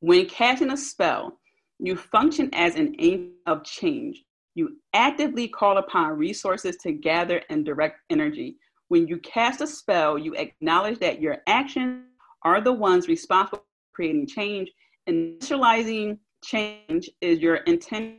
When 0.00 0.26
casting 0.26 0.70
a 0.70 0.76
spell, 0.76 1.38
you 1.78 1.96
function 1.96 2.50
as 2.52 2.76
an 2.76 2.94
agent 2.98 3.32
of 3.46 3.64
change. 3.64 4.22
You 4.54 4.76
actively 4.92 5.48
call 5.48 5.78
upon 5.78 6.18
resources 6.18 6.76
to 6.78 6.92
gather 6.92 7.42
and 7.50 7.64
direct 7.64 7.98
energy. 8.10 8.56
When 8.88 9.08
you 9.08 9.18
cast 9.18 9.60
a 9.60 9.66
spell, 9.66 10.18
you 10.18 10.34
acknowledge 10.34 10.98
that 11.00 11.20
your 11.20 11.38
actions 11.48 12.04
are 12.42 12.60
the 12.60 12.72
ones 12.72 13.08
responsible 13.08 13.58
for 13.58 13.94
creating 13.94 14.28
change. 14.28 14.70
Initializing 15.08 16.18
change 16.44 17.10
is 17.20 17.40
your 17.40 17.56
intent, 17.56 18.16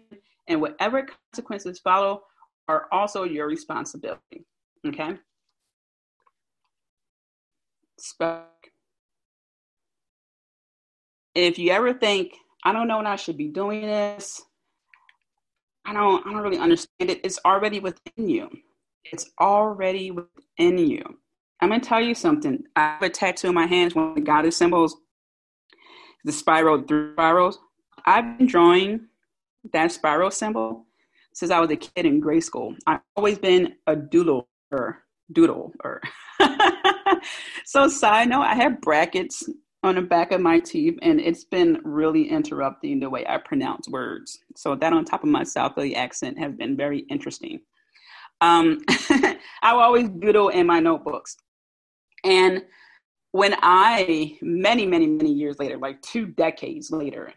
and 0.48 0.60
whatever 0.60 1.06
consequences 1.32 1.80
follow 1.80 2.24
are 2.68 2.88
also 2.92 3.24
your 3.24 3.48
responsibility. 3.48 4.46
Okay? 4.86 5.18
Spell 7.98 8.48
if 11.36 11.60
you 11.60 11.72
ever 11.72 11.94
think, 11.94 12.34
I 12.64 12.72
don't 12.74 12.88
know 12.88 12.98
when 12.98 13.08
I 13.08 13.18
should 13.18 13.38
be 13.38 13.50
doing 13.50 13.82
this, 13.82 14.42
I 15.86 15.94
don't 15.94 16.26
I 16.26 16.32
don't 16.32 16.42
really 16.42 16.58
understand 16.58 17.12
it, 17.12 17.22
it's 17.24 17.40
already 17.46 17.80
within 17.80 18.28
you. 18.28 18.50
It's 19.12 19.30
already 19.40 20.12
within 20.12 20.78
you. 20.78 21.04
I'm 21.62 21.70
gonna 21.70 21.82
tell 21.82 22.02
you 22.02 22.16
something. 22.16 22.64
I 22.76 22.82
have 22.82 23.04
a 23.04 23.10
tattoo 23.10 23.50
in 23.50 23.54
my 23.54 23.68
hands, 23.68 23.94
one 23.94 24.10
of 24.10 24.16
the 24.16 24.22
goddess 24.22 24.58
symbols, 24.58 24.98
the 26.24 26.32
spiral, 26.32 26.84
spirals. 27.14 27.60
I've 28.06 28.38
been 28.38 28.48
drawing 28.48 29.08
that 29.74 29.92
spiral 29.92 30.32
symbol 30.32 30.86
since 31.34 31.52
I 31.52 31.60
was 31.60 31.70
a 31.70 31.76
kid 31.76 32.06
in 32.06 32.20
grade 32.20 32.44
school. 32.44 32.76
I've 32.88 33.02
always 33.16 33.38
been 33.38 33.76
a 33.88 33.96
doodler, 33.96 34.46
doodler. 35.34 36.00
so, 37.66 37.88
side 37.88 38.30
note, 38.30 38.42
I 38.42 38.56
have 38.56 38.82
brackets 38.82 39.44
on 39.86 39.96
the 39.96 40.02
back 40.02 40.32
of 40.32 40.42
my 40.42 40.60
teeth, 40.60 40.98
and 41.04 41.22
it's 41.22 41.44
been 41.44 41.80
really 41.84 42.28
interrupting 42.30 43.00
the 43.00 43.10
way 43.10 43.26
I 43.28 43.38
pronounce 43.38 43.88
words. 43.88 44.40
So 44.56 44.76
that 44.76 44.94
on 44.94 45.06
top 45.06 45.24
of 45.24 45.30
my 45.30 45.44
South 45.44 45.76
Philly 45.76 45.96
accent 45.96 46.40
has 46.40 46.54
been 46.54 46.76
very 46.76 47.00
interesting. 47.10 47.60
Um, 48.42 48.80
I 48.90 49.38
always 49.64 50.10
doodle 50.10 50.50
in 50.50 50.66
my 50.66 50.80
notebooks. 50.80 51.38
And 52.24 52.64
when 53.32 53.56
I, 53.62 54.38
many, 54.42 54.88
many, 54.88 55.06
many 55.06 55.32
years 55.32 55.60
later, 55.60 55.78
like 55.78 56.02
two 56.02 56.26
decades 56.26 56.90
later, 56.90 57.32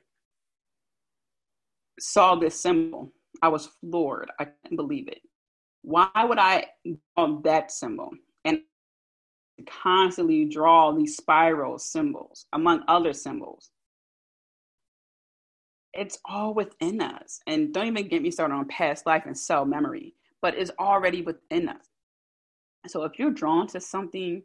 saw 2.01 2.35
this 2.35 2.59
symbol, 2.59 3.13
I 3.43 3.49
was 3.49 3.69
floored. 3.81 4.31
I 4.41 4.47
couldn't 4.47 4.77
believe 4.77 5.09
it. 5.09 5.21
Why 5.83 6.09
would 6.17 6.39
I 6.39 6.67
draw 7.15 7.41
that 7.43 7.71
symbol? 7.71 8.11
And 8.45 8.61
constantly 9.67 10.45
draw 10.45 10.93
these 10.93 11.17
spiral 11.17 11.79
symbols, 11.79 12.47
among 12.53 12.83
other 12.89 13.13
symbols. 13.13 13.71
It's 15.95 16.19
all 16.25 16.55
within 16.55 17.01
us. 17.01 17.41
And 17.47 17.73
don't 17.73 17.87
even 17.87 18.09
get 18.09 18.23
me 18.23 18.31
started 18.31 18.55
on 18.55 18.69
past 18.69 19.07
life 19.07 19.25
and 19.27 19.37
cell 19.37 19.65
memory, 19.65 20.15
but 20.41 20.55
it's 20.55 20.71
already 20.79 21.23
within 21.23 21.69
us. 21.69 21.87
So 22.87 23.05
if 23.05 23.19
you're 23.19 23.31
drawn 23.31 23.67
to 23.69 23.81
something, 23.81 24.43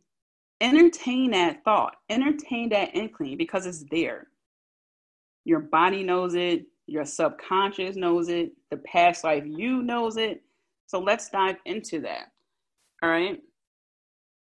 entertain 0.61 1.31
that 1.31 1.63
thought, 1.63 1.97
entertain 2.09 2.69
that 2.69 2.95
inkling 2.95 3.37
because 3.37 3.65
it's 3.65 3.85
there. 3.91 4.27
Your 5.45 5.59
body 5.59 6.03
knows 6.03 6.33
it, 6.33 6.65
your 6.87 7.05
subconscious 7.05 7.95
knows 7.95 8.29
it, 8.29 8.53
the 8.71 8.77
past 8.77 9.23
life 9.23 9.43
you 9.45 9.83
knows 9.83 10.17
it. 10.17 10.41
So 10.87 10.99
let's 10.99 11.29
dive 11.29 11.57
into 11.65 11.99
that. 12.01 12.31
All 13.03 13.09
right 13.09 13.39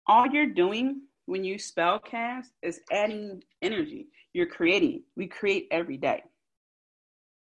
all 0.07 0.27
you're 0.27 0.47
doing 0.47 1.01
when 1.25 1.43
you 1.43 1.59
spell 1.59 1.99
cast 1.99 2.51
is 2.63 2.79
adding 2.91 3.43
energy. 3.61 4.07
You're 4.33 4.47
creating. 4.47 5.03
We 5.15 5.27
create 5.27 5.67
every 5.71 5.97
day. 5.97 6.23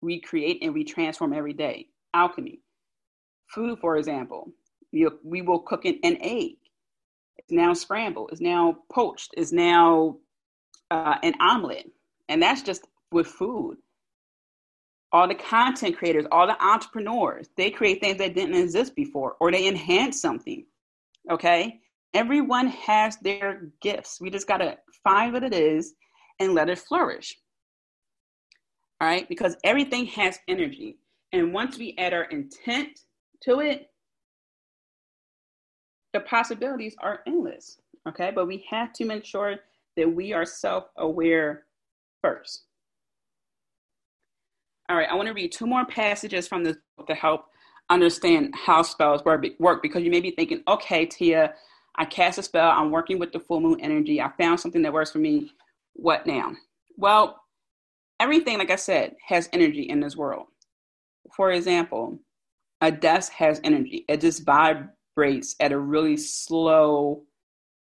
We 0.01 0.21
create 0.21 0.63
and 0.63 0.73
we 0.73 0.85
transform 0.85 1.33
every 1.33 1.53
day. 1.53 1.89
Alchemy. 2.15 2.61
Food, 3.49 3.79
for 3.81 3.97
example, 3.97 4.53
we, 4.93 5.43
will 5.43 5.61
cook 5.61 5.85
an, 5.85 5.99
an 6.03 6.19
egg. 6.21 6.57
It's 7.37 7.51
now 7.51 7.73
scrambled. 7.75 8.31
It's 8.33 8.41
now 8.41 8.79
poached. 8.93 9.35
It's 9.37 9.53
now 9.53 10.17
uh, 10.91 11.17
an 11.23 11.35
omelet. 11.41 11.91
And 12.29 12.43
that's 12.43 12.63
just 12.63 12.87
with 13.11 13.27
food. 13.27 13.79
All 15.11 15.27
the 15.27 15.35
content 15.35 15.97
creators, 15.97 16.27
all 16.31 16.47
the 16.47 16.63
entrepreneurs, 16.63 17.49
they 17.57 17.71
create 17.71 18.01
things 18.01 18.19
that 18.19 18.35
didn't 18.35 18.55
exist 18.55 18.95
before 18.95 19.37
or 19.41 19.51
they 19.51 19.67
enhance 19.67 20.21
something. 20.21 20.67
Okay? 21.31 21.81
Everyone 22.15 22.69
has 22.69 23.17
their 23.19 23.69
gifts. 23.83 24.21
We 24.21 24.31
just 24.31 24.49
got 24.49 24.59
to 24.59 24.79
find 25.05 25.33
what 25.33 25.43
it 25.43 25.55
is 25.55 25.95
and 26.41 26.55
let 26.55 26.69
it 26.69 26.79
flourish. 26.79 27.37
All 29.01 29.09
right, 29.09 29.29
because 29.29 29.57
everything 29.65 30.07
has 30.07 30.39
energy. 30.49 30.99
And 31.33 31.53
once 31.53 31.79
we 31.79 31.95
add 31.99 32.15
our 32.15 32.25
intent 32.25 33.01
to 33.43 33.61
it, 33.61 33.91
the 36.13 36.21
possibilities 36.21 36.97
are 37.01 37.21
endless. 37.27 37.79
Okay, 38.09 38.33
but 38.35 38.47
we 38.47 38.65
have 38.71 38.93
to 38.95 39.05
make 39.05 39.25
sure 39.25 39.57
that 39.97 40.09
we 40.09 40.33
are 40.33 40.47
self 40.47 40.85
aware 40.97 41.65
first. 42.23 42.65
All 44.89 44.97
right, 44.97 45.09
I 45.09 45.15
want 45.15 45.29
to 45.29 45.35
read 45.35 45.53
two 45.53 45.67
more 45.67 45.85
passages 45.85 46.49
from 46.49 46.65
this 46.65 46.79
book 46.97 47.07
to 47.09 47.15
help 47.15 47.47
understand 47.91 48.55
how 48.55 48.83
spells 48.83 49.23
work, 49.25 49.45
work 49.59 49.83
because 49.83 50.03
you 50.03 50.11
may 50.11 50.21
be 50.21 50.31
thinking, 50.31 50.63
okay, 50.67 51.05
Tia, 51.05 51.55
I 51.99 52.05
cast 52.05 52.39
a 52.39 52.43
spell. 52.43 52.71
I'm 52.71 52.91
working 52.91 53.19
with 53.19 53.33
the 53.33 53.41
full 53.41 53.61
moon 53.61 53.81
energy. 53.81 54.21
I 54.21 54.31
found 54.39 54.61
something 54.61 54.83
that 54.83 54.93
works 54.93 55.11
for 55.11 55.19
me. 55.19 55.51
What 55.95 56.27
now? 56.27 56.53
Well, 56.97 57.43
everything, 58.21 58.59
like 58.59 58.71
I 58.71 58.77
said, 58.77 59.17
has 59.27 59.49
energy 59.53 59.83
in 59.83 60.01
this 60.01 60.17
world. 60.17 60.47
For 61.35 61.51
example, 61.51 62.19
a 62.81 62.93
desk 62.93 63.33
has 63.33 63.61
energy, 63.65 64.05
it 64.09 64.21
just 64.21 64.45
vibrates 64.45 65.57
at 65.59 65.73
a 65.73 65.79
really 65.79 66.17
slow 66.17 67.25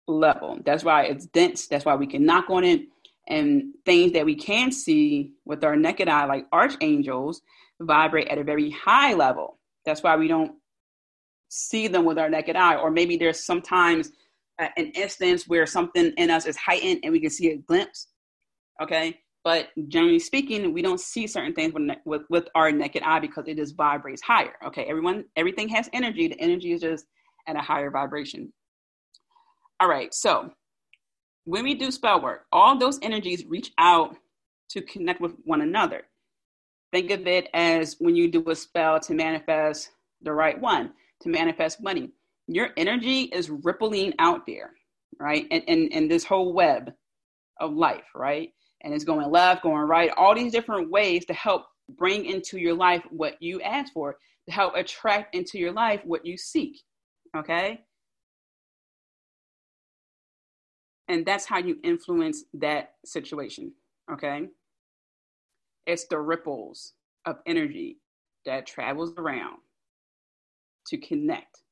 level. 0.07 0.59
That's 0.65 0.85
why 0.85 1.05
it's 1.05 1.27
dense. 1.27 1.67
That's 1.67 1.85
why 1.85 1.97
we 1.97 2.07
can 2.07 2.25
knock 2.25 2.49
on 2.49 2.65
it. 2.65 2.83
And 3.29 3.75
things 3.85 4.13
that 4.13 4.25
we 4.25 4.35
can 4.35 4.73
see 4.73 5.33
with 5.45 5.63
our 5.65 5.77
naked 5.77 6.09
eye, 6.09 6.25
like 6.25 6.47
archangels, 6.53 7.43
vibrate 7.81 8.29
at 8.29 8.39
a 8.39 8.45
very 8.45 8.71
high 8.71 9.13
level. 9.15 9.59
That's 9.85 10.03
why 10.03 10.17
we 10.17 10.29
don't 10.29 10.53
see 11.49 11.89
them 11.89 12.05
with 12.05 12.19
our 12.19 12.29
naked 12.29 12.57
eye, 12.57 12.77
or 12.77 12.91
maybe 12.91 13.17
there's 13.17 13.45
sometimes 13.45 14.13
uh, 14.59 14.69
an 14.77 14.87
instance 14.93 15.49
where 15.49 15.67
something 15.67 16.13
in 16.17 16.31
us 16.31 16.47
is 16.47 16.57
heightened 16.57 17.01
and 17.03 17.13
we 17.13 17.21
can 17.21 17.31
see 17.31 17.51
a 17.51 17.57
glimpse. 17.57 18.09
Okay, 18.83 19.19
but 19.45 19.69
generally 19.89 20.19
speaking, 20.19 20.73
we 20.73 20.83
don't 20.83 21.01
see 21.01 21.27
certain 21.27 21.55
things 21.55 21.73
with, 21.73 21.99
with, 22.05 22.23
with 22.29 22.49
our 22.55 22.71
naked 22.71 23.03
eye 23.03 23.21
because 23.21 23.45
it 23.47 23.57
just 23.57 23.77
vibrates 23.77 24.23
higher. 24.23 24.55
Okay, 24.67 24.85
everyone, 24.85 25.25
everything 25.37 25.69
has 25.71 25.89
energy. 25.93 26.29
The 26.29 26.41
energy 26.41 26.73
is 26.73 26.83
just 26.83 27.07
at 27.47 27.57
a 27.57 27.61
higher 27.61 27.91
vibration. 27.91 28.53
All 29.81 29.89
right, 29.89 30.13
so 30.13 30.51
when 31.45 31.65
we 31.65 31.75
do 31.75 31.91
spell 31.91 32.21
work, 32.21 32.47
all 32.53 32.79
those 32.79 32.99
energies 33.01 33.47
reach 33.47 33.73
out 33.79 34.17
to 34.71 34.83
connect 34.83 35.21
with 35.21 35.33
one 35.45 35.63
another. 35.63 36.03
Think 36.93 37.11
of 37.11 37.27
it 37.27 37.49
as 37.55 37.97
when 37.99 38.17
you 38.17 38.31
do 38.31 38.49
a 38.51 38.55
spell 38.55 39.01
to 39.01 39.15
manifest 39.15 39.91
the 40.21 40.33
right 40.33 40.61
one 40.61 40.93
to 41.23 41.29
manifest 41.29 41.83
money. 41.83 42.11
Your 42.47 42.71
energy 42.77 43.23
is 43.25 43.51
rippling 43.51 44.15
out 44.19 44.47
there, 44.47 44.73
right? 45.21 45.47
And, 45.51 45.63
and, 45.69 45.93
and 45.93 46.11
this 46.11 46.25
whole 46.25 46.53
web 46.53 46.93
of 47.61 47.75
life, 47.75 48.05
right? 48.15 48.51
And 48.83 48.95
it's 48.95 49.05
going 49.05 49.31
left, 49.31 49.63
going 49.63 49.83
right, 49.83 50.11
all 50.17 50.35
these 50.35 50.53
different 50.53 50.91
ways 50.91 51.25
to 51.27 51.35
help 51.35 51.67
bring 51.97 52.27
into 52.27 52.59
your 52.59 52.75
life 52.75 53.03
what 53.11 53.41
you 53.41 53.61
ask 53.61 53.93
for, 53.93 54.17
to 54.47 54.53
help 54.53 54.75
attract 54.77 55.35
into 55.35 55.59
your 55.59 55.73
life 55.73 56.01
what 56.05 56.25
you 56.25 56.37
seek. 56.37 56.81
Okay? 57.37 57.81
And 61.09 61.25
that's 61.25 61.47
how 61.47 61.59
you 61.59 61.79
influence 61.83 62.45
that 62.55 62.93
situation. 63.05 63.73
Okay? 64.11 64.49
It's 65.87 66.07
the 66.07 66.19
ripples 66.19 66.93
of 67.25 67.39
energy 67.47 67.99
that 68.45 68.67
travels 68.67 69.13
around 69.19 69.59
to 70.89 70.99
connect 70.99 71.63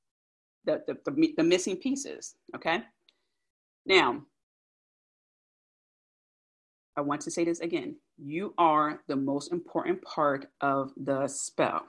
the, 0.65 0.83
the, 0.87 0.97
the, 1.05 1.35
the 1.37 1.45
missing 1.45 1.77
pieces. 1.77 2.35
Okay? 2.55 2.83
Now, 3.85 4.23
I 6.97 7.03
want 7.03 7.21
to 7.23 7.31
say 7.31 7.45
this 7.45 7.61
again. 7.61 7.97
You 8.19 8.55
are 8.59 9.01
the 9.07 9.17
most 9.17 9.53
important 9.53 10.03
part 10.03 10.47
of 10.61 10.93
the 10.97 11.29
spell. 11.29 11.87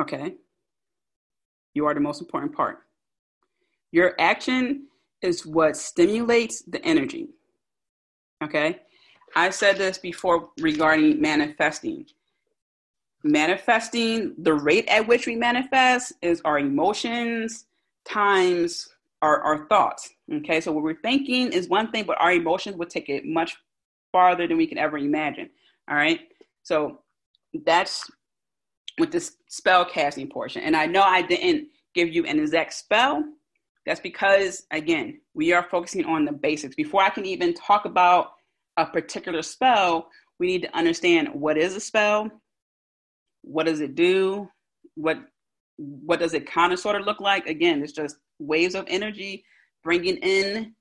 Okay? 0.00 0.34
You 1.74 1.86
are 1.86 1.94
the 1.94 2.00
most 2.00 2.20
important 2.20 2.54
part. 2.54 2.78
Your 3.92 4.14
action 4.18 4.88
is 5.22 5.46
what 5.46 5.76
stimulates 5.76 6.62
the 6.62 6.84
energy. 6.84 7.28
Okay? 8.42 8.80
I 9.34 9.50
said 9.50 9.76
this 9.76 9.98
before 9.98 10.50
regarding 10.60 11.20
manifesting. 11.20 12.06
Manifesting, 13.26 14.34
the 14.38 14.54
rate 14.54 14.86
at 14.88 15.08
which 15.08 15.26
we 15.26 15.34
manifest 15.34 16.12
is 16.22 16.40
our 16.44 16.60
emotions 16.60 17.66
times 18.04 18.88
our, 19.20 19.40
our 19.40 19.66
thoughts. 19.66 20.10
Okay, 20.32 20.60
so 20.60 20.70
what 20.70 20.84
we're 20.84 21.00
thinking 21.00 21.52
is 21.52 21.68
one 21.68 21.90
thing, 21.90 22.04
but 22.04 22.20
our 22.20 22.32
emotions 22.32 22.76
would 22.76 22.88
take 22.88 23.08
it 23.08 23.24
much 23.24 23.56
farther 24.12 24.46
than 24.46 24.56
we 24.56 24.66
can 24.66 24.78
ever 24.78 24.96
imagine. 24.96 25.50
All 25.90 25.96
right, 25.96 26.20
so 26.62 27.00
that's 27.64 28.08
with 28.98 29.10
this 29.10 29.36
spell 29.48 29.84
casting 29.84 30.28
portion. 30.28 30.62
And 30.62 30.76
I 30.76 30.86
know 30.86 31.02
I 31.02 31.22
didn't 31.22 31.68
give 31.94 32.08
you 32.14 32.24
an 32.26 32.38
exact 32.38 32.74
spell. 32.74 33.24
That's 33.84 34.00
because, 34.00 34.66
again, 34.70 35.20
we 35.34 35.52
are 35.52 35.66
focusing 35.68 36.04
on 36.04 36.24
the 36.24 36.32
basics. 36.32 36.76
Before 36.76 37.02
I 37.02 37.10
can 37.10 37.26
even 37.26 37.54
talk 37.54 37.86
about 37.86 38.32
a 38.76 38.86
particular 38.86 39.42
spell, 39.42 40.10
we 40.38 40.46
need 40.46 40.62
to 40.62 40.76
understand 40.76 41.28
what 41.32 41.56
is 41.56 41.74
a 41.74 41.80
spell, 41.80 42.30
what 43.46 43.66
does 43.66 43.80
it 43.80 43.94
do, 43.94 44.48
what 44.94 45.18
what 45.78 46.20
does 46.20 46.34
it 46.34 46.50
kind 46.50 46.72
of 46.72 46.78
sort 46.78 46.96
of 46.96 47.06
look 47.06 47.20
like? 47.20 47.46
Again, 47.46 47.82
it's 47.82 47.92
just 47.92 48.16
waves 48.38 48.74
of 48.74 48.86
energy, 48.88 49.44
bringing 49.84 50.16
in 50.16 50.74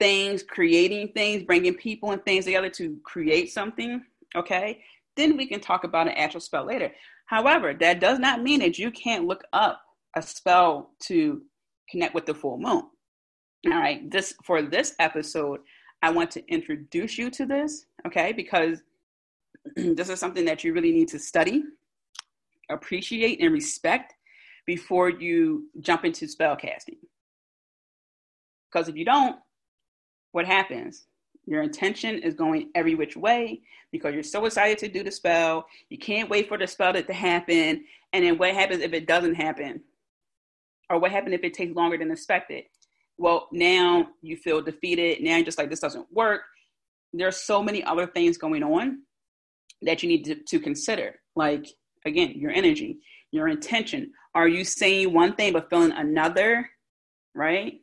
things, 0.00 0.42
creating 0.42 1.12
things, 1.14 1.44
bringing 1.44 1.74
people 1.74 2.10
and 2.10 2.24
things 2.24 2.44
together 2.44 2.70
to 2.70 2.96
create 3.04 3.52
something. 3.52 4.02
Okay. 4.34 4.82
Then 5.16 5.36
we 5.36 5.46
can 5.46 5.60
talk 5.60 5.84
about 5.84 6.08
an 6.08 6.14
actual 6.14 6.40
spell 6.40 6.66
later. 6.66 6.90
However, 7.26 7.74
that 7.74 8.00
does 8.00 8.18
not 8.18 8.42
mean 8.42 8.60
that 8.60 8.78
you 8.78 8.90
can't 8.90 9.26
look 9.26 9.44
up 9.52 9.80
a 10.16 10.22
spell 10.22 10.90
to 11.04 11.42
connect 11.88 12.14
with 12.14 12.26
the 12.26 12.34
full 12.34 12.58
moon. 12.58 12.82
All 13.66 13.78
right. 13.78 14.10
This 14.10 14.34
for 14.44 14.62
this 14.62 14.94
episode, 14.98 15.60
I 16.02 16.10
want 16.10 16.30
to 16.32 16.44
introduce 16.52 17.16
you 17.16 17.30
to 17.30 17.46
this, 17.46 17.86
okay? 18.06 18.32
Because 18.32 18.82
this 19.76 20.08
is 20.08 20.18
something 20.18 20.44
that 20.44 20.64
you 20.64 20.72
really 20.72 20.92
need 20.92 21.08
to 21.08 21.18
study, 21.18 21.64
appreciate, 22.70 23.40
and 23.40 23.52
respect 23.52 24.14
before 24.66 25.10
you 25.10 25.68
jump 25.80 26.04
into 26.04 26.26
spell 26.28 26.56
casting. 26.56 26.96
Because 28.70 28.88
if 28.88 28.96
you 28.96 29.04
don't, 29.04 29.36
what 30.32 30.46
happens? 30.46 31.06
Your 31.46 31.62
intention 31.62 32.18
is 32.18 32.34
going 32.34 32.70
every 32.74 32.94
which 32.94 33.16
way 33.16 33.60
because 33.90 34.14
you're 34.14 34.22
so 34.22 34.46
excited 34.46 34.78
to 34.78 34.88
do 34.88 35.02
the 35.02 35.10
spell. 35.10 35.66
You 35.88 35.98
can't 35.98 36.30
wait 36.30 36.48
for 36.48 36.56
the 36.56 36.66
spell 36.66 36.92
to 36.92 37.12
happen. 37.12 37.84
And 38.12 38.24
then 38.24 38.38
what 38.38 38.54
happens 38.54 38.82
if 38.82 38.92
it 38.92 39.06
doesn't 39.06 39.34
happen? 39.34 39.82
Or 40.88 40.98
what 40.98 41.10
happens 41.10 41.34
if 41.34 41.42
it 41.42 41.54
takes 41.54 41.74
longer 41.74 41.98
than 41.98 42.10
expected? 42.10 42.64
Well, 43.18 43.48
now 43.52 44.08
you 44.22 44.36
feel 44.36 44.62
defeated. 44.62 45.22
Now 45.22 45.36
you're 45.36 45.44
just 45.44 45.58
like, 45.58 45.68
this 45.68 45.80
doesn't 45.80 46.06
work. 46.12 46.42
There's 47.12 47.36
so 47.36 47.62
many 47.62 47.82
other 47.84 48.06
things 48.06 48.38
going 48.38 48.62
on 48.62 49.02
that 49.82 50.02
you 50.02 50.08
need 50.08 50.24
to, 50.24 50.36
to 50.36 50.60
consider. 50.60 51.16
Like, 51.36 51.66
again, 52.04 52.32
your 52.36 52.50
energy, 52.50 52.98
your 53.30 53.48
intention. 53.48 54.12
Are 54.34 54.48
you 54.48 54.64
saying 54.64 55.12
one 55.12 55.34
thing 55.34 55.52
but 55.52 55.70
feeling 55.70 55.92
another? 55.92 56.68
Right? 57.34 57.80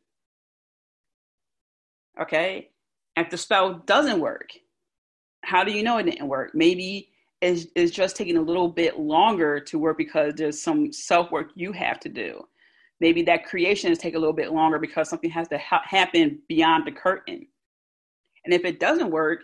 Okay. 2.21 2.69
If 3.15 3.29
the 3.29 3.37
spell 3.37 3.81
doesn't 3.85 4.19
work, 4.19 4.49
how 5.43 5.63
do 5.63 5.71
you 5.71 5.83
know 5.83 5.97
it 5.97 6.03
didn't 6.03 6.27
work? 6.27 6.51
Maybe 6.53 7.09
it's, 7.41 7.67
it's 7.75 7.91
just 7.91 8.15
taking 8.15 8.37
a 8.37 8.41
little 8.41 8.69
bit 8.69 8.99
longer 8.99 9.59
to 9.61 9.79
work 9.79 9.97
because 9.97 10.33
there's 10.35 10.61
some 10.61 10.91
self 10.91 11.31
work 11.31 11.51
you 11.55 11.71
have 11.71 11.99
to 12.01 12.09
do. 12.09 12.41
Maybe 12.99 13.21
that 13.23 13.45
creation 13.45 13.91
is 13.91 13.97
take 13.97 14.15
a 14.15 14.19
little 14.19 14.33
bit 14.33 14.51
longer 14.51 14.77
because 14.77 15.09
something 15.09 15.29
has 15.29 15.47
to 15.49 15.57
ha- 15.57 15.83
happen 15.85 16.39
beyond 16.49 16.85
the 16.85 16.91
curtain. 16.91 17.47
And 18.43 18.53
if 18.53 18.65
it 18.65 18.79
doesn't 18.79 19.09
work, 19.09 19.39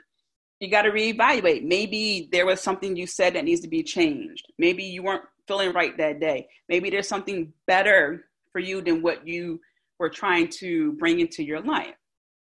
you 0.59 0.69
got 0.69 0.83
to 0.83 0.91
reevaluate. 0.91 1.63
Maybe 1.63 2.29
there 2.31 2.45
was 2.45 2.61
something 2.61 2.95
you 2.95 3.07
said 3.07 3.35
that 3.35 3.45
needs 3.45 3.61
to 3.61 3.67
be 3.67 3.83
changed. 3.83 4.51
Maybe 4.57 4.83
you 4.83 5.03
weren't 5.03 5.23
feeling 5.47 5.73
right 5.73 5.97
that 5.97 6.19
day. 6.19 6.47
Maybe 6.69 6.89
there's 6.89 7.07
something 7.07 7.51
better 7.67 8.25
for 8.51 8.59
you 8.59 8.81
than 8.81 9.01
what 9.01 9.27
you 9.27 9.59
were 9.99 10.09
trying 10.09 10.47
to 10.47 10.93
bring 10.93 11.19
into 11.19 11.43
your 11.43 11.61
life. 11.61 11.95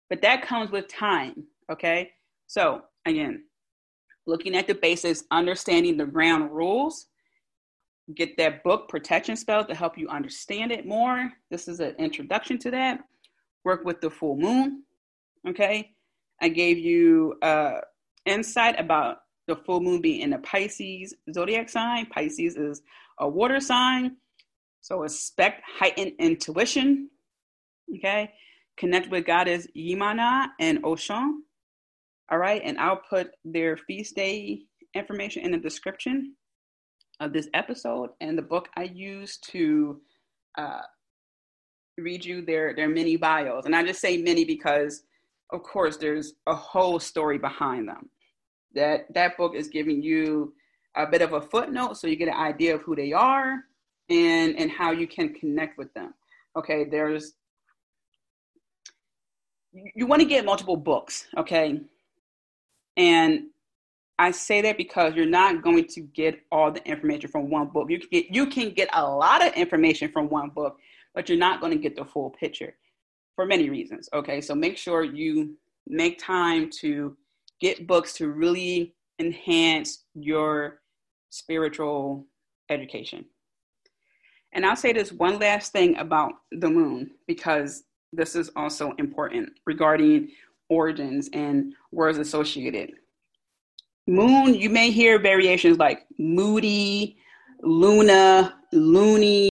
But 0.08 0.22
that 0.22 0.42
comes 0.42 0.70
with 0.70 0.88
time, 0.88 1.44
okay? 1.70 2.11
So, 2.46 2.82
again, 3.06 3.44
looking 4.26 4.56
at 4.56 4.66
the 4.66 4.74
basics, 4.74 5.24
understanding 5.30 5.96
the 5.96 6.06
ground 6.06 6.50
rules, 6.50 7.06
get 8.14 8.36
that 8.36 8.64
book, 8.64 8.88
Protection 8.88 9.36
Spells, 9.36 9.66
to 9.66 9.74
help 9.74 9.96
you 9.96 10.08
understand 10.08 10.72
it 10.72 10.84
more. 10.84 11.30
This 11.48 11.68
is 11.68 11.78
an 11.78 11.94
introduction 11.98 12.58
to 12.58 12.70
that. 12.72 13.00
Work 13.64 13.84
with 13.84 14.00
the 14.00 14.11
full 14.11 14.36
moon, 14.36 14.82
okay? 15.46 15.92
I 16.40 16.48
gave 16.48 16.78
you 16.78 17.34
uh, 17.42 17.80
insight 18.27 18.79
about 18.79 19.18
the 19.47 19.57
full 19.57 19.81
moon 19.81 20.01
being 20.01 20.21
in 20.21 20.31
the 20.31 20.39
Pisces 20.39 21.14
zodiac 21.33 21.68
sign. 21.68 22.07
Pisces 22.07 22.57
is 22.57 22.83
a 23.18 23.29
water 23.29 23.61
sign. 23.61 24.16
So 24.81 25.03
expect 25.03 25.62
heightened 25.79 26.12
intuition. 26.18 27.11
Okay. 27.97 28.31
Connect 28.77 29.11
with 29.11 29.27
goddess 29.27 29.66
Yemaya 29.77 30.49
and 30.59 30.83
Oshun. 30.83 31.33
All 32.31 32.39
right. 32.39 32.62
And 32.64 32.79
I'll 32.79 33.03
put 33.11 33.33
their 33.45 33.77
feast 33.77 34.14
day 34.14 34.61
information 34.95 35.43
in 35.43 35.53
the 35.53 35.59
description 35.59 36.35
of 37.21 37.33
this 37.33 37.49
episode 37.53 38.11
and 38.21 38.39
the 38.39 38.43
book 38.43 38.68
I 38.77 38.85
use 38.85 39.37
to 39.49 40.01
uh, 40.57 40.81
read 41.99 42.25
you 42.25 42.43
their, 42.43 42.75
their 42.75 42.89
mini 42.89 43.16
bios. 43.16 43.66
And 43.66 43.77
I 43.77 43.85
just 43.85 44.01
say 44.01 44.16
mini 44.16 44.45
because, 44.45 45.03
of 45.53 45.62
course, 45.62 45.96
there's 45.96 46.34
a 46.46 46.55
whole 46.55 46.98
story 47.01 47.38
behind 47.38 47.88
them. 47.88 48.09
That 48.74 49.12
that 49.14 49.36
book 49.36 49.55
is 49.55 49.68
giving 49.68 50.03
you 50.03 50.55
a 50.96 51.07
bit 51.07 51.22
of 51.22 51.32
a 51.32 51.40
footnote 51.40 51.96
so 51.96 52.07
you 52.07 52.16
get 52.16 52.28
an 52.28 52.34
idea 52.34 52.74
of 52.74 52.82
who 52.82 52.94
they 52.94 53.12
are 53.12 53.61
and 54.09 54.57
and 54.57 54.70
how 54.70 54.92
you 54.92 55.07
can 55.07 55.34
connect 55.34 55.78
with 55.78 55.92
them. 55.94 56.14
Okay 56.57 56.84
there's 56.84 57.34
you 59.72 60.07
want 60.07 60.20
to 60.20 60.26
get 60.26 60.44
multiple 60.44 60.76
books 60.76 61.26
okay? 61.36 61.80
And 62.96 63.46
i 64.18 64.30
say 64.30 64.61
that 64.61 64.76
because 64.76 65.14
you're 65.14 65.26
not 65.26 65.62
going 65.62 65.86
to 65.86 66.01
get 66.01 66.40
all 66.53 66.70
the 66.70 66.84
information 66.86 67.30
from 67.30 67.51
one 67.51 67.68
book. 67.68 67.90
You 67.90 67.98
can 67.98 68.09
get 68.11 68.26
you 68.30 68.46
can 68.46 68.70
get 68.70 68.88
a 68.92 69.05
lot 69.05 69.44
of 69.44 69.53
information 69.55 70.12
from 70.12 70.28
one 70.28 70.51
book 70.51 70.76
but 71.14 71.28
you're 71.28 71.38
not 71.38 71.61
going 71.61 71.72
to 71.72 71.78
get 71.78 71.96
the 71.96 72.05
full 72.05 72.30
picture 72.30 72.74
for 73.41 73.47
many 73.47 73.70
reasons 73.70 74.09
okay 74.12 74.41
so 74.41 74.55
make 74.55 74.76
sure 74.76 75.03
you 75.03 75.57
make 75.86 76.18
time 76.18 76.70
to 76.70 77.16
get 77.61 77.86
books 77.86 78.12
to 78.14 78.28
really 78.28 78.95
enhance 79.18 80.05
your 80.14 80.80
spiritual 81.28 82.26
education. 82.70 83.24
And 84.53 84.66
I'll 84.66 84.76
say 84.76 84.93
this 84.93 85.12
one 85.12 85.38
last 85.38 85.72
thing 85.72 85.97
about 85.97 86.32
the 86.51 86.68
moon 86.68 87.12
because 87.28 87.84
this 88.12 88.34
is 88.34 88.51
also 88.57 88.93
important 88.99 89.51
regarding 89.66 90.30
origins 90.68 91.28
and 91.32 91.74
words 91.93 92.18
associated. 92.18 92.93
Moon, 94.09 94.55
you 94.55 94.70
may 94.70 94.91
hear 94.91 95.20
variations 95.20 95.78
like 95.78 96.07
moody, 96.18 97.16
luna, 97.62 98.57
loony. 98.72 99.51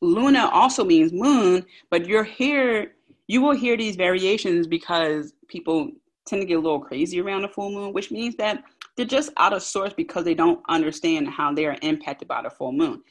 Luna 0.00 0.50
also 0.52 0.84
means 0.84 1.12
moon, 1.12 1.64
but 1.90 2.06
you're 2.06 2.24
here, 2.24 2.92
you 3.32 3.40
will 3.40 3.56
hear 3.56 3.78
these 3.78 3.96
variations 3.96 4.66
because 4.66 5.32
people 5.48 5.90
tend 6.26 6.42
to 6.42 6.46
get 6.46 6.58
a 6.58 6.60
little 6.60 6.80
crazy 6.80 7.18
around 7.18 7.40
the 7.40 7.48
full 7.48 7.70
moon, 7.70 7.94
which 7.94 8.10
means 8.10 8.36
that 8.36 8.62
they're 8.94 9.06
just 9.06 9.30
out 9.38 9.54
of 9.54 9.62
sorts 9.62 9.94
because 9.94 10.26
they 10.26 10.34
don't 10.34 10.60
understand 10.68 11.30
how 11.30 11.50
they 11.50 11.64
are 11.64 11.78
impacted 11.80 12.28
by 12.28 12.42
the 12.42 12.50
full 12.50 12.72
moon. 12.72 13.02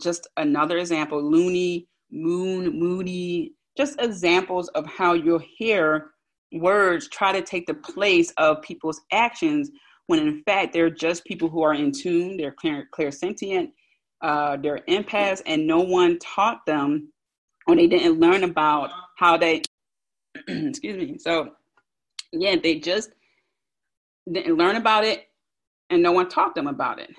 Just 0.00 0.26
another 0.38 0.78
example 0.78 1.22
loony, 1.22 1.88
moon, 2.10 2.80
moody, 2.80 3.52
just 3.76 4.00
examples 4.00 4.68
of 4.68 4.86
how 4.86 5.12
you'll 5.12 5.44
hear 5.58 6.12
words 6.54 7.06
try 7.06 7.32
to 7.32 7.42
take 7.42 7.66
the 7.66 7.74
place 7.74 8.32
of 8.38 8.62
people's 8.62 9.02
actions 9.12 9.70
when 10.06 10.20
in 10.20 10.42
fact 10.44 10.72
they're 10.72 10.88
just 10.88 11.26
people 11.26 11.50
who 11.50 11.62
are 11.62 11.74
in 11.74 11.92
tune, 11.92 12.38
they're 12.38 12.50
clear, 12.50 12.88
clairsentient, 12.98 13.72
uh, 14.22 14.56
they're 14.56 14.80
empaths, 14.88 15.42
and 15.44 15.66
no 15.66 15.80
one 15.80 16.18
taught 16.18 16.64
them 16.64 17.12
or 17.66 17.76
they 17.76 17.86
didn't 17.86 18.20
learn 18.20 18.44
about 18.44 18.90
how 19.16 19.36
they, 19.36 19.62
excuse 20.48 20.96
me. 20.96 21.18
So, 21.18 21.50
yeah, 22.32 22.56
they 22.62 22.78
just 22.78 23.10
didn't 24.30 24.56
learn 24.56 24.76
about 24.76 25.04
it 25.04 25.28
and 25.90 26.02
no 26.02 26.12
one 26.12 26.28
taught 26.28 26.54
them 26.54 26.66
about 26.66 26.98
it. 26.98 27.14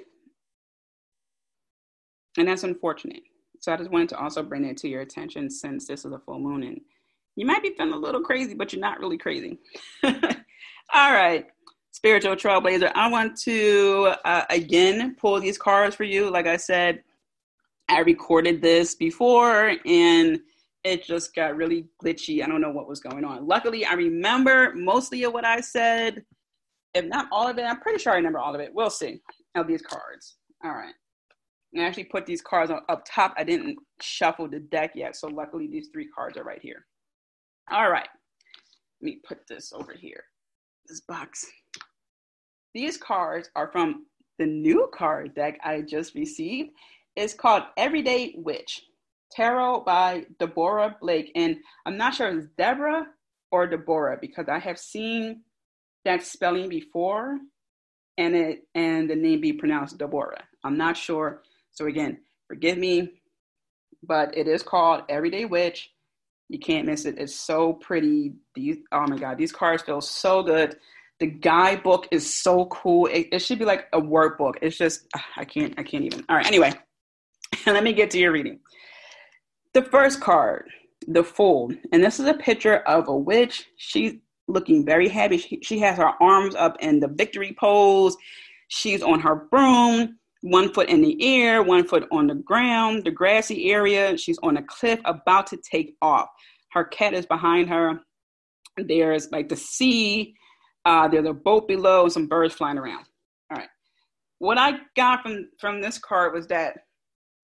And 2.37 2.47
that's 2.47 2.63
unfortunate. 2.63 3.23
So 3.59 3.73
I 3.73 3.77
just 3.77 3.89
wanted 3.89 4.09
to 4.09 4.19
also 4.19 4.43
bring 4.43 4.65
it 4.65 4.77
to 4.77 4.87
your 4.87 5.01
attention 5.01 5.49
since 5.49 5.87
this 5.87 6.05
is 6.05 6.11
a 6.11 6.19
full 6.19 6.39
moon 6.39 6.63
and 6.63 6.81
you 7.35 7.45
might 7.45 7.61
be 7.61 7.73
feeling 7.77 7.93
a 7.93 7.97
little 7.97 8.21
crazy, 8.21 8.55
but 8.55 8.73
you're 8.73 8.81
not 8.81 8.99
really 8.99 9.17
crazy. 9.17 9.59
All 10.03 11.13
right, 11.13 11.45
spiritual 11.91 12.35
trailblazer. 12.35 12.91
I 12.95 13.09
want 13.09 13.37
to 13.41 14.15
uh, 14.25 14.45
again 14.49 15.15
pull 15.19 15.39
these 15.39 15.57
cards 15.57 15.95
for 15.95 16.03
you. 16.03 16.31
Like 16.31 16.47
I 16.47 16.57
said, 16.57 17.03
I 17.89 17.99
recorded 17.99 18.61
this 18.61 18.95
before 18.95 19.73
and 19.85 20.39
it 20.83 21.03
just 21.03 21.35
got 21.35 21.55
really 21.55 21.87
glitchy. 22.03 22.43
I 22.43 22.47
don't 22.47 22.61
know 22.61 22.71
what 22.71 22.87
was 22.87 22.99
going 22.99 23.25
on. 23.25 23.47
Luckily, 23.47 23.85
I 23.85 23.93
remember 23.93 24.73
mostly 24.75 25.23
of 25.23 25.33
what 25.33 25.45
I 25.45 25.61
said. 25.61 26.23
If 26.93 27.05
not 27.05 27.27
all 27.31 27.47
of 27.47 27.57
it, 27.57 27.63
I'm 27.63 27.79
pretty 27.79 27.99
sure 27.99 28.13
I 28.13 28.17
remember 28.17 28.39
all 28.39 28.55
of 28.55 28.61
it. 28.61 28.71
We'll 28.73 28.89
see. 28.89 29.21
Now, 29.55 29.63
these 29.63 29.81
cards. 29.81 30.37
All 30.63 30.71
right. 30.71 30.93
I 31.77 31.83
actually 31.83 32.05
put 32.05 32.25
these 32.25 32.41
cards 32.41 32.71
on, 32.71 32.81
up 32.89 33.03
top. 33.05 33.33
I 33.37 33.43
didn't 33.43 33.77
shuffle 34.01 34.47
the 34.47 34.59
deck 34.59 34.91
yet, 34.95 35.15
so 35.15 35.27
luckily 35.27 35.67
these 35.67 35.89
three 35.91 36.07
cards 36.07 36.37
are 36.37 36.43
right 36.43 36.61
here. 36.61 36.85
All 37.69 37.91
right, 37.91 38.07
let 39.01 39.05
me 39.05 39.19
put 39.27 39.39
this 39.47 39.73
over 39.73 39.93
here, 39.93 40.23
this 40.87 41.01
box. 41.01 41.45
These 42.73 42.97
cards 42.97 43.49
are 43.55 43.69
from 43.71 44.05
the 44.39 44.45
new 44.45 44.89
card 44.93 45.35
deck 45.35 45.59
I 45.63 45.81
just 45.81 46.15
received. 46.15 46.69
It's 47.17 47.33
called 47.33 47.63
Everyday 47.77 48.35
Witch, 48.37 48.83
Tarot 49.31 49.81
by 49.81 50.27
Deborah 50.37 50.95
Blake. 51.01 51.31
And 51.35 51.57
I'm 51.83 51.97
not 51.97 52.13
sure 52.13 52.27
it's 52.27 52.45
Deborah 52.59 53.07
or 53.51 53.65
Deborah 53.65 54.19
because 54.21 54.47
I 54.47 54.59
have 54.59 54.77
seen 54.77 55.41
that 56.05 56.21
spelling 56.21 56.69
before 56.69 57.39
and 58.19 58.35
it 58.35 58.67
and 58.75 59.09
the 59.09 59.15
name 59.15 59.41
be 59.41 59.51
pronounced 59.51 59.97
Deborah. 59.97 60.43
I'm 60.63 60.77
not 60.77 60.95
sure. 60.95 61.41
So 61.71 61.87
again, 61.87 62.19
forgive 62.47 62.77
me, 62.77 63.13
but 64.03 64.37
it 64.37 64.47
is 64.47 64.61
called 64.61 65.01
Everyday 65.09 65.45
Witch. 65.45 65.89
You 66.49 66.59
can't 66.59 66.85
miss 66.85 67.05
it. 67.05 67.17
It's 67.17 67.35
so 67.35 67.73
pretty. 67.73 68.33
These 68.53 68.77
oh 68.91 69.07
my 69.07 69.17
god, 69.17 69.39
these 69.39 69.51
cards 69.51 69.81
feel 69.81 70.01
so 70.01 70.43
good. 70.43 70.77
The 71.19 71.25
guidebook 71.25 72.07
is 72.11 72.31
so 72.31 72.67
cool. 72.67 73.07
It, 73.07 73.29
it 73.31 73.39
should 73.39 73.57
be 73.57 73.65
like 73.65 73.87
a 73.91 73.99
workbook. 73.99 74.53
It's 74.61 74.77
just 74.77 75.07
I 75.35 75.45
can't 75.45 75.73
I 75.79 75.83
can't 75.83 76.03
even. 76.03 76.23
All 76.29 76.35
right, 76.35 76.45
anyway, 76.45 76.73
let 77.73 77.83
me 77.83 77.93
get 77.93 78.09
to 78.11 78.19
your 78.19 78.31
reading. 78.31 78.59
The 79.73 79.83
first 79.83 80.21
card, 80.21 80.69
the 81.07 81.23
Fool, 81.23 81.71
and 81.91 82.03
this 82.03 82.19
is 82.19 82.27
a 82.27 82.33
picture 82.33 82.77
of 82.79 83.07
a 83.07 83.15
witch. 83.15 83.65
She's 83.77 84.13
looking 84.47 84.85
very 84.85 85.09
happy. 85.09 85.37
She, 85.37 85.59
she 85.61 85.79
has 85.79 85.97
her 85.97 86.11
arms 86.21 86.55
up 86.55 86.77
in 86.79 86.99
the 86.99 87.09
victory 87.09 87.55
pose. 87.59 88.15
She's 88.69 89.01
on 89.03 89.19
her 89.19 89.35
broom 89.35 90.17
one 90.41 90.71
foot 90.73 90.89
in 90.89 91.01
the 91.01 91.17
air, 91.21 91.63
one 91.63 91.85
foot 91.87 92.07
on 92.11 92.27
the 92.27 92.35
ground, 92.35 93.03
the 93.03 93.11
grassy 93.11 93.71
area. 93.71 94.17
She's 94.17 94.37
on 94.43 94.57
a 94.57 94.63
cliff 94.63 94.99
about 95.05 95.47
to 95.47 95.57
take 95.57 95.95
off. 96.01 96.29
Her 96.71 96.85
cat 96.85 97.13
is 97.13 97.25
behind 97.25 97.69
her. 97.69 97.99
There's 98.77 99.31
like 99.31 99.49
the 99.49 99.55
sea, 99.55 100.35
uh, 100.85 101.07
there's 101.07 101.25
a 101.25 101.33
boat 101.33 101.67
below, 101.67 102.03
and 102.03 102.13
some 102.13 102.27
birds 102.27 102.53
flying 102.53 102.77
around. 102.77 103.05
All 103.49 103.57
right. 103.57 103.69
What 104.39 104.57
I 104.57 104.79
got 104.95 105.23
from 105.23 105.49
from 105.59 105.81
this 105.81 105.97
card 105.97 106.33
was 106.33 106.47
that 106.47 106.77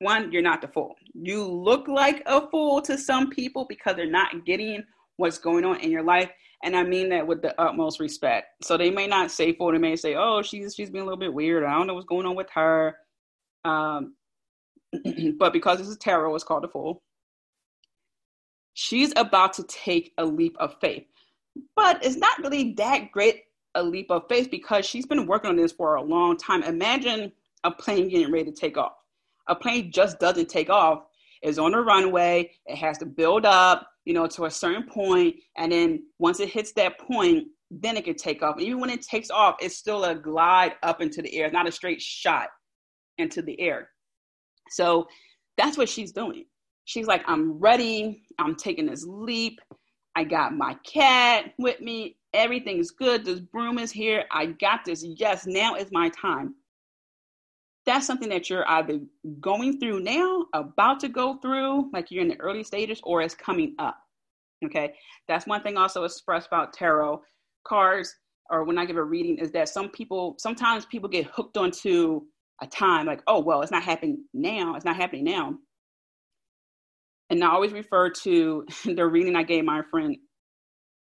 one, 0.03 0.31
you're 0.31 0.41
not 0.41 0.61
the 0.61 0.67
fool. 0.67 0.95
You 1.13 1.43
look 1.45 1.87
like 1.87 2.21
a 2.25 2.47
fool 2.49 2.81
to 2.83 2.97
some 2.97 3.29
people 3.29 3.65
because 3.67 3.95
they're 3.95 4.09
not 4.09 4.45
getting 4.45 4.83
what's 5.17 5.37
going 5.37 5.65
on 5.65 5.79
in 5.79 5.89
your 5.91 6.03
life. 6.03 6.29
And 6.63 6.75
I 6.75 6.83
mean 6.83 7.09
that 7.09 7.27
with 7.27 7.41
the 7.41 7.59
utmost 7.61 7.99
respect. 7.99 8.47
So 8.63 8.77
they 8.77 8.89
may 8.89 9.07
not 9.07 9.31
say 9.31 9.53
fool, 9.53 9.71
they 9.71 9.77
may 9.77 9.95
say, 9.95 10.15
oh, 10.15 10.41
she's 10.41 10.75
she's 10.75 10.89
being 10.89 11.01
a 11.01 11.05
little 11.05 11.19
bit 11.19 11.33
weird. 11.33 11.63
I 11.63 11.73
don't 11.73 11.87
know 11.87 11.93
what's 11.93 12.05
going 12.05 12.25
on 12.25 12.35
with 12.35 12.49
her. 12.53 12.95
Um, 13.65 14.15
but 15.37 15.53
because 15.53 15.79
this 15.79 15.87
is 15.87 15.97
tarot, 15.97 16.35
it's 16.35 16.43
called 16.43 16.65
a 16.65 16.69
fool. 16.69 17.01
She's 18.75 19.13
about 19.15 19.53
to 19.53 19.63
take 19.63 20.13
a 20.17 20.25
leap 20.25 20.55
of 20.59 20.75
faith. 20.79 21.05
But 21.75 22.03
it's 22.03 22.15
not 22.15 22.39
really 22.39 22.73
that 22.73 23.11
great 23.11 23.43
a 23.75 23.83
leap 23.83 24.09
of 24.09 24.23
faith 24.29 24.49
because 24.51 24.85
she's 24.85 25.05
been 25.05 25.25
working 25.25 25.49
on 25.49 25.55
this 25.55 25.71
for 25.71 25.95
a 25.95 26.01
long 26.01 26.37
time. 26.37 26.63
Imagine 26.63 27.31
a 27.63 27.71
plane 27.71 28.09
getting 28.09 28.31
ready 28.31 28.51
to 28.51 28.51
take 28.51 28.77
off. 28.77 28.93
A 29.47 29.55
plane 29.55 29.91
just 29.91 30.19
doesn't 30.19 30.49
take 30.49 30.69
off. 30.69 31.03
It's 31.41 31.57
on 31.57 31.73
a 31.73 31.81
runway. 31.81 32.51
It 32.65 32.77
has 32.77 32.97
to 32.99 33.05
build 33.05 33.45
up 33.45 33.87
you 34.05 34.13
know, 34.13 34.27
to 34.27 34.45
a 34.45 34.51
certain 34.51 34.83
point, 34.83 35.35
and 35.57 35.71
then 35.71 36.03
once 36.19 36.39
it 36.39 36.49
hits 36.49 36.73
that 36.73 36.99
point, 36.99 37.47
then 37.71 37.97
it 37.97 38.05
can 38.05 38.15
take 38.15 38.43
off. 38.43 38.57
And 38.57 38.65
Even 38.65 38.81
when 38.81 38.89
it 38.89 39.01
takes 39.01 39.29
off, 39.29 39.55
it's 39.59 39.77
still 39.77 40.03
a 40.03 40.15
glide 40.15 40.73
up 40.83 41.01
into 41.01 41.21
the 41.21 41.33
air, 41.35 41.45
it's 41.45 41.53
not 41.53 41.67
a 41.67 41.71
straight 41.71 42.01
shot 42.01 42.49
into 43.17 43.41
the 43.41 43.59
air. 43.59 43.89
So 44.69 45.07
that's 45.57 45.77
what 45.77 45.89
she's 45.89 46.11
doing. 46.11 46.45
She's 46.85 47.07
like, 47.07 47.23
I'm 47.27 47.59
ready. 47.59 48.23
I'm 48.39 48.55
taking 48.55 48.87
this 48.87 49.05
leap. 49.07 49.59
I 50.15 50.23
got 50.25 50.53
my 50.53 50.75
cat 50.85 51.53
with 51.57 51.79
me. 51.79 52.17
Everything's 52.33 52.91
good. 52.91 53.23
This 53.23 53.39
broom 53.39 53.77
is 53.77 53.91
here. 53.91 54.25
I 54.31 54.47
got 54.47 54.81
this. 54.85 55.05
Yes, 55.05 55.45
now 55.47 55.75
is 55.75 55.91
my 55.91 56.09
time 56.09 56.55
that's 57.85 58.07
something 58.07 58.29
that 58.29 58.49
you're 58.49 58.67
either 58.69 58.99
going 59.41 59.79
through 59.79 59.99
now, 60.01 60.45
about 60.53 60.99
to 61.01 61.09
go 61.09 61.37
through, 61.37 61.89
like 61.91 62.11
you're 62.11 62.21
in 62.23 62.29
the 62.29 62.39
early 62.39 62.63
stages, 62.63 63.01
or 63.03 63.21
it's 63.21 63.35
coming 63.35 63.75
up. 63.79 63.97
Okay, 64.65 64.93
that's 65.27 65.45
one 65.45 65.61
thing 65.61 65.77
also 65.77 66.03
expressed 66.03 66.47
about 66.47 66.73
tarot 66.73 67.21
cards, 67.67 68.15
or 68.49 68.63
when 68.63 68.77
I 68.77 68.85
give 68.85 68.95
a 68.95 69.03
reading, 69.03 69.37
is 69.37 69.51
that 69.51 69.69
some 69.69 69.89
people, 69.89 70.35
sometimes 70.39 70.85
people 70.85 71.09
get 71.09 71.25
hooked 71.25 71.57
onto 71.57 72.21
a 72.61 72.67
time, 72.67 73.05
like, 73.05 73.21
oh, 73.27 73.41
well, 73.41 73.61
it's 73.61 73.71
not 73.71 73.83
happening 73.83 74.23
now, 74.33 74.75
it's 74.75 74.85
not 74.85 74.95
happening 74.95 75.25
now. 75.25 75.55
And 77.29 77.43
I 77.43 77.49
always 77.49 77.73
refer 77.73 78.11
to 78.11 78.65
the 78.85 79.05
reading 79.05 79.35
I 79.35 79.43
gave 79.43 79.65
my 79.65 79.81
friend 79.91 80.15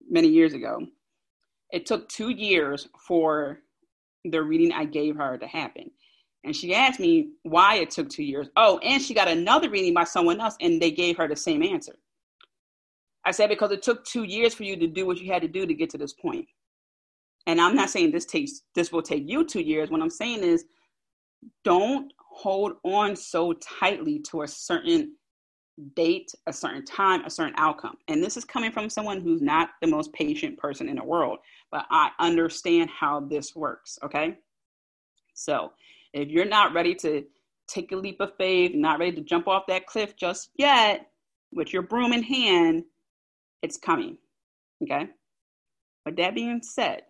many 0.08 0.28
years 0.28 0.54
ago. 0.54 0.80
It 1.70 1.86
took 1.86 2.08
two 2.08 2.30
years 2.30 2.88
for 3.06 3.58
the 4.24 4.42
reading 4.42 4.72
I 4.72 4.84
gave 4.84 5.16
her 5.16 5.38
to 5.38 5.46
happen. 5.46 5.90
And 6.45 6.55
she 6.55 6.74
asked 6.74 7.01
me 7.01 7.30
why 7.43 7.76
it 7.76 7.91
took 7.91 8.09
two 8.09 8.22
years. 8.22 8.49
Oh, 8.57 8.78
and 8.78 9.03
she 9.03 9.12
got 9.12 9.28
another 9.28 9.68
reading 9.68 9.95
by 9.95 10.05
someone 10.05 10.41
else, 10.41 10.57
and 10.61 10.80
they 10.80 10.91
gave 10.91 11.16
her 11.16 11.28
the 11.28 11.36
same 11.36 11.62
answer. 11.62 11.97
I 13.24 13.32
said, 13.32 13.49
because 13.49 13.72
it 13.72 13.82
took 13.82 14.05
two 14.05 14.22
years 14.22 14.55
for 14.55 14.62
you 14.62 14.76
to 14.76 14.86
do 14.86 15.05
what 15.05 15.18
you 15.18 15.32
had 15.32 15.43
to 15.43 15.49
do 15.49 15.66
to 15.66 15.74
get 15.74 15.91
to 15.91 15.99
this 15.99 16.14
point. 16.14 16.47
And 17.47 17.61
I'm 17.61 17.74
not 17.74 17.91
saying 17.91 18.11
this 18.11 18.26
takes 18.26 18.62
this 18.74 18.93
will 18.93 19.03
take 19.03 19.28
you 19.28 19.45
two 19.45 19.61
years. 19.61 19.91
What 19.91 20.03
I'm 20.03 20.11
saying 20.11 20.43
is 20.43 20.66
don't 21.64 22.12
hold 22.18 22.74
on 22.84 23.16
so 23.16 23.55
tightly 23.55 24.20
to 24.30 24.43
a 24.43 24.49
certain 24.49 25.14
date, 25.95 26.32
a 26.47 26.53
certain 26.53 26.84
time, 26.84 27.24
a 27.24 27.30
certain 27.30 27.55
outcome. 27.57 27.97
And 28.09 28.22
this 28.22 28.36
is 28.36 28.45
coming 28.45 28.70
from 28.70 28.91
someone 28.91 29.20
who's 29.20 29.41
not 29.41 29.70
the 29.80 29.86
most 29.86 30.12
patient 30.12 30.59
person 30.59 30.89
in 30.89 30.97
the 30.97 31.05
world, 31.05 31.39
but 31.70 31.86
I 31.91 32.11
understand 32.18 32.91
how 32.91 33.20
this 33.20 33.57
works. 33.57 33.99
Okay. 34.03 34.36
So 35.34 35.72
if 36.12 36.28
you're 36.28 36.44
not 36.44 36.72
ready 36.72 36.94
to 36.96 37.24
take 37.66 37.92
a 37.92 37.96
leap 37.96 38.20
of 38.20 38.36
faith, 38.36 38.74
not 38.74 38.98
ready 38.98 39.12
to 39.12 39.20
jump 39.20 39.46
off 39.46 39.66
that 39.68 39.86
cliff 39.86 40.16
just 40.16 40.50
yet, 40.56 41.11
with 41.52 41.72
your 41.72 41.82
broom 41.82 42.12
in 42.12 42.22
hand, 42.22 42.84
it's 43.62 43.76
coming. 43.76 44.18
Okay? 44.82 45.09
But 46.04 46.16
that 46.16 46.34
being 46.34 46.62
said, 46.62 47.02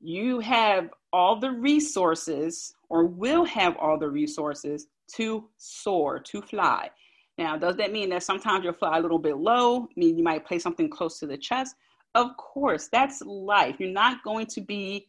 you 0.00 0.40
have 0.40 0.90
all 1.12 1.40
the 1.40 1.50
resources 1.50 2.74
or 2.88 3.04
will 3.04 3.44
have 3.44 3.76
all 3.78 3.98
the 3.98 4.08
resources 4.08 4.86
to 5.14 5.48
soar, 5.56 6.18
to 6.18 6.42
fly. 6.42 6.90
Now, 7.38 7.56
does 7.56 7.76
that 7.76 7.92
mean 7.92 8.10
that 8.10 8.22
sometimes 8.22 8.64
you'll 8.64 8.72
fly 8.72 8.98
a 8.98 9.00
little 9.00 9.18
bit 9.18 9.36
low? 9.36 9.84
I 9.84 9.92
mean, 9.96 10.16
you 10.16 10.24
might 10.24 10.46
place 10.46 10.62
something 10.62 10.88
close 10.88 11.18
to 11.20 11.26
the 11.26 11.36
chest? 11.36 11.76
Of 12.14 12.36
course, 12.36 12.88
that's 12.88 13.20
life. 13.22 13.76
You're 13.78 13.90
not 13.90 14.22
going 14.24 14.46
to 14.46 14.60
be 14.60 15.08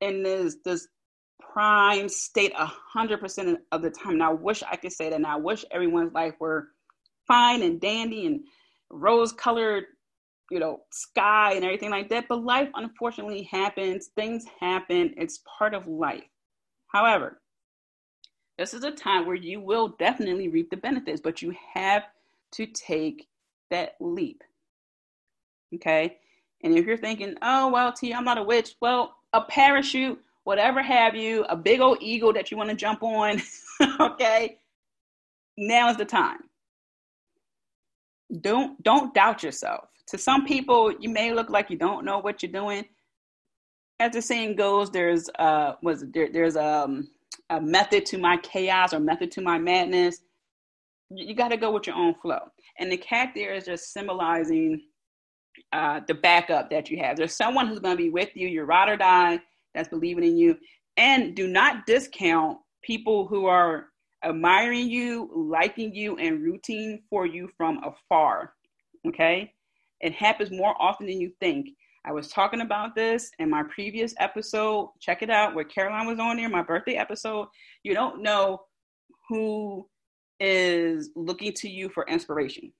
in 0.00 0.22
this 0.22 0.56
this 0.64 0.88
prime 1.54 2.08
state 2.08 2.52
a 2.58 2.66
hundred 2.66 3.20
percent 3.20 3.60
of 3.70 3.80
the 3.80 3.90
time. 3.90 4.14
And 4.14 4.22
I 4.22 4.32
wish 4.32 4.64
I 4.64 4.74
could 4.74 4.92
say 4.92 5.08
that. 5.08 5.16
And 5.16 5.26
I 5.26 5.36
wish 5.36 5.64
everyone's 5.70 6.12
life 6.12 6.34
were 6.40 6.68
fine 7.28 7.62
and 7.62 7.80
dandy 7.80 8.26
and 8.26 8.40
rose 8.90 9.32
colored, 9.32 9.84
you 10.50 10.58
know, 10.58 10.80
sky 10.90 11.52
and 11.54 11.64
everything 11.64 11.90
like 11.90 12.08
that. 12.10 12.26
But 12.28 12.42
life 12.42 12.68
unfortunately 12.74 13.44
happens. 13.44 14.08
Things 14.08 14.44
happen. 14.60 15.14
It's 15.16 15.42
part 15.58 15.74
of 15.74 15.86
life. 15.86 16.24
However, 16.88 17.40
this 18.58 18.74
is 18.74 18.82
a 18.82 18.90
time 18.90 19.24
where 19.24 19.36
you 19.36 19.60
will 19.60 19.88
definitely 19.88 20.48
reap 20.48 20.70
the 20.70 20.76
benefits, 20.76 21.20
but 21.20 21.40
you 21.40 21.54
have 21.72 22.02
to 22.52 22.66
take 22.66 23.28
that 23.70 23.94
leap. 24.00 24.42
Okay? 25.72 26.18
And 26.64 26.76
if 26.76 26.84
you're 26.84 26.96
thinking, 26.96 27.36
oh, 27.42 27.70
well, 27.70 27.92
T, 27.92 28.12
I'm 28.12 28.24
not 28.24 28.38
a 28.38 28.42
witch, 28.42 28.74
well, 28.80 29.16
a 29.32 29.40
parachute, 29.40 30.20
whatever 30.44 30.82
have 30.82 31.14
you, 31.14 31.44
a 31.44 31.56
big 31.56 31.80
old 31.80 31.98
eagle 32.00 32.32
that 32.32 32.50
you 32.50 32.56
want 32.56 32.70
to 32.70 32.76
jump 32.76 33.02
on, 33.02 33.42
okay, 34.00 34.58
now 35.58 35.90
is 35.90 35.96
the 35.96 36.04
time. 36.04 36.38
Don't 38.40 38.82
don't 38.82 39.14
doubt 39.14 39.42
yourself. 39.42 39.88
To 40.08 40.18
some 40.18 40.44
people, 40.46 40.92
you 41.00 41.08
may 41.08 41.32
look 41.32 41.50
like 41.50 41.70
you 41.70 41.76
don't 41.76 42.04
know 42.04 42.18
what 42.18 42.42
you're 42.42 42.52
doing. 42.52 42.84
As 44.00 44.12
the 44.12 44.22
saying 44.22 44.56
goes, 44.56 44.90
there's 44.90 45.28
uh 45.38 45.74
was 45.82 46.04
there, 46.12 46.28
there's 46.32 46.56
um 46.56 47.08
a 47.50 47.60
method 47.60 48.06
to 48.06 48.18
my 48.18 48.36
chaos 48.38 48.92
or 48.92 49.00
method 49.00 49.30
to 49.32 49.40
my 49.40 49.58
madness. 49.58 50.20
You, 51.10 51.34
got 51.34 51.48
to 51.48 51.56
go 51.56 51.70
with 51.70 51.86
your 51.86 51.96
own 51.96 52.14
flow. 52.20 52.40
And 52.78 52.90
the 52.90 52.96
cat 52.96 53.32
there 53.34 53.54
is 53.54 53.66
just 53.66 53.92
symbolizing 53.92 54.80
uh, 55.72 56.00
the 56.08 56.14
backup 56.14 56.70
that 56.70 56.90
you 56.90 56.98
have. 56.98 57.16
There's 57.16 57.36
someone 57.36 57.68
who's 57.68 57.78
going 57.78 57.96
to 57.96 58.02
be 58.02 58.10
with 58.10 58.30
you, 58.34 58.48
your 58.48 58.64
ride 58.64 58.88
or 58.88 58.96
die, 58.96 59.38
that's 59.74 59.88
believing 59.88 60.24
in 60.24 60.36
you. 60.36 60.56
And 60.96 61.34
do 61.34 61.48
not 61.48 61.86
discount 61.86 62.58
people 62.82 63.26
who 63.26 63.46
are 63.46 63.86
admiring 64.24 64.88
you, 64.88 65.30
liking 65.34 65.94
you, 65.94 66.16
and 66.16 66.42
rooting 66.42 67.02
for 67.10 67.26
you 67.26 67.48
from 67.56 67.82
afar. 67.84 68.54
Okay? 69.06 69.52
It 70.00 70.14
happens 70.14 70.50
more 70.50 70.74
often 70.78 71.06
than 71.06 71.20
you 71.20 71.32
think. 71.40 71.68
I 72.06 72.12
was 72.12 72.28
talking 72.28 72.60
about 72.60 72.94
this 72.94 73.30
in 73.38 73.48
my 73.48 73.62
previous 73.62 74.14
episode. 74.18 74.90
Check 75.00 75.22
it 75.22 75.30
out 75.30 75.54
where 75.54 75.64
Caroline 75.64 76.06
was 76.06 76.18
on 76.18 76.36
there, 76.36 76.48
my 76.48 76.62
birthday 76.62 76.96
episode. 76.96 77.48
You 77.82 77.94
don't 77.94 78.22
know 78.22 78.62
who 79.28 79.88
is 80.40 81.10
looking 81.16 81.52
to 81.54 81.68
you 81.68 81.88
for 81.88 82.06
inspiration. 82.06 82.72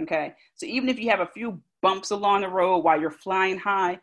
Okay. 0.00 0.34
So 0.54 0.64
even 0.66 0.88
if 0.88 0.98
you 0.98 1.10
have 1.10 1.20
a 1.20 1.26
few 1.26 1.60
bumps 1.82 2.12
along 2.12 2.42
the 2.42 2.48
road 2.48 2.78
while 2.78 2.98
you're 2.98 3.10
flying 3.10 3.58
high, 3.58 3.98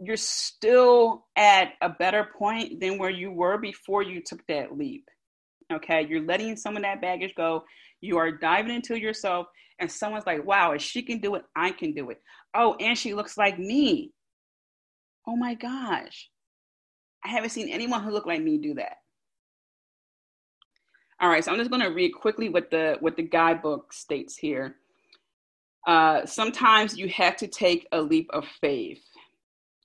you're 0.00 0.16
still 0.16 1.26
at 1.36 1.72
a 1.82 1.90
better 1.90 2.28
point 2.38 2.80
than 2.80 2.98
where 2.98 3.10
you 3.10 3.30
were 3.30 3.58
before 3.58 4.02
you 4.02 4.22
took 4.22 4.44
that 4.46 4.76
leap. 4.76 5.08
Okay. 5.72 6.06
You're 6.08 6.24
letting 6.24 6.56
some 6.56 6.76
of 6.76 6.82
that 6.82 7.00
baggage 7.00 7.34
go. 7.36 7.64
You 8.00 8.16
are 8.16 8.32
diving 8.32 8.74
into 8.74 8.98
yourself, 8.98 9.46
and 9.78 9.90
someone's 9.90 10.26
like, 10.26 10.44
wow, 10.44 10.72
if 10.72 10.80
she 10.80 11.02
can 11.02 11.18
do 11.18 11.34
it, 11.34 11.44
I 11.54 11.70
can 11.70 11.92
do 11.92 12.10
it. 12.10 12.20
Oh, 12.54 12.74
and 12.80 12.96
she 12.96 13.14
looks 13.14 13.36
like 13.36 13.58
me. 13.58 14.12
Oh 15.28 15.36
my 15.36 15.54
gosh. 15.54 16.30
I 17.24 17.28
haven't 17.28 17.50
seen 17.50 17.68
anyone 17.68 18.02
who 18.02 18.10
looked 18.10 18.26
like 18.26 18.42
me 18.42 18.56
do 18.56 18.74
that. 18.74 18.96
All 21.20 21.28
right, 21.28 21.44
so 21.44 21.52
I'm 21.52 21.58
just 21.58 21.70
going 21.70 21.82
to 21.82 21.90
read 21.90 22.12
quickly 22.14 22.48
what 22.48 22.70
the 22.70 22.96
what 23.00 23.16
the 23.16 23.22
guidebook 23.22 23.92
states 23.92 24.38
here. 24.38 24.76
Uh, 25.86 26.24
sometimes 26.24 26.96
you 26.96 27.08
have 27.10 27.36
to 27.36 27.46
take 27.46 27.86
a 27.92 28.00
leap 28.00 28.30
of 28.32 28.46
faith. 28.60 29.02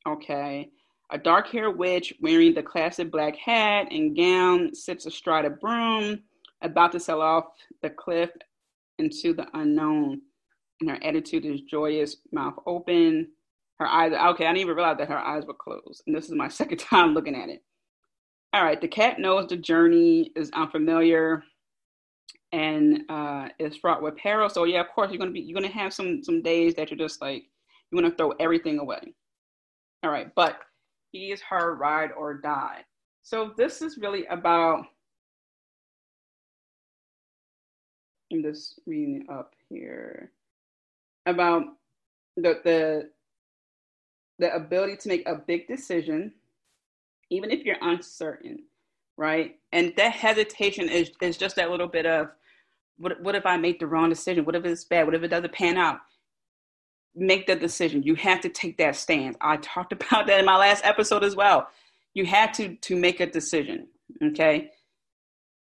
Okay. 0.07 0.69
A 1.11 1.17
dark 1.17 1.47
haired 1.47 1.77
witch 1.77 2.13
wearing 2.21 2.53
the 2.53 2.63
classic 2.63 3.11
black 3.11 3.35
hat 3.35 3.87
and 3.91 4.15
gown 4.15 4.73
sits 4.73 5.05
astride 5.05 5.45
a 5.45 5.51
broom, 5.51 6.19
about 6.61 6.91
to 6.93 6.99
sail 6.99 7.21
off 7.21 7.45
the 7.81 7.89
cliff 7.89 8.31
into 8.97 9.33
the 9.33 9.47
unknown. 9.53 10.21
And 10.81 10.89
her 10.89 10.99
attitude 11.03 11.45
is 11.45 11.61
joyous, 11.61 12.17
mouth 12.31 12.55
open. 12.65 13.27
Her 13.79 13.87
eyes, 13.87 14.13
okay, 14.13 14.45
I 14.45 14.49
didn't 14.49 14.57
even 14.57 14.75
realize 14.75 14.97
that 14.97 15.09
her 15.09 15.17
eyes 15.17 15.45
were 15.45 15.53
closed. 15.53 16.03
And 16.07 16.15
this 16.15 16.25
is 16.25 16.31
my 16.31 16.47
second 16.49 16.79
time 16.79 17.13
looking 17.13 17.35
at 17.35 17.49
it. 17.49 17.63
All 18.53 18.63
right, 18.63 18.79
the 18.79 18.87
cat 18.87 19.19
knows 19.19 19.47
the 19.47 19.57
journey 19.57 20.31
is 20.35 20.49
unfamiliar 20.51 21.43
and 22.53 23.01
uh, 23.09 23.49
is 23.59 23.75
fraught 23.75 24.01
with 24.01 24.15
peril. 24.15 24.49
So 24.49 24.63
yeah, 24.63 24.79
of 24.79 24.87
course 24.89 25.11
you're 25.11 25.19
gonna 25.19 25.31
be 25.31 25.41
you're 25.41 25.59
gonna 25.59 25.73
have 25.73 25.93
some 25.93 26.23
some 26.23 26.41
days 26.41 26.73
that 26.75 26.89
you're 26.89 26.97
just 26.97 27.21
like 27.21 27.43
you 27.91 28.01
want 28.01 28.07
to 28.07 28.15
throw 28.15 28.31
everything 28.39 28.79
away. 28.79 29.13
All 30.03 30.11
right, 30.11 30.33
but 30.35 30.59
he 31.11 31.31
is 31.31 31.41
her 31.41 31.75
ride 31.75 32.11
or 32.11 32.35
die. 32.35 32.85
So 33.23 33.53
this 33.57 33.81
is 33.81 33.97
really 33.97 34.25
about. 34.27 34.85
I'm 38.31 38.43
just 38.43 38.79
reading 38.85 39.25
up 39.29 39.53
here 39.69 40.31
about 41.25 41.63
the 42.37 42.59
the 42.63 43.09
the 44.39 44.53
ability 44.53 44.97
to 44.97 45.07
make 45.07 45.27
a 45.27 45.35
big 45.35 45.67
decision, 45.67 46.33
even 47.29 47.51
if 47.51 47.63
you're 47.63 47.77
uncertain, 47.81 48.63
right? 49.17 49.57
And 49.71 49.93
that 49.97 50.11
hesitation 50.11 50.89
is 50.89 51.11
is 51.21 51.37
just 51.37 51.55
that 51.55 51.71
little 51.71 51.87
bit 51.87 52.05
of 52.05 52.29
what 52.97 53.21
what 53.21 53.35
if 53.35 53.45
I 53.45 53.57
make 53.57 53.79
the 53.79 53.87
wrong 53.87 54.09
decision? 54.09 54.45
What 54.45 54.55
if 54.55 54.65
it's 54.65 54.83
bad? 54.83 55.05
What 55.05 55.15
if 55.15 55.23
it 55.23 55.29
doesn't 55.29 55.53
pan 55.53 55.77
out? 55.77 55.99
Make 57.15 57.47
the 57.47 57.55
decision. 57.55 58.03
You 58.03 58.15
have 58.15 58.41
to 58.41 58.49
take 58.49 58.77
that 58.77 58.95
stance. 58.95 59.37
I 59.41 59.57
talked 59.57 59.91
about 59.93 60.27
that 60.27 60.39
in 60.39 60.45
my 60.45 60.57
last 60.57 60.85
episode 60.85 61.23
as 61.23 61.35
well. 61.35 61.67
You 62.13 62.25
have 62.25 62.51
to 62.53 62.75
to 62.75 62.95
make 62.95 63.19
a 63.19 63.25
decision. 63.25 63.87
Okay. 64.23 64.71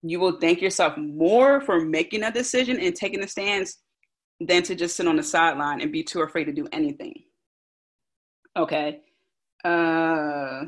You 0.01 0.19
will 0.19 0.39
thank 0.39 0.61
yourself 0.61 0.97
more 0.97 1.61
for 1.61 1.81
making 1.81 2.23
a 2.23 2.31
decision 2.31 2.79
and 2.79 2.95
taking 2.95 3.21
the 3.21 3.27
stance 3.27 3.79
than 4.39 4.63
to 4.63 4.75
just 4.75 4.95
sit 4.95 5.07
on 5.07 5.17
the 5.17 5.23
sideline 5.23 5.81
and 5.81 5.91
be 5.91 6.03
too 6.03 6.21
afraid 6.21 6.45
to 6.45 6.53
do 6.53 6.67
anything. 6.71 7.23
Okay. 8.57 9.01
Uh 9.63 10.65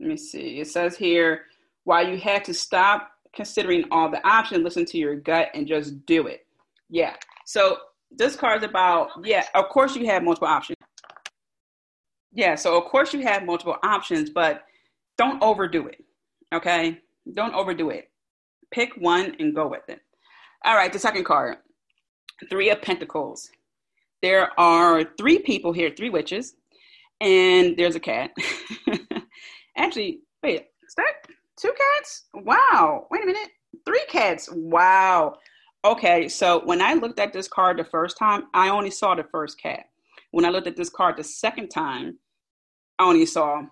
let 0.00 0.08
me 0.08 0.16
see. 0.16 0.58
It 0.58 0.66
says 0.66 0.96
here, 0.96 1.42
why 1.84 2.02
you 2.02 2.18
had 2.18 2.44
to 2.46 2.54
stop 2.54 3.12
considering 3.34 3.84
all 3.90 4.10
the 4.10 4.26
options, 4.26 4.64
listen 4.64 4.84
to 4.86 4.98
your 4.98 5.14
gut 5.14 5.48
and 5.54 5.66
just 5.66 6.04
do 6.06 6.26
it. 6.26 6.46
Yeah. 6.90 7.14
So 7.46 7.78
this 8.16 8.36
card 8.36 8.62
is 8.62 8.68
about, 8.68 9.10
yeah, 9.24 9.44
of 9.54 9.68
course 9.68 9.96
you 9.96 10.06
have 10.06 10.22
multiple 10.22 10.48
options. 10.48 10.76
Yeah, 12.32 12.54
so 12.54 12.78
of 12.78 12.84
course 12.84 13.12
you 13.12 13.22
have 13.22 13.44
multiple 13.44 13.76
options, 13.82 14.30
but 14.30 14.62
don't 15.18 15.42
overdo 15.42 15.86
it. 15.86 16.04
Okay? 16.54 16.98
Don't 17.34 17.54
overdo 17.54 17.90
it. 17.90 18.10
Pick 18.70 18.94
one 18.96 19.36
and 19.38 19.54
go 19.54 19.68
with 19.68 19.88
it. 19.88 20.00
All 20.64 20.76
right, 20.76 20.92
the 20.92 20.98
second 20.98 21.24
card 21.24 21.56
Three 22.50 22.70
of 22.70 22.82
Pentacles. 22.82 23.50
There 24.20 24.48
are 24.58 25.04
three 25.18 25.38
people 25.38 25.72
here, 25.72 25.90
three 25.96 26.10
witches, 26.10 26.54
and 27.20 27.76
there's 27.76 27.96
a 27.96 28.00
cat. 28.00 28.30
Actually, 29.76 30.20
wait, 30.42 30.66
is 30.86 30.94
that 30.96 31.14
Two 31.62 31.72
cats? 31.72 32.24
Wow. 32.34 33.06
Wait 33.10 33.22
a 33.22 33.26
minute. 33.26 33.50
Three 33.84 34.04
cats. 34.08 34.48
Wow. 34.52 35.36
Okay, 35.84 36.28
so 36.28 36.64
when 36.64 36.80
I 36.80 36.94
looked 36.94 37.18
at 37.18 37.32
this 37.32 37.48
card 37.48 37.78
the 37.78 37.84
first 37.84 38.16
time, 38.16 38.44
I 38.54 38.68
only 38.68 38.90
saw 38.90 39.14
the 39.14 39.24
first 39.24 39.60
cat. 39.60 39.86
When 40.30 40.44
I 40.44 40.50
looked 40.50 40.68
at 40.68 40.76
this 40.76 40.90
card 40.90 41.16
the 41.16 41.24
second 41.24 41.70
time, 41.70 42.18
I 42.98 43.04
only 43.04 43.26
saw 43.26 43.62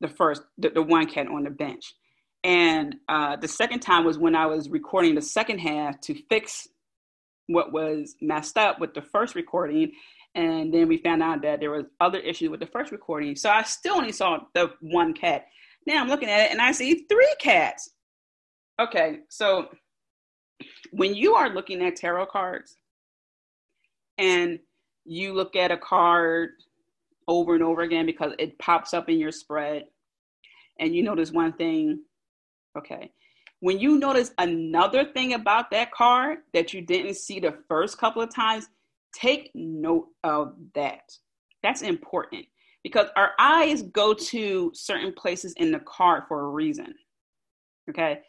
the 0.00 0.08
first, 0.08 0.42
the, 0.58 0.70
the 0.70 0.82
one 0.82 1.06
cat 1.06 1.28
on 1.28 1.44
the 1.44 1.50
bench. 1.50 1.94
And 2.44 2.96
uh, 3.08 3.36
the 3.36 3.48
second 3.48 3.80
time 3.80 4.04
was 4.04 4.18
when 4.18 4.34
I 4.34 4.46
was 4.46 4.68
recording 4.68 5.14
the 5.14 5.22
second 5.22 5.58
half 5.58 6.00
to 6.02 6.14
fix 6.28 6.68
what 7.46 7.72
was 7.72 8.16
messed 8.20 8.58
up 8.58 8.78
with 8.78 8.94
the 8.94 9.02
first 9.02 9.34
recording. 9.34 9.92
And 10.34 10.72
then 10.72 10.88
we 10.88 10.98
found 10.98 11.22
out 11.22 11.42
that 11.42 11.60
there 11.60 11.70
was 11.70 11.86
other 12.00 12.18
issues 12.18 12.50
with 12.50 12.60
the 12.60 12.66
first 12.66 12.92
recording. 12.92 13.34
So 13.34 13.50
I 13.50 13.62
still 13.62 13.96
only 13.96 14.12
saw 14.12 14.40
the 14.54 14.72
one 14.80 15.14
cat. 15.14 15.46
Now 15.86 16.00
I'm 16.00 16.08
looking 16.08 16.28
at 16.28 16.46
it 16.46 16.50
and 16.52 16.60
I 16.60 16.72
see 16.72 17.06
three 17.08 17.34
cats. 17.40 17.90
Okay, 18.78 19.20
so 19.28 19.68
when 20.92 21.14
you 21.14 21.34
are 21.34 21.48
looking 21.48 21.82
at 21.82 21.96
tarot 21.96 22.26
cards 22.26 22.76
and 24.18 24.58
you 25.04 25.32
look 25.32 25.56
at 25.56 25.70
a 25.70 25.76
card 25.76 26.50
over 27.28 27.54
and 27.54 27.62
over 27.62 27.82
again 27.82 28.06
because 28.06 28.32
it 28.38 28.58
pops 28.58 28.92
up 28.92 29.08
in 29.08 29.18
your 29.18 29.32
spread 29.32 29.84
and 30.78 30.94
you 30.94 31.02
notice 31.02 31.30
one 31.30 31.52
thing, 31.52 32.00
okay. 32.76 33.12
When 33.60 33.78
you 33.78 33.98
notice 33.98 34.32
another 34.38 35.04
thing 35.04 35.34
about 35.34 35.70
that 35.70 35.92
card 35.92 36.38
that 36.54 36.72
you 36.72 36.80
didn't 36.80 37.14
see 37.14 37.40
the 37.40 37.58
first 37.68 37.98
couple 37.98 38.22
of 38.22 38.34
times, 38.34 38.68
take 39.14 39.50
note 39.54 40.08
of 40.24 40.54
that. 40.74 41.12
That's 41.62 41.82
important 41.82 42.46
because 42.82 43.08
our 43.16 43.32
eyes 43.38 43.82
go 43.82 44.14
to 44.14 44.70
certain 44.74 45.12
places 45.12 45.52
in 45.58 45.70
the 45.70 45.80
card 45.80 46.22
for 46.26 46.40
a 46.40 46.48
reason. 46.48 46.94
Okay. 47.90 48.20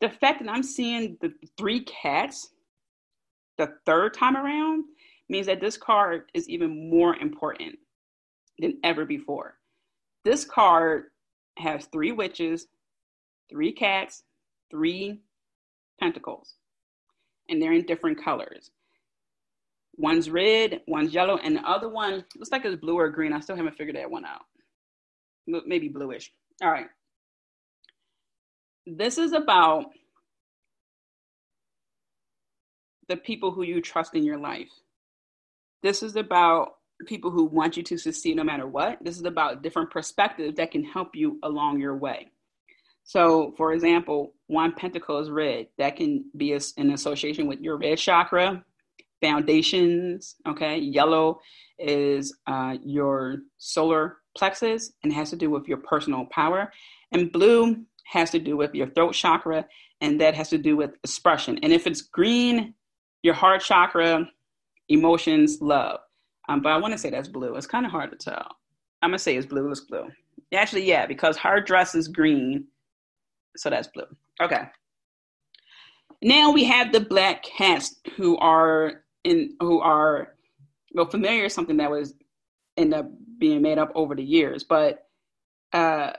The 0.00 0.08
fact 0.08 0.42
that 0.42 0.50
I'm 0.50 0.62
seeing 0.62 1.16
the 1.20 1.32
three 1.58 1.84
cats 1.84 2.50
the 3.58 3.74
third 3.84 4.14
time 4.14 4.36
around 4.36 4.84
means 5.28 5.46
that 5.46 5.60
this 5.60 5.76
card 5.76 6.30
is 6.34 6.48
even 6.48 6.90
more 6.90 7.16
important 7.16 7.78
than 8.58 8.78
ever 8.82 9.04
before. 9.04 9.58
This 10.24 10.44
card 10.44 11.04
has 11.58 11.86
three 11.86 12.12
witches, 12.12 12.66
three 13.50 13.72
cats, 13.72 14.22
three 14.70 15.20
pentacles, 16.00 16.54
and 17.48 17.60
they're 17.60 17.72
in 17.72 17.84
different 17.84 18.22
colors. 18.22 18.70
One's 19.96 20.30
red, 20.30 20.80
one's 20.86 21.12
yellow, 21.12 21.36
and 21.36 21.56
the 21.56 21.68
other 21.68 21.88
one 21.88 22.24
looks 22.36 22.50
like 22.50 22.64
it's 22.64 22.80
blue 22.80 22.98
or 22.98 23.10
green. 23.10 23.34
I 23.34 23.40
still 23.40 23.56
haven't 23.56 23.76
figured 23.76 23.96
that 23.96 24.10
one 24.10 24.24
out. 24.24 24.42
Maybe 25.46 25.88
bluish. 25.88 26.32
All 26.62 26.70
right. 26.70 26.86
This 28.86 29.18
is 29.18 29.32
about 29.32 29.86
the 33.08 33.16
people 33.16 33.50
who 33.50 33.62
you 33.62 33.80
trust 33.80 34.14
in 34.14 34.24
your 34.24 34.38
life. 34.38 34.70
This 35.82 36.02
is 36.02 36.16
about 36.16 36.76
people 37.06 37.30
who 37.30 37.44
want 37.44 37.76
you 37.76 37.82
to 37.82 37.98
succeed 37.98 38.36
no 38.36 38.44
matter 38.44 38.66
what. 38.66 38.98
This 39.02 39.16
is 39.16 39.24
about 39.24 39.62
different 39.62 39.90
perspectives 39.90 40.56
that 40.56 40.70
can 40.70 40.84
help 40.84 41.14
you 41.14 41.38
along 41.42 41.80
your 41.80 41.96
way. 41.96 42.30
So, 43.04 43.54
for 43.56 43.72
example, 43.72 44.34
one 44.46 44.72
pentacle 44.72 45.18
is 45.18 45.30
red. 45.30 45.68
That 45.78 45.96
can 45.96 46.24
be 46.36 46.52
an 46.52 46.90
association 46.90 47.46
with 47.46 47.60
your 47.60 47.78
red 47.78 47.98
chakra, 47.98 48.64
foundations. 49.20 50.36
Okay, 50.46 50.78
yellow 50.78 51.40
is 51.78 52.36
uh, 52.46 52.76
your 52.84 53.38
solar 53.58 54.18
plexus 54.36 54.92
and 55.02 55.12
has 55.12 55.30
to 55.30 55.36
do 55.36 55.50
with 55.50 55.66
your 55.66 55.78
personal 55.78 56.26
power, 56.26 56.70
and 57.12 57.32
blue 57.32 57.84
has 58.10 58.30
to 58.30 58.40
do 58.40 58.56
with 58.56 58.74
your 58.74 58.88
throat 58.88 59.14
chakra, 59.14 59.64
and 60.00 60.20
that 60.20 60.34
has 60.34 60.48
to 60.50 60.58
do 60.58 60.76
with 60.76 60.90
expression. 61.04 61.58
And 61.62 61.72
if 61.72 61.86
it's 61.86 62.02
green, 62.02 62.74
your 63.22 63.34
heart 63.34 63.62
chakra, 63.62 64.28
emotions, 64.88 65.58
love. 65.60 66.00
Um, 66.48 66.60
but 66.60 66.70
I 66.72 66.78
want 66.78 66.92
to 66.92 66.98
say 66.98 67.10
that's 67.10 67.28
blue. 67.28 67.54
It's 67.54 67.68
kind 67.68 67.86
of 67.86 67.92
hard 67.92 68.10
to 68.10 68.16
tell. 68.16 68.56
I'm 69.02 69.10
gonna 69.10 69.18
say 69.18 69.36
it's 69.36 69.46
blue. 69.46 69.70
It's 69.70 69.80
blue. 69.80 70.08
Actually, 70.52 70.84
yeah, 70.86 71.06
because 71.06 71.36
her 71.38 71.60
dress 71.60 71.94
is 71.94 72.08
green, 72.08 72.66
so 73.56 73.70
that's 73.70 73.88
blue. 73.88 74.06
Okay. 74.42 74.62
Now 76.22 76.50
we 76.50 76.64
have 76.64 76.92
the 76.92 77.00
black 77.00 77.44
cats 77.44 77.94
who 78.16 78.36
are 78.38 79.04
in 79.22 79.56
who 79.60 79.80
are 79.80 80.34
well 80.92 81.06
familiar 81.06 81.48
something 81.48 81.76
that 81.76 81.90
was 81.90 82.14
end 82.76 82.92
up 82.92 83.06
being 83.38 83.62
made 83.62 83.78
up 83.78 83.92
over 83.94 84.16
the 84.16 84.24
years, 84.24 84.64
but 84.64 85.06
uh, 85.72 86.12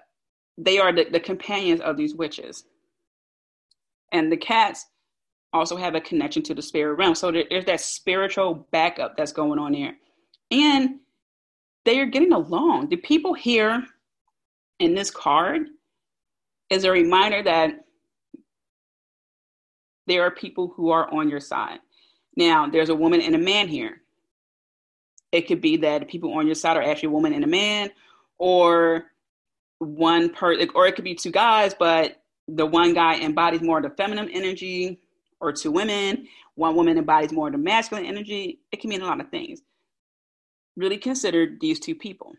they 0.57 0.79
are 0.79 0.93
the, 0.93 1.05
the 1.11 1.19
companions 1.19 1.81
of 1.81 1.97
these 1.97 2.15
witches. 2.15 2.65
And 4.11 4.31
the 4.31 4.37
cats 4.37 4.87
also 5.53 5.75
have 5.75 5.95
a 5.95 6.01
connection 6.01 6.43
to 6.43 6.53
the 6.53 6.61
spirit 6.61 6.95
realm. 6.95 7.15
So 7.15 7.31
there's 7.31 7.65
that 7.65 7.81
spiritual 7.81 8.67
backup 8.71 9.17
that's 9.17 9.33
going 9.33 9.59
on 9.59 9.73
there. 9.73 9.95
And 10.49 10.99
they 11.85 11.99
are 11.99 12.05
getting 12.05 12.33
along. 12.33 12.89
The 12.89 12.97
people 12.97 13.33
here 13.33 13.83
in 14.79 14.93
this 14.93 15.11
card 15.11 15.67
is 16.69 16.83
a 16.83 16.91
reminder 16.91 17.43
that 17.43 17.85
there 20.07 20.23
are 20.23 20.31
people 20.31 20.73
who 20.75 20.89
are 20.89 21.11
on 21.13 21.29
your 21.29 21.39
side. 21.39 21.79
Now, 22.35 22.67
there's 22.67 22.89
a 22.89 22.95
woman 22.95 23.21
and 23.21 23.35
a 23.35 23.39
man 23.39 23.67
here. 23.67 24.01
It 25.31 25.47
could 25.47 25.61
be 25.61 25.77
that 25.77 26.07
people 26.07 26.33
on 26.33 26.45
your 26.45 26.55
side 26.55 26.77
are 26.77 26.83
actually 26.83 27.07
a 27.07 27.11
woman 27.11 27.33
and 27.33 27.43
a 27.43 27.47
man, 27.47 27.91
or 28.37 29.05
one 29.81 30.29
per, 30.29 30.55
or 30.75 30.87
it 30.87 30.95
could 30.95 31.03
be 31.03 31.15
two 31.15 31.31
guys, 31.31 31.73
but 31.77 32.21
the 32.47 32.65
one 32.65 32.93
guy 32.93 33.19
embodies 33.19 33.61
more 33.61 33.77
of 33.77 33.83
the 33.83 33.89
feminine 33.91 34.29
energy, 34.29 34.99
or 35.41 35.51
two 35.51 35.71
women, 35.71 36.27
one 36.55 36.75
woman 36.75 36.97
embodies 36.97 37.31
more 37.31 37.47
of 37.47 37.53
the 37.53 37.57
masculine 37.57 38.05
energy. 38.05 38.59
It 38.71 38.79
can 38.79 38.89
mean 38.89 39.01
a 39.01 39.05
lot 39.05 39.19
of 39.19 39.29
things. 39.29 39.61
Really 40.77 40.97
consider 40.97 41.57
these 41.59 41.79
two 41.79 41.95
people. 41.95 42.33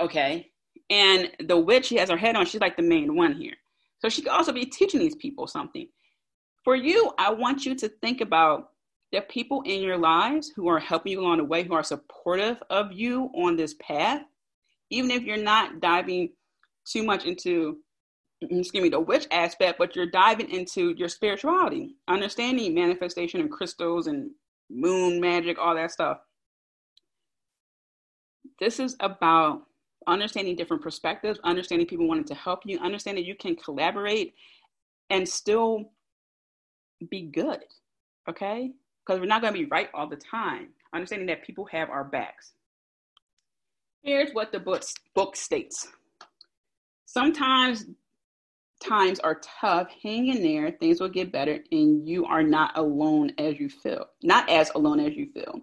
Okay. 0.00 0.50
And 0.90 1.30
the 1.46 1.56
witch 1.56 1.86
she 1.86 1.96
has 1.96 2.10
her 2.10 2.16
head 2.16 2.36
on, 2.36 2.44
she's 2.44 2.60
like 2.60 2.76
the 2.76 2.82
main 2.82 3.16
one 3.16 3.34
here. 3.34 3.54
So 4.00 4.08
she 4.08 4.20
could 4.20 4.32
also 4.32 4.52
be 4.52 4.66
teaching 4.66 5.00
these 5.00 5.14
people 5.14 5.46
something. 5.46 5.86
For 6.64 6.74
you, 6.74 7.12
I 7.18 7.32
want 7.32 7.64
you 7.64 7.74
to 7.76 7.88
think 7.88 8.20
about 8.20 8.70
the 9.12 9.20
people 9.22 9.62
in 9.62 9.80
your 9.80 9.98
lives 9.98 10.52
who 10.54 10.68
are 10.68 10.78
helping 10.78 11.12
you 11.12 11.20
along 11.20 11.38
the 11.38 11.44
way, 11.44 11.62
who 11.62 11.74
are 11.74 11.82
supportive 11.82 12.62
of 12.68 12.92
you 12.92 13.30
on 13.34 13.56
this 13.56 13.74
path, 13.74 14.22
even 14.92 15.10
if 15.10 15.22
you're 15.22 15.36
not 15.36 15.80
diving 15.80 16.30
too 16.84 17.02
much 17.02 17.24
into 17.24 17.78
excuse 18.42 18.82
me, 18.82 18.88
the 18.88 18.98
witch 18.98 19.26
aspect, 19.30 19.78
but 19.78 19.94
you're 19.94 20.06
diving 20.06 20.50
into 20.50 20.94
your 20.96 21.08
spirituality, 21.08 21.96
understanding 22.08 22.74
manifestation 22.74 23.40
and 23.40 23.50
crystals 23.50 24.08
and 24.08 24.30
moon 24.68 25.20
magic, 25.20 25.58
all 25.58 25.74
that 25.74 25.92
stuff. 25.92 26.18
This 28.58 28.80
is 28.80 28.96
about 29.00 29.62
understanding 30.08 30.56
different 30.56 30.82
perspectives, 30.82 31.38
understanding 31.44 31.86
people 31.86 32.08
wanting 32.08 32.24
to 32.24 32.34
help 32.34 32.60
you, 32.64 32.78
understanding 32.80 33.24
you 33.24 33.36
can 33.36 33.54
collaborate 33.54 34.34
and 35.10 35.28
still 35.28 35.92
be 37.10 37.22
good. 37.22 37.60
Okay? 38.28 38.72
Because 39.06 39.20
we're 39.20 39.26
not 39.26 39.42
going 39.42 39.54
to 39.54 39.58
be 39.58 39.66
right 39.66 39.88
all 39.94 40.08
the 40.08 40.16
time. 40.16 40.68
Understanding 40.94 41.26
that 41.28 41.44
people 41.44 41.64
have 41.66 41.90
our 41.90 42.04
backs. 42.04 42.52
Here's 44.02 44.32
what 44.32 44.50
the 44.50 44.58
book, 44.58 44.82
book 45.14 45.36
states. 45.36 45.86
Sometimes 47.06 47.86
times 48.82 49.20
are 49.20 49.40
tough, 49.60 49.88
hang 50.02 50.26
in 50.26 50.42
there, 50.42 50.72
things 50.72 51.00
will 51.00 51.08
get 51.08 51.30
better, 51.30 51.60
and 51.70 52.08
you 52.08 52.24
are 52.24 52.42
not 52.42 52.76
alone 52.76 53.30
as 53.38 53.60
you 53.60 53.68
feel. 53.68 54.06
Not 54.24 54.48
as 54.50 54.72
alone 54.74 54.98
as 54.98 55.14
you 55.14 55.30
feel. 55.32 55.60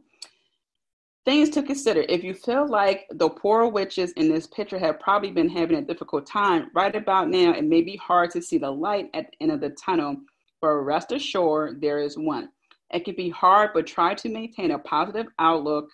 Things 1.25 1.49
to 1.49 1.61
consider. 1.61 2.05
If 2.07 2.23
you 2.23 2.33
feel 2.33 2.65
like 2.65 3.07
the 3.11 3.29
poor 3.29 3.67
witches 3.67 4.13
in 4.13 4.29
this 4.29 4.47
picture 4.47 4.79
have 4.79 5.01
probably 5.01 5.31
been 5.31 5.49
having 5.49 5.77
a 5.77 5.81
difficult 5.81 6.25
time, 6.25 6.71
right 6.73 6.95
about 6.95 7.29
now, 7.29 7.51
it 7.51 7.65
may 7.65 7.81
be 7.81 7.97
hard 7.97 8.31
to 8.31 8.41
see 8.41 8.57
the 8.57 8.71
light 8.71 9.09
at 9.13 9.29
the 9.31 9.43
end 9.43 9.51
of 9.51 9.59
the 9.59 9.71
tunnel, 9.71 10.15
but 10.61 10.69
rest 10.69 11.11
assured 11.11 11.81
there 11.81 11.99
is 11.99 12.17
one. 12.17 12.49
It 12.91 13.03
can 13.03 13.15
be 13.15 13.29
hard, 13.29 13.71
but 13.73 13.85
try 13.85 14.13
to 14.13 14.29
maintain 14.29 14.71
a 14.71 14.79
positive 14.79 15.27
outlook 15.39 15.89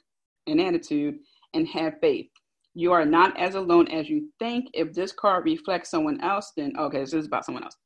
and 0.45 0.61
attitude 0.61 1.17
and 1.55 1.67
have 1.69 1.99
faith. 1.99 2.29
You 2.77 2.91
are 2.91 3.05
not 3.05 3.39
as 3.39 3.55
alone 3.55 3.87
as 3.87 4.09
you 4.09 4.29
think. 4.37 4.69
If 4.73 4.93
this 4.93 5.13
card 5.13 5.45
reflects 5.45 5.89
someone 5.89 6.21
else, 6.21 6.51
then 6.57 6.73
okay, 6.77 6.99
this 6.99 7.13
is 7.13 7.25
about 7.25 7.45
someone 7.45 7.63
else. 7.63 7.77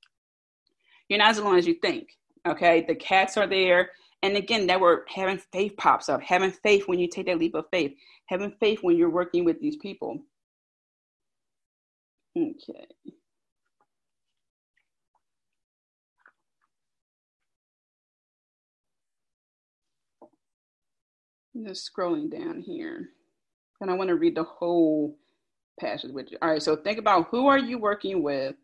You're 1.07 1.19
not 1.19 1.29
as 1.29 1.37
alone 1.37 1.57
as 1.57 1.67
you 1.67 1.75
think. 1.75 2.09
Okay, 2.47 2.85
the 2.87 2.95
cats 2.95 3.37
are 3.37 3.47
there. 3.47 3.91
And 4.23 4.35
again, 4.35 4.65
that 4.67 4.81
word 4.81 5.07
having 5.07 5.39
faith 5.53 5.73
pops 5.77 6.09
up. 6.09 6.21
Having 6.23 6.51
faith 6.63 6.87
when 6.87 6.97
you 6.97 7.07
take 7.07 7.27
that 7.27 7.37
leap 7.37 7.53
of 7.53 7.65
faith. 7.71 7.93
Having 8.25 8.55
faith 8.59 8.79
when 8.81 8.97
you're 8.97 9.11
working 9.11 9.45
with 9.45 9.61
these 9.61 9.77
people. 9.77 10.19
Okay. 12.35 12.87
Just 21.63 21.91
scrolling 21.93 22.31
down 22.31 22.61
here 22.61 23.09
and 23.81 23.89
I 23.89 23.93
want 23.93 24.09
to 24.09 24.15
read 24.15 24.35
the 24.35 24.43
whole 24.43 25.17
passage 25.79 26.11
with 26.11 26.31
you. 26.31 26.37
All 26.41 26.49
right, 26.49 26.61
so 26.61 26.75
think 26.75 26.99
about 26.99 27.27
who 27.29 27.47
are 27.47 27.57
you 27.57 27.77
working 27.77 28.21
with 28.21 28.55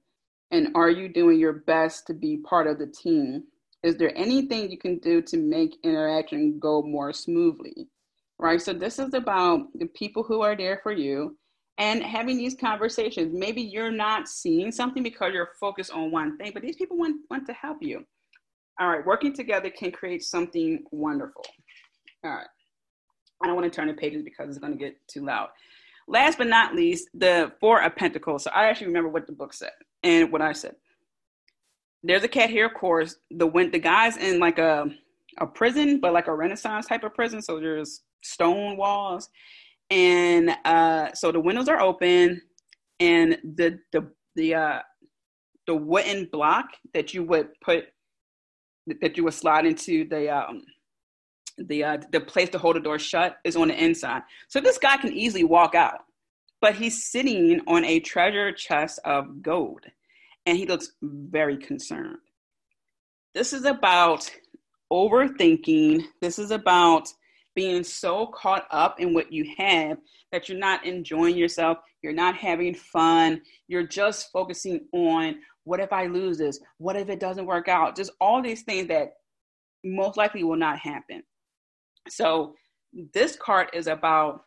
and 0.51 0.69
are 0.75 0.89
you 0.89 1.09
doing 1.09 1.39
your 1.39 1.53
best 1.53 2.07
to 2.07 2.13
be 2.13 2.37
part 2.37 2.67
of 2.67 2.77
the 2.77 2.87
team? 2.87 3.43
Is 3.83 3.97
there 3.97 4.15
anything 4.17 4.71
you 4.71 4.77
can 4.77 4.99
do 4.99 5.21
to 5.23 5.37
make 5.37 5.77
interaction 5.83 6.59
go 6.59 6.81
more 6.81 7.13
smoothly? 7.13 7.87
Right? 8.37 8.61
So 8.61 8.73
this 8.73 8.99
is 8.99 9.13
about 9.13 9.67
the 9.75 9.85
people 9.87 10.23
who 10.23 10.41
are 10.41 10.55
there 10.55 10.79
for 10.83 10.91
you 10.91 11.37
and 11.77 12.03
having 12.03 12.37
these 12.37 12.55
conversations. 12.55 13.33
Maybe 13.33 13.61
you're 13.61 13.91
not 13.91 14.27
seeing 14.27 14.71
something 14.71 15.03
because 15.03 15.33
you're 15.33 15.51
focused 15.59 15.91
on 15.91 16.11
one 16.11 16.37
thing, 16.37 16.51
but 16.53 16.61
these 16.61 16.75
people 16.75 16.97
want, 16.97 17.21
want 17.29 17.45
to 17.47 17.53
help 17.53 17.77
you. 17.81 18.05
All 18.79 18.89
right, 18.89 19.05
working 19.05 19.33
together 19.33 19.69
can 19.69 19.91
create 19.91 20.23
something 20.23 20.83
wonderful. 20.91 21.45
All 22.23 22.31
right. 22.31 22.47
I 23.43 23.47
don't 23.47 23.55
want 23.55 23.71
to 23.71 23.75
turn 23.75 23.87
the 23.87 23.93
pages 23.93 24.23
because 24.23 24.49
it's 24.49 24.59
going 24.59 24.73
to 24.73 24.79
get 24.79 24.95
too 25.07 25.25
loud. 25.25 25.49
Last 26.07 26.37
but 26.37 26.47
not 26.47 26.75
least, 26.75 27.09
the 27.13 27.51
Four 27.59 27.81
of 27.81 27.95
Pentacles. 27.95 28.43
So 28.43 28.51
I 28.53 28.65
actually 28.67 28.87
remember 28.87 29.09
what 29.09 29.25
the 29.25 29.33
book 29.33 29.53
said 29.53 29.71
and 30.03 30.31
what 30.31 30.41
I 30.41 30.53
said. 30.53 30.75
There's 32.03 32.23
a 32.23 32.27
cat 32.27 32.49
here, 32.49 32.67
of 32.67 32.75
course. 32.75 33.15
The 33.31 33.47
when 33.47 33.71
the 33.71 33.79
guy's 33.79 34.17
in 34.17 34.39
like 34.39 34.59
a 34.59 34.85
a 35.39 35.47
prison, 35.47 35.99
but 35.99 36.13
like 36.13 36.27
a 36.27 36.35
Renaissance 36.35 36.85
type 36.85 37.03
of 37.03 37.15
prison. 37.15 37.41
So 37.41 37.59
there's 37.59 38.03
stone 38.23 38.77
walls, 38.77 39.29
and 39.89 40.55
uh, 40.65 41.13
so 41.13 41.31
the 41.31 41.39
windows 41.39 41.67
are 41.67 41.81
open, 41.81 42.41
and 42.99 43.37
the 43.43 43.79
the 43.91 44.11
the 44.35 44.53
uh, 44.53 44.79
the 45.65 45.75
wooden 45.75 46.29
block 46.31 46.65
that 46.93 47.13
you 47.13 47.23
would 47.23 47.49
put 47.61 47.85
that 49.01 49.17
you 49.17 49.23
would 49.23 49.33
slide 49.33 49.65
into 49.65 50.07
the 50.07 50.29
um, 50.29 50.61
the 51.57 51.83
uh, 51.83 51.97
the 52.11 52.19
place 52.19 52.49
to 52.49 52.57
hold 52.57 52.75
the 52.75 52.81
door 52.81 52.99
shut 52.99 53.37
is 53.43 53.55
on 53.55 53.69
the 53.69 53.83
inside. 53.83 54.23
So 54.47 54.59
this 54.59 54.77
guy 54.77 54.97
can 54.97 55.13
easily 55.13 55.43
walk 55.43 55.75
out, 55.75 55.99
but 56.61 56.75
he's 56.75 57.05
sitting 57.05 57.61
on 57.67 57.85
a 57.85 57.99
treasure 57.99 58.51
chest 58.51 58.99
of 59.05 59.41
gold, 59.41 59.85
and 60.45 60.57
he 60.57 60.65
looks 60.65 60.91
very 61.01 61.57
concerned. 61.57 62.17
This 63.33 63.53
is 63.53 63.65
about 63.65 64.29
overthinking. 64.91 66.03
This 66.21 66.39
is 66.39 66.51
about 66.51 67.07
being 67.55 67.83
so 67.83 68.27
caught 68.27 68.67
up 68.71 68.99
in 68.99 69.13
what 69.13 69.31
you 69.31 69.49
have 69.57 69.97
that 70.31 70.49
you're 70.49 70.57
not 70.57 70.85
enjoying 70.85 71.37
yourself. 71.37 71.77
You're 72.01 72.13
not 72.13 72.35
having 72.35 72.75
fun. 72.75 73.41
You're 73.67 73.87
just 73.87 74.31
focusing 74.31 74.81
on 74.91 75.37
what 75.63 75.79
if 75.79 75.91
I 75.91 76.05
lose 76.05 76.37
this? 76.37 76.59
What 76.77 76.95
if 76.95 77.09
it 77.09 77.19
doesn't 77.19 77.45
work 77.45 77.67
out? 77.67 77.95
Just 77.95 78.11
all 78.21 78.41
these 78.41 78.61
things 78.63 78.87
that 78.89 79.13
most 79.83 80.17
likely 80.17 80.43
will 80.43 80.57
not 80.57 80.79
happen. 80.79 81.23
So 82.07 82.55
this 83.13 83.35
card 83.35 83.69
is 83.73 83.87
about 83.87 84.45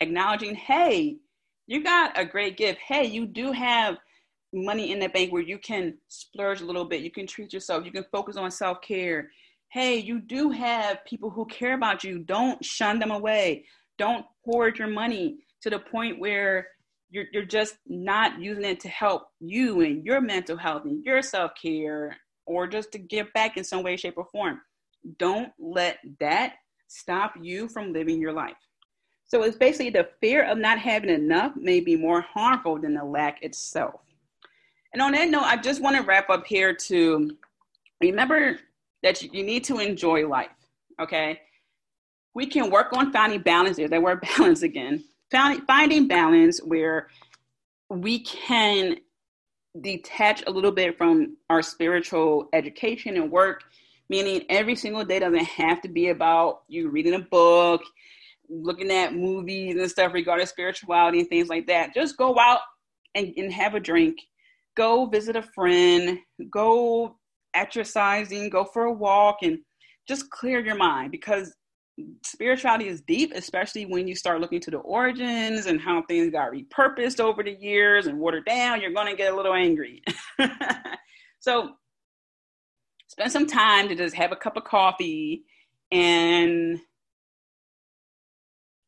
acknowledging, 0.00 0.54
hey, 0.54 1.18
you 1.66 1.82
got 1.82 2.18
a 2.18 2.24
great 2.24 2.56
gift. 2.56 2.80
Hey, 2.86 3.06
you 3.06 3.26
do 3.26 3.52
have 3.52 3.96
money 4.52 4.92
in 4.92 5.00
the 5.00 5.08
bank 5.08 5.32
where 5.32 5.42
you 5.42 5.58
can 5.58 5.94
splurge 6.08 6.60
a 6.60 6.66
little 6.66 6.84
bit. 6.84 7.02
You 7.02 7.10
can 7.10 7.26
treat 7.26 7.52
yourself. 7.52 7.84
You 7.84 7.92
can 7.92 8.04
focus 8.12 8.36
on 8.36 8.50
self 8.50 8.80
care. 8.80 9.30
Hey, 9.70 9.96
you 9.96 10.20
do 10.20 10.50
have 10.50 11.04
people 11.04 11.30
who 11.30 11.46
care 11.46 11.74
about 11.74 12.04
you. 12.04 12.20
Don't 12.20 12.64
shun 12.64 12.98
them 12.98 13.10
away. 13.10 13.64
Don't 13.98 14.24
hoard 14.44 14.78
your 14.78 14.88
money 14.88 15.38
to 15.62 15.70
the 15.70 15.78
point 15.78 16.20
where 16.20 16.68
you're, 17.10 17.24
you're 17.32 17.44
just 17.44 17.76
not 17.86 18.40
using 18.40 18.64
it 18.64 18.80
to 18.80 18.88
help 18.88 19.28
you 19.40 19.80
and 19.80 20.04
your 20.04 20.20
mental 20.20 20.56
health 20.56 20.84
and 20.84 21.04
your 21.04 21.22
self 21.22 21.52
care 21.60 22.16
or 22.46 22.66
just 22.66 22.92
to 22.92 22.98
give 22.98 23.32
back 23.32 23.56
in 23.56 23.64
some 23.64 23.82
way, 23.82 23.96
shape, 23.96 24.14
or 24.16 24.26
form. 24.30 24.60
Don't 25.18 25.52
let 25.58 25.98
that 26.20 26.54
stop 26.94 27.34
you 27.40 27.68
from 27.68 27.92
living 27.92 28.20
your 28.20 28.32
life. 28.32 28.56
So 29.26 29.42
it's 29.42 29.56
basically 29.56 29.90
the 29.90 30.08
fear 30.20 30.44
of 30.44 30.58
not 30.58 30.78
having 30.78 31.10
enough 31.10 31.56
may 31.56 31.80
be 31.80 31.96
more 31.96 32.20
harmful 32.20 32.78
than 32.78 32.94
the 32.94 33.04
lack 33.04 33.42
itself. 33.42 34.00
And 34.92 35.02
on 35.02 35.12
that 35.12 35.28
note, 35.28 35.42
I 35.42 35.56
just 35.56 35.82
want 35.82 35.96
to 35.96 36.02
wrap 36.02 36.30
up 36.30 36.46
here 36.46 36.72
to 36.72 37.36
remember 38.00 38.58
that 39.02 39.22
you 39.22 39.42
need 39.42 39.64
to 39.64 39.78
enjoy 39.78 40.28
life. 40.28 40.50
Okay. 41.00 41.40
We 42.34 42.46
can 42.46 42.70
work 42.70 42.92
on 42.92 43.12
finding 43.12 43.40
balance. 43.40 43.76
There's 43.76 43.90
that 43.90 44.02
word 44.02 44.20
balance 44.38 44.62
again. 44.62 45.02
Finding 45.30 46.06
balance 46.06 46.62
where 46.62 47.08
we 47.90 48.20
can 48.20 48.98
detach 49.80 50.44
a 50.46 50.50
little 50.50 50.70
bit 50.70 50.96
from 50.96 51.36
our 51.50 51.60
spiritual 51.60 52.48
education 52.52 53.16
and 53.16 53.32
work, 53.32 53.64
meaning 54.14 54.44
every 54.48 54.76
single 54.76 55.04
day 55.04 55.18
doesn't 55.18 55.44
have 55.44 55.80
to 55.80 55.88
be 55.88 56.10
about 56.10 56.60
you 56.68 56.88
reading 56.88 57.14
a 57.14 57.18
book, 57.18 57.82
looking 58.48 58.92
at 58.92 59.12
movies 59.12 59.74
and 59.76 59.90
stuff 59.90 60.12
regarding 60.12 60.46
spirituality 60.46 61.18
and 61.18 61.28
things 61.28 61.48
like 61.48 61.66
that. 61.66 61.92
Just 61.92 62.16
go 62.16 62.38
out 62.38 62.60
and, 63.16 63.32
and 63.36 63.52
have 63.52 63.74
a 63.74 63.80
drink. 63.80 64.20
Go 64.76 65.06
visit 65.06 65.34
a 65.34 65.42
friend. 65.42 66.20
Go 66.48 67.16
exercising. 67.54 68.50
Go 68.50 68.64
for 68.64 68.84
a 68.84 68.92
walk 68.92 69.38
and 69.42 69.58
just 70.06 70.30
clear 70.30 70.64
your 70.64 70.76
mind 70.76 71.10
because 71.10 71.52
spirituality 72.24 72.86
is 72.86 73.00
deep, 73.00 73.32
especially 73.34 73.84
when 73.84 74.06
you 74.06 74.14
start 74.14 74.40
looking 74.40 74.60
to 74.60 74.70
the 74.70 74.78
origins 74.78 75.66
and 75.66 75.80
how 75.80 76.02
things 76.02 76.30
got 76.30 76.52
repurposed 76.52 77.18
over 77.18 77.42
the 77.42 77.56
years 77.58 78.06
and 78.06 78.20
watered 78.20 78.44
down. 78.44 78.80
You're 78.80 78.92
going 78.92 79.10
to 79.10 79.16
get 79.16 79.32
a 79.32 79.36
little 79.36 79.54
angry. 79.54 80.04
so 81.40 81.70
spend 83.14 83.30
some 83.30 83.46
time 83.46 83.88
to 83.88 83.94
just 83.94 84.16
have 84.16 84.32
a 84.32 84.36
cup 84.36 84.56
of 84.56 84.64
coffee 84.64 85.44
and 85.92 86.80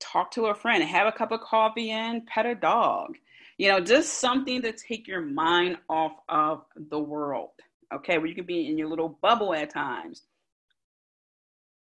talk 0.00 0.32
to 0.32 0.46
a 0.46 0.54
friend, 0.54 0.82
have 0.82 1.06
a 1.06 1.12
cup 1.12 1.30
of 1.30 1.40
coffee 1.40 1.92
and 1.92 2.26
pet 2.26 2.44
a 2.44 2.56
dog. 2.56 3.18
You 3.56 3.68
know, 3.68 3.78
just 3.78 4.14
something 4.14 4.62
to 4.62 4.72
take 4.72 5.06
your 5.06 5.20
mind 5.20 5.78
off 5.88 6.14
of 6.28 6.64
the 6.74 6.98
world. 6.98 7.50
Okay, 7.94 8.18
where 8.18 8.26
you 8.26 8.34
can 8.34 8.46
be 8.46 8.66
in 8.66 8.76
your 8.76 8.88
little 8.88 9.16
bubble 9.22 9.54
at 9.54 9.70
times 9.70 10.22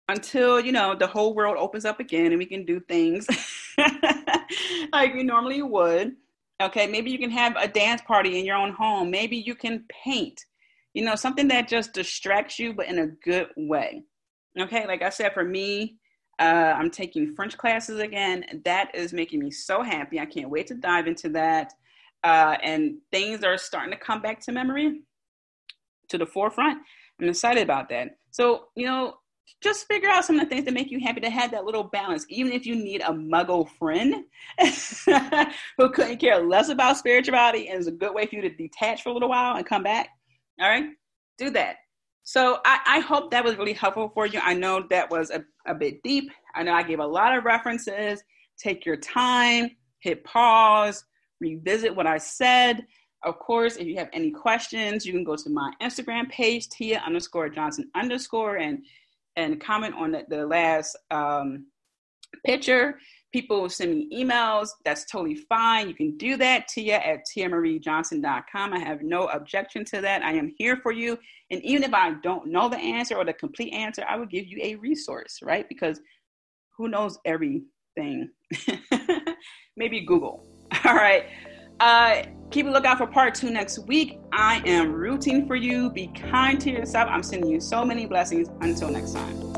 until 0.08 0.58
you 0.58 0.72
know 0.72 0.94
the 0.94 1.06
whole 1.06 1.34
world 1.34 1.58
opens 1.58 1.84
up 1.84 2.00
again 2.00 2.32
and 2.32 2.38
we 2.38 2.46
can 2.46 2.64
do 2.64 2.80
things 2.80 3.26
like 4.92 5.14
we 5.14 5.22
normally 5.22 5.62
would 5.62 6.16
okay 6.60 6.88
maybe 6.88 7.08
you 7.08 7.18
can 7.20 7.30
have 7.30 7.54
a 7.56 7.68
dance 7.68 8.02
party 8.02 8.36
in 8.36 8.44
your 8.44 8.56
own 8.56 8.72
home 8.72 9.12
maybe 9.12 9.36
you 9.36 9.54
can 9.54 9.84
paint 10.04 10.44
you 10.94 11.04
know 11.04 11.14
something 11.14 11.48
that 11.48 11.68
just 11.68 11.92
distracts 11.92 12.58
you 12.58 12.72
but 12.72 12.86
in 12.86 12.98
a 12.98 13.06
good 13.06 13.48
way. 13.56 14.02
Okay 14.58 14.86
like 14.86 15.02
i 15.02 15.08
said 15.08 15.32
for 15.32 15.44
me 15.44 15.96
uh, 16.38 16.74
i'm 16.76 16.90
taking 16.90 17.34
french 17.34 17.56
classes 17.56 18.00
again. 18.00 18.44
That 18.64 18.94
is 18.94 19.12
making 19.12 19.40
me 19.40 19.50
so 19.50 19.82
happy. 19.82 20.18
I 20.20 20.26
can't 20.26 20.50
wait 20.50 20.66
to 20.68 20.74
dive 20.74 21.06
into 21.06 21.28
that. 21.30 21.72
Uh, 22.24 22.56
and 22.62 22.98
things 23.10 23.42
are 23.42 23.58
starting 23.58 23.92
to 23.92 23.98
come 23.98 24.22
back 24.22 24.40
to 24.40 24.52
memory 24.52 25.00
to 26.08 26.18
the 26.18 26.26
forefront. 26.26 26.78
I'm 27.20 27.28
excited 27.28 27.62
about 27.62 27.88
that. 27.90 28.16
So 28.30 28.68
you 28.74 28.86
know 28.86 29.14
just 29.62 29.86
figure 29.86 30.08
out 30.08 30.24
some 30.24 30.38
of 30.38 30.42
the 30.42 30.48
things 30.48 30.64
that 30.64 30.74
make 30.74 30.90
you 30.90 31.00
happy 31.00 31.20
to 31.20 31.30
have 31.30 31.50
that 31.52 31.64
little 31.64 31.84
balance. 31.84 32.26
Even 32.28 32.52
if 32.52 32.66
you 32.66 32.74
need 32.74 33.00
a 33.02 33.12
muggle 33.12 33.68
friend 33.78 34.24
who 35.78 35.90
couldn't 35.90 36.18
care 36.18 36.44
less 36.44 36.68
about 36.68 36.96
spirituality 36.96 37.68
and 37.68 37.78
is 37.78 37.86
a 37.86 37.92
good 37.92 38.14
way 38.14 38.26
for 38.26 38.36
you 38.36 38.42
to 38.42 38.50
detach 38.50 39.02
for 39.02 39.10
a 39.10 39.12
little 39.12 39.28
while 39.28 39.56
and 39.56 39.66
come 39.66 39.82
back. 39.82 40.08
All 40.60 40.68
right, 40.68 40.84
do 41.38 41.50
that. 41.50 41.76
So 42.24 42.58
I, 42.64 42.80
I 42.86 43.00
hope 43.00 43.30
that 43.32 43.44
was 43.44 43.56
really 43.56 43.72
helpful 43.72 44.10
for 44.14 44.26
you. 44.26 44.40
I 44.42 44.54
know 44.54 44.84
that 44.90 45.10
was 45.10 45.30
a, 45.30 45.44
a 45.66 45.74
bit 45.74 46.02
deep. 46.02 46.30
I 46.54 46.62
know 46.62 46.72
I 46.72 46.82
gave 46.82 47.00
a 47.00 47.06
lot 47.06 47.36
of 47.36 47.44
references. 47.44 48.22
Take 48.58 48.86
your 48.86 48.96
time, 48.96 49.70
hit 49.98 50.22
pause, 50.24 51.04
revisit 51.40 51.94
what 51.94 52.06
I 52.06 52.18
said. 52.18 52.86
Of 53.24 53.38
course, 53.38 53.76
if 53.76 53.86
you 53.86 53.96
have 53.96 54.08
any 54.12 54.30
questions, 54.30 55.06
you 55.06 55.12
can 55.12 55.24
go 55.24 55.36
to 55.36 55.50
my 55.50 55.72
Instagram 55.80 56.28
page, 56.28 56.68
Tia 56.68 57.02
underscore 57.04 57.48
Johnson 57.48 57.90
underscore, 57.94 58.56
and 58.56 58.84
and 59.36 59.60
comment 59.60 59.94
on 59.96 60.12
the, 60.12 60.24
the 60.28 60.46
last 60.46 60.96
um, 61.10 61.66
picture. 62.44 62.98
People 63.32 63.68
send 63.68 63.92
me 63.92 64.08
emails. 64.12 64.68
That's 64.84 65.06
totally 65.06 65.36
fine. 65.36 65.88
You 65.88 65.94
can 65.94 66.16
do 66.18 66.36
that. 66.36 66.68
Tia 66.68 66.98
at 66.98 67.20
tiamariejohnson.com. 67.34 68.72
I 68.74 68.78
have 68.78 69.02
no 69.02 69.26
objection 69.28 69.84
to 69.86 70.00
that. 70.02 70.22
I 70.22 70.32
am 70.32 70.52
here 70.58 70.76
for 70.76 70.92
you. 70.92 71.18
And 71.50 71.62
even 71.64 71.82
if 71.82 71.94
I 71.94 72.12
don't 72.22 72.48
know 72.48 72.68
the 72.68 72.76
answer 72.76 73.16
or 73.16 73.24
the 73.24 73.32
complete 73.32 73.72
answer, 73.72 74.04
I 74.08 74.16
will 74.16 74.26
give 74.26 74.46
you 74.46 74.58
a 74.62 74.74
resource, 74.76 75.38
right? 75.42 75.66
Because 75.68 76.00
who 76.76 76.88
knows 76.88 77.18
everything? 77.24 78.30
Maybe 79.76 80.04
Google. 80.04 80.46
All 80.84 80.94
right. 80.94 81.24
Uh, 81.80 82.22
keep 82.50 82.66
a 82.66 82.70
lookout 82.70 82.98
for 82.98 83.06
part 83.06 83.34
two 83.34 83.50
next 83.50 83.78
week. 83.80 84.18
I 84.32 84.62
am 84.66 84.92
rooting 84.92 85.46
for 85.46 85.56
you. 85.56 85.90
Be 85.90 86.08
kind 86.08 86.60
to 86.60 86.70
yourself. 86.70 87.08
I'm 87.10 87.22
sending 87.22 87.50
you 87.50 87.60
so 87.60 87.84
many 87.84 88.06
blessings. 88.06 88.48
Until 88.60 88.90
next 88.90 89.14
time. 89.14 89.52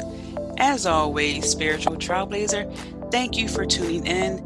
As 0.59 0.87
always, 0.87 1.49
spiritual 1.49 1.97
trailblazer, 1.97 2.94
thank 3.10 3.36
you 3.36 3.48
for 3.48 3.66
tuning 3.66 4.06
in. 4.06 4.43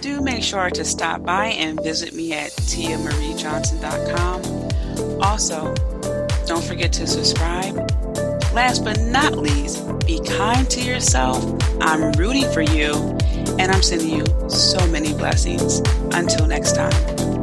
Do 0.00 0.20
make 0.20 0.42
sure 0.42 0.68
to 0.70 0.84
stop 0.84 1.24
by 1.24 1.46
and 1.46 1.82
visit 1.82 2.14
me 2.14 2.32
at 2.32 2.52
tiamariejohnson.com. 2.52 5.22
Also, 5.22 5.74
don't 6.46 6.64
forget 6.64 6.92
to 6.94 7.06
subscribe. 7.06 7.76
Last 8.52 8.84
but 8.84 9.00
not 9.00 9.36
least, 9.36 9.84
be 10.06 10.20
kind 10.24 10.68
to 10.70 10.80
yourself. 10.80 11.44
I'm 11.80 12.12
rooting 12.12 12.50
for 12.52 12.62
you 12.62 12.94
and 13.58 13.72
I'm 13.72 13.82
sending 13.82 14.10
you 14.10 14.24
so 14.48 14.86
many 14.88 15.12
blessings. 15.12 15.80
Until 16.12 16.46
next 16.46 16.74
time. 16.74 17.37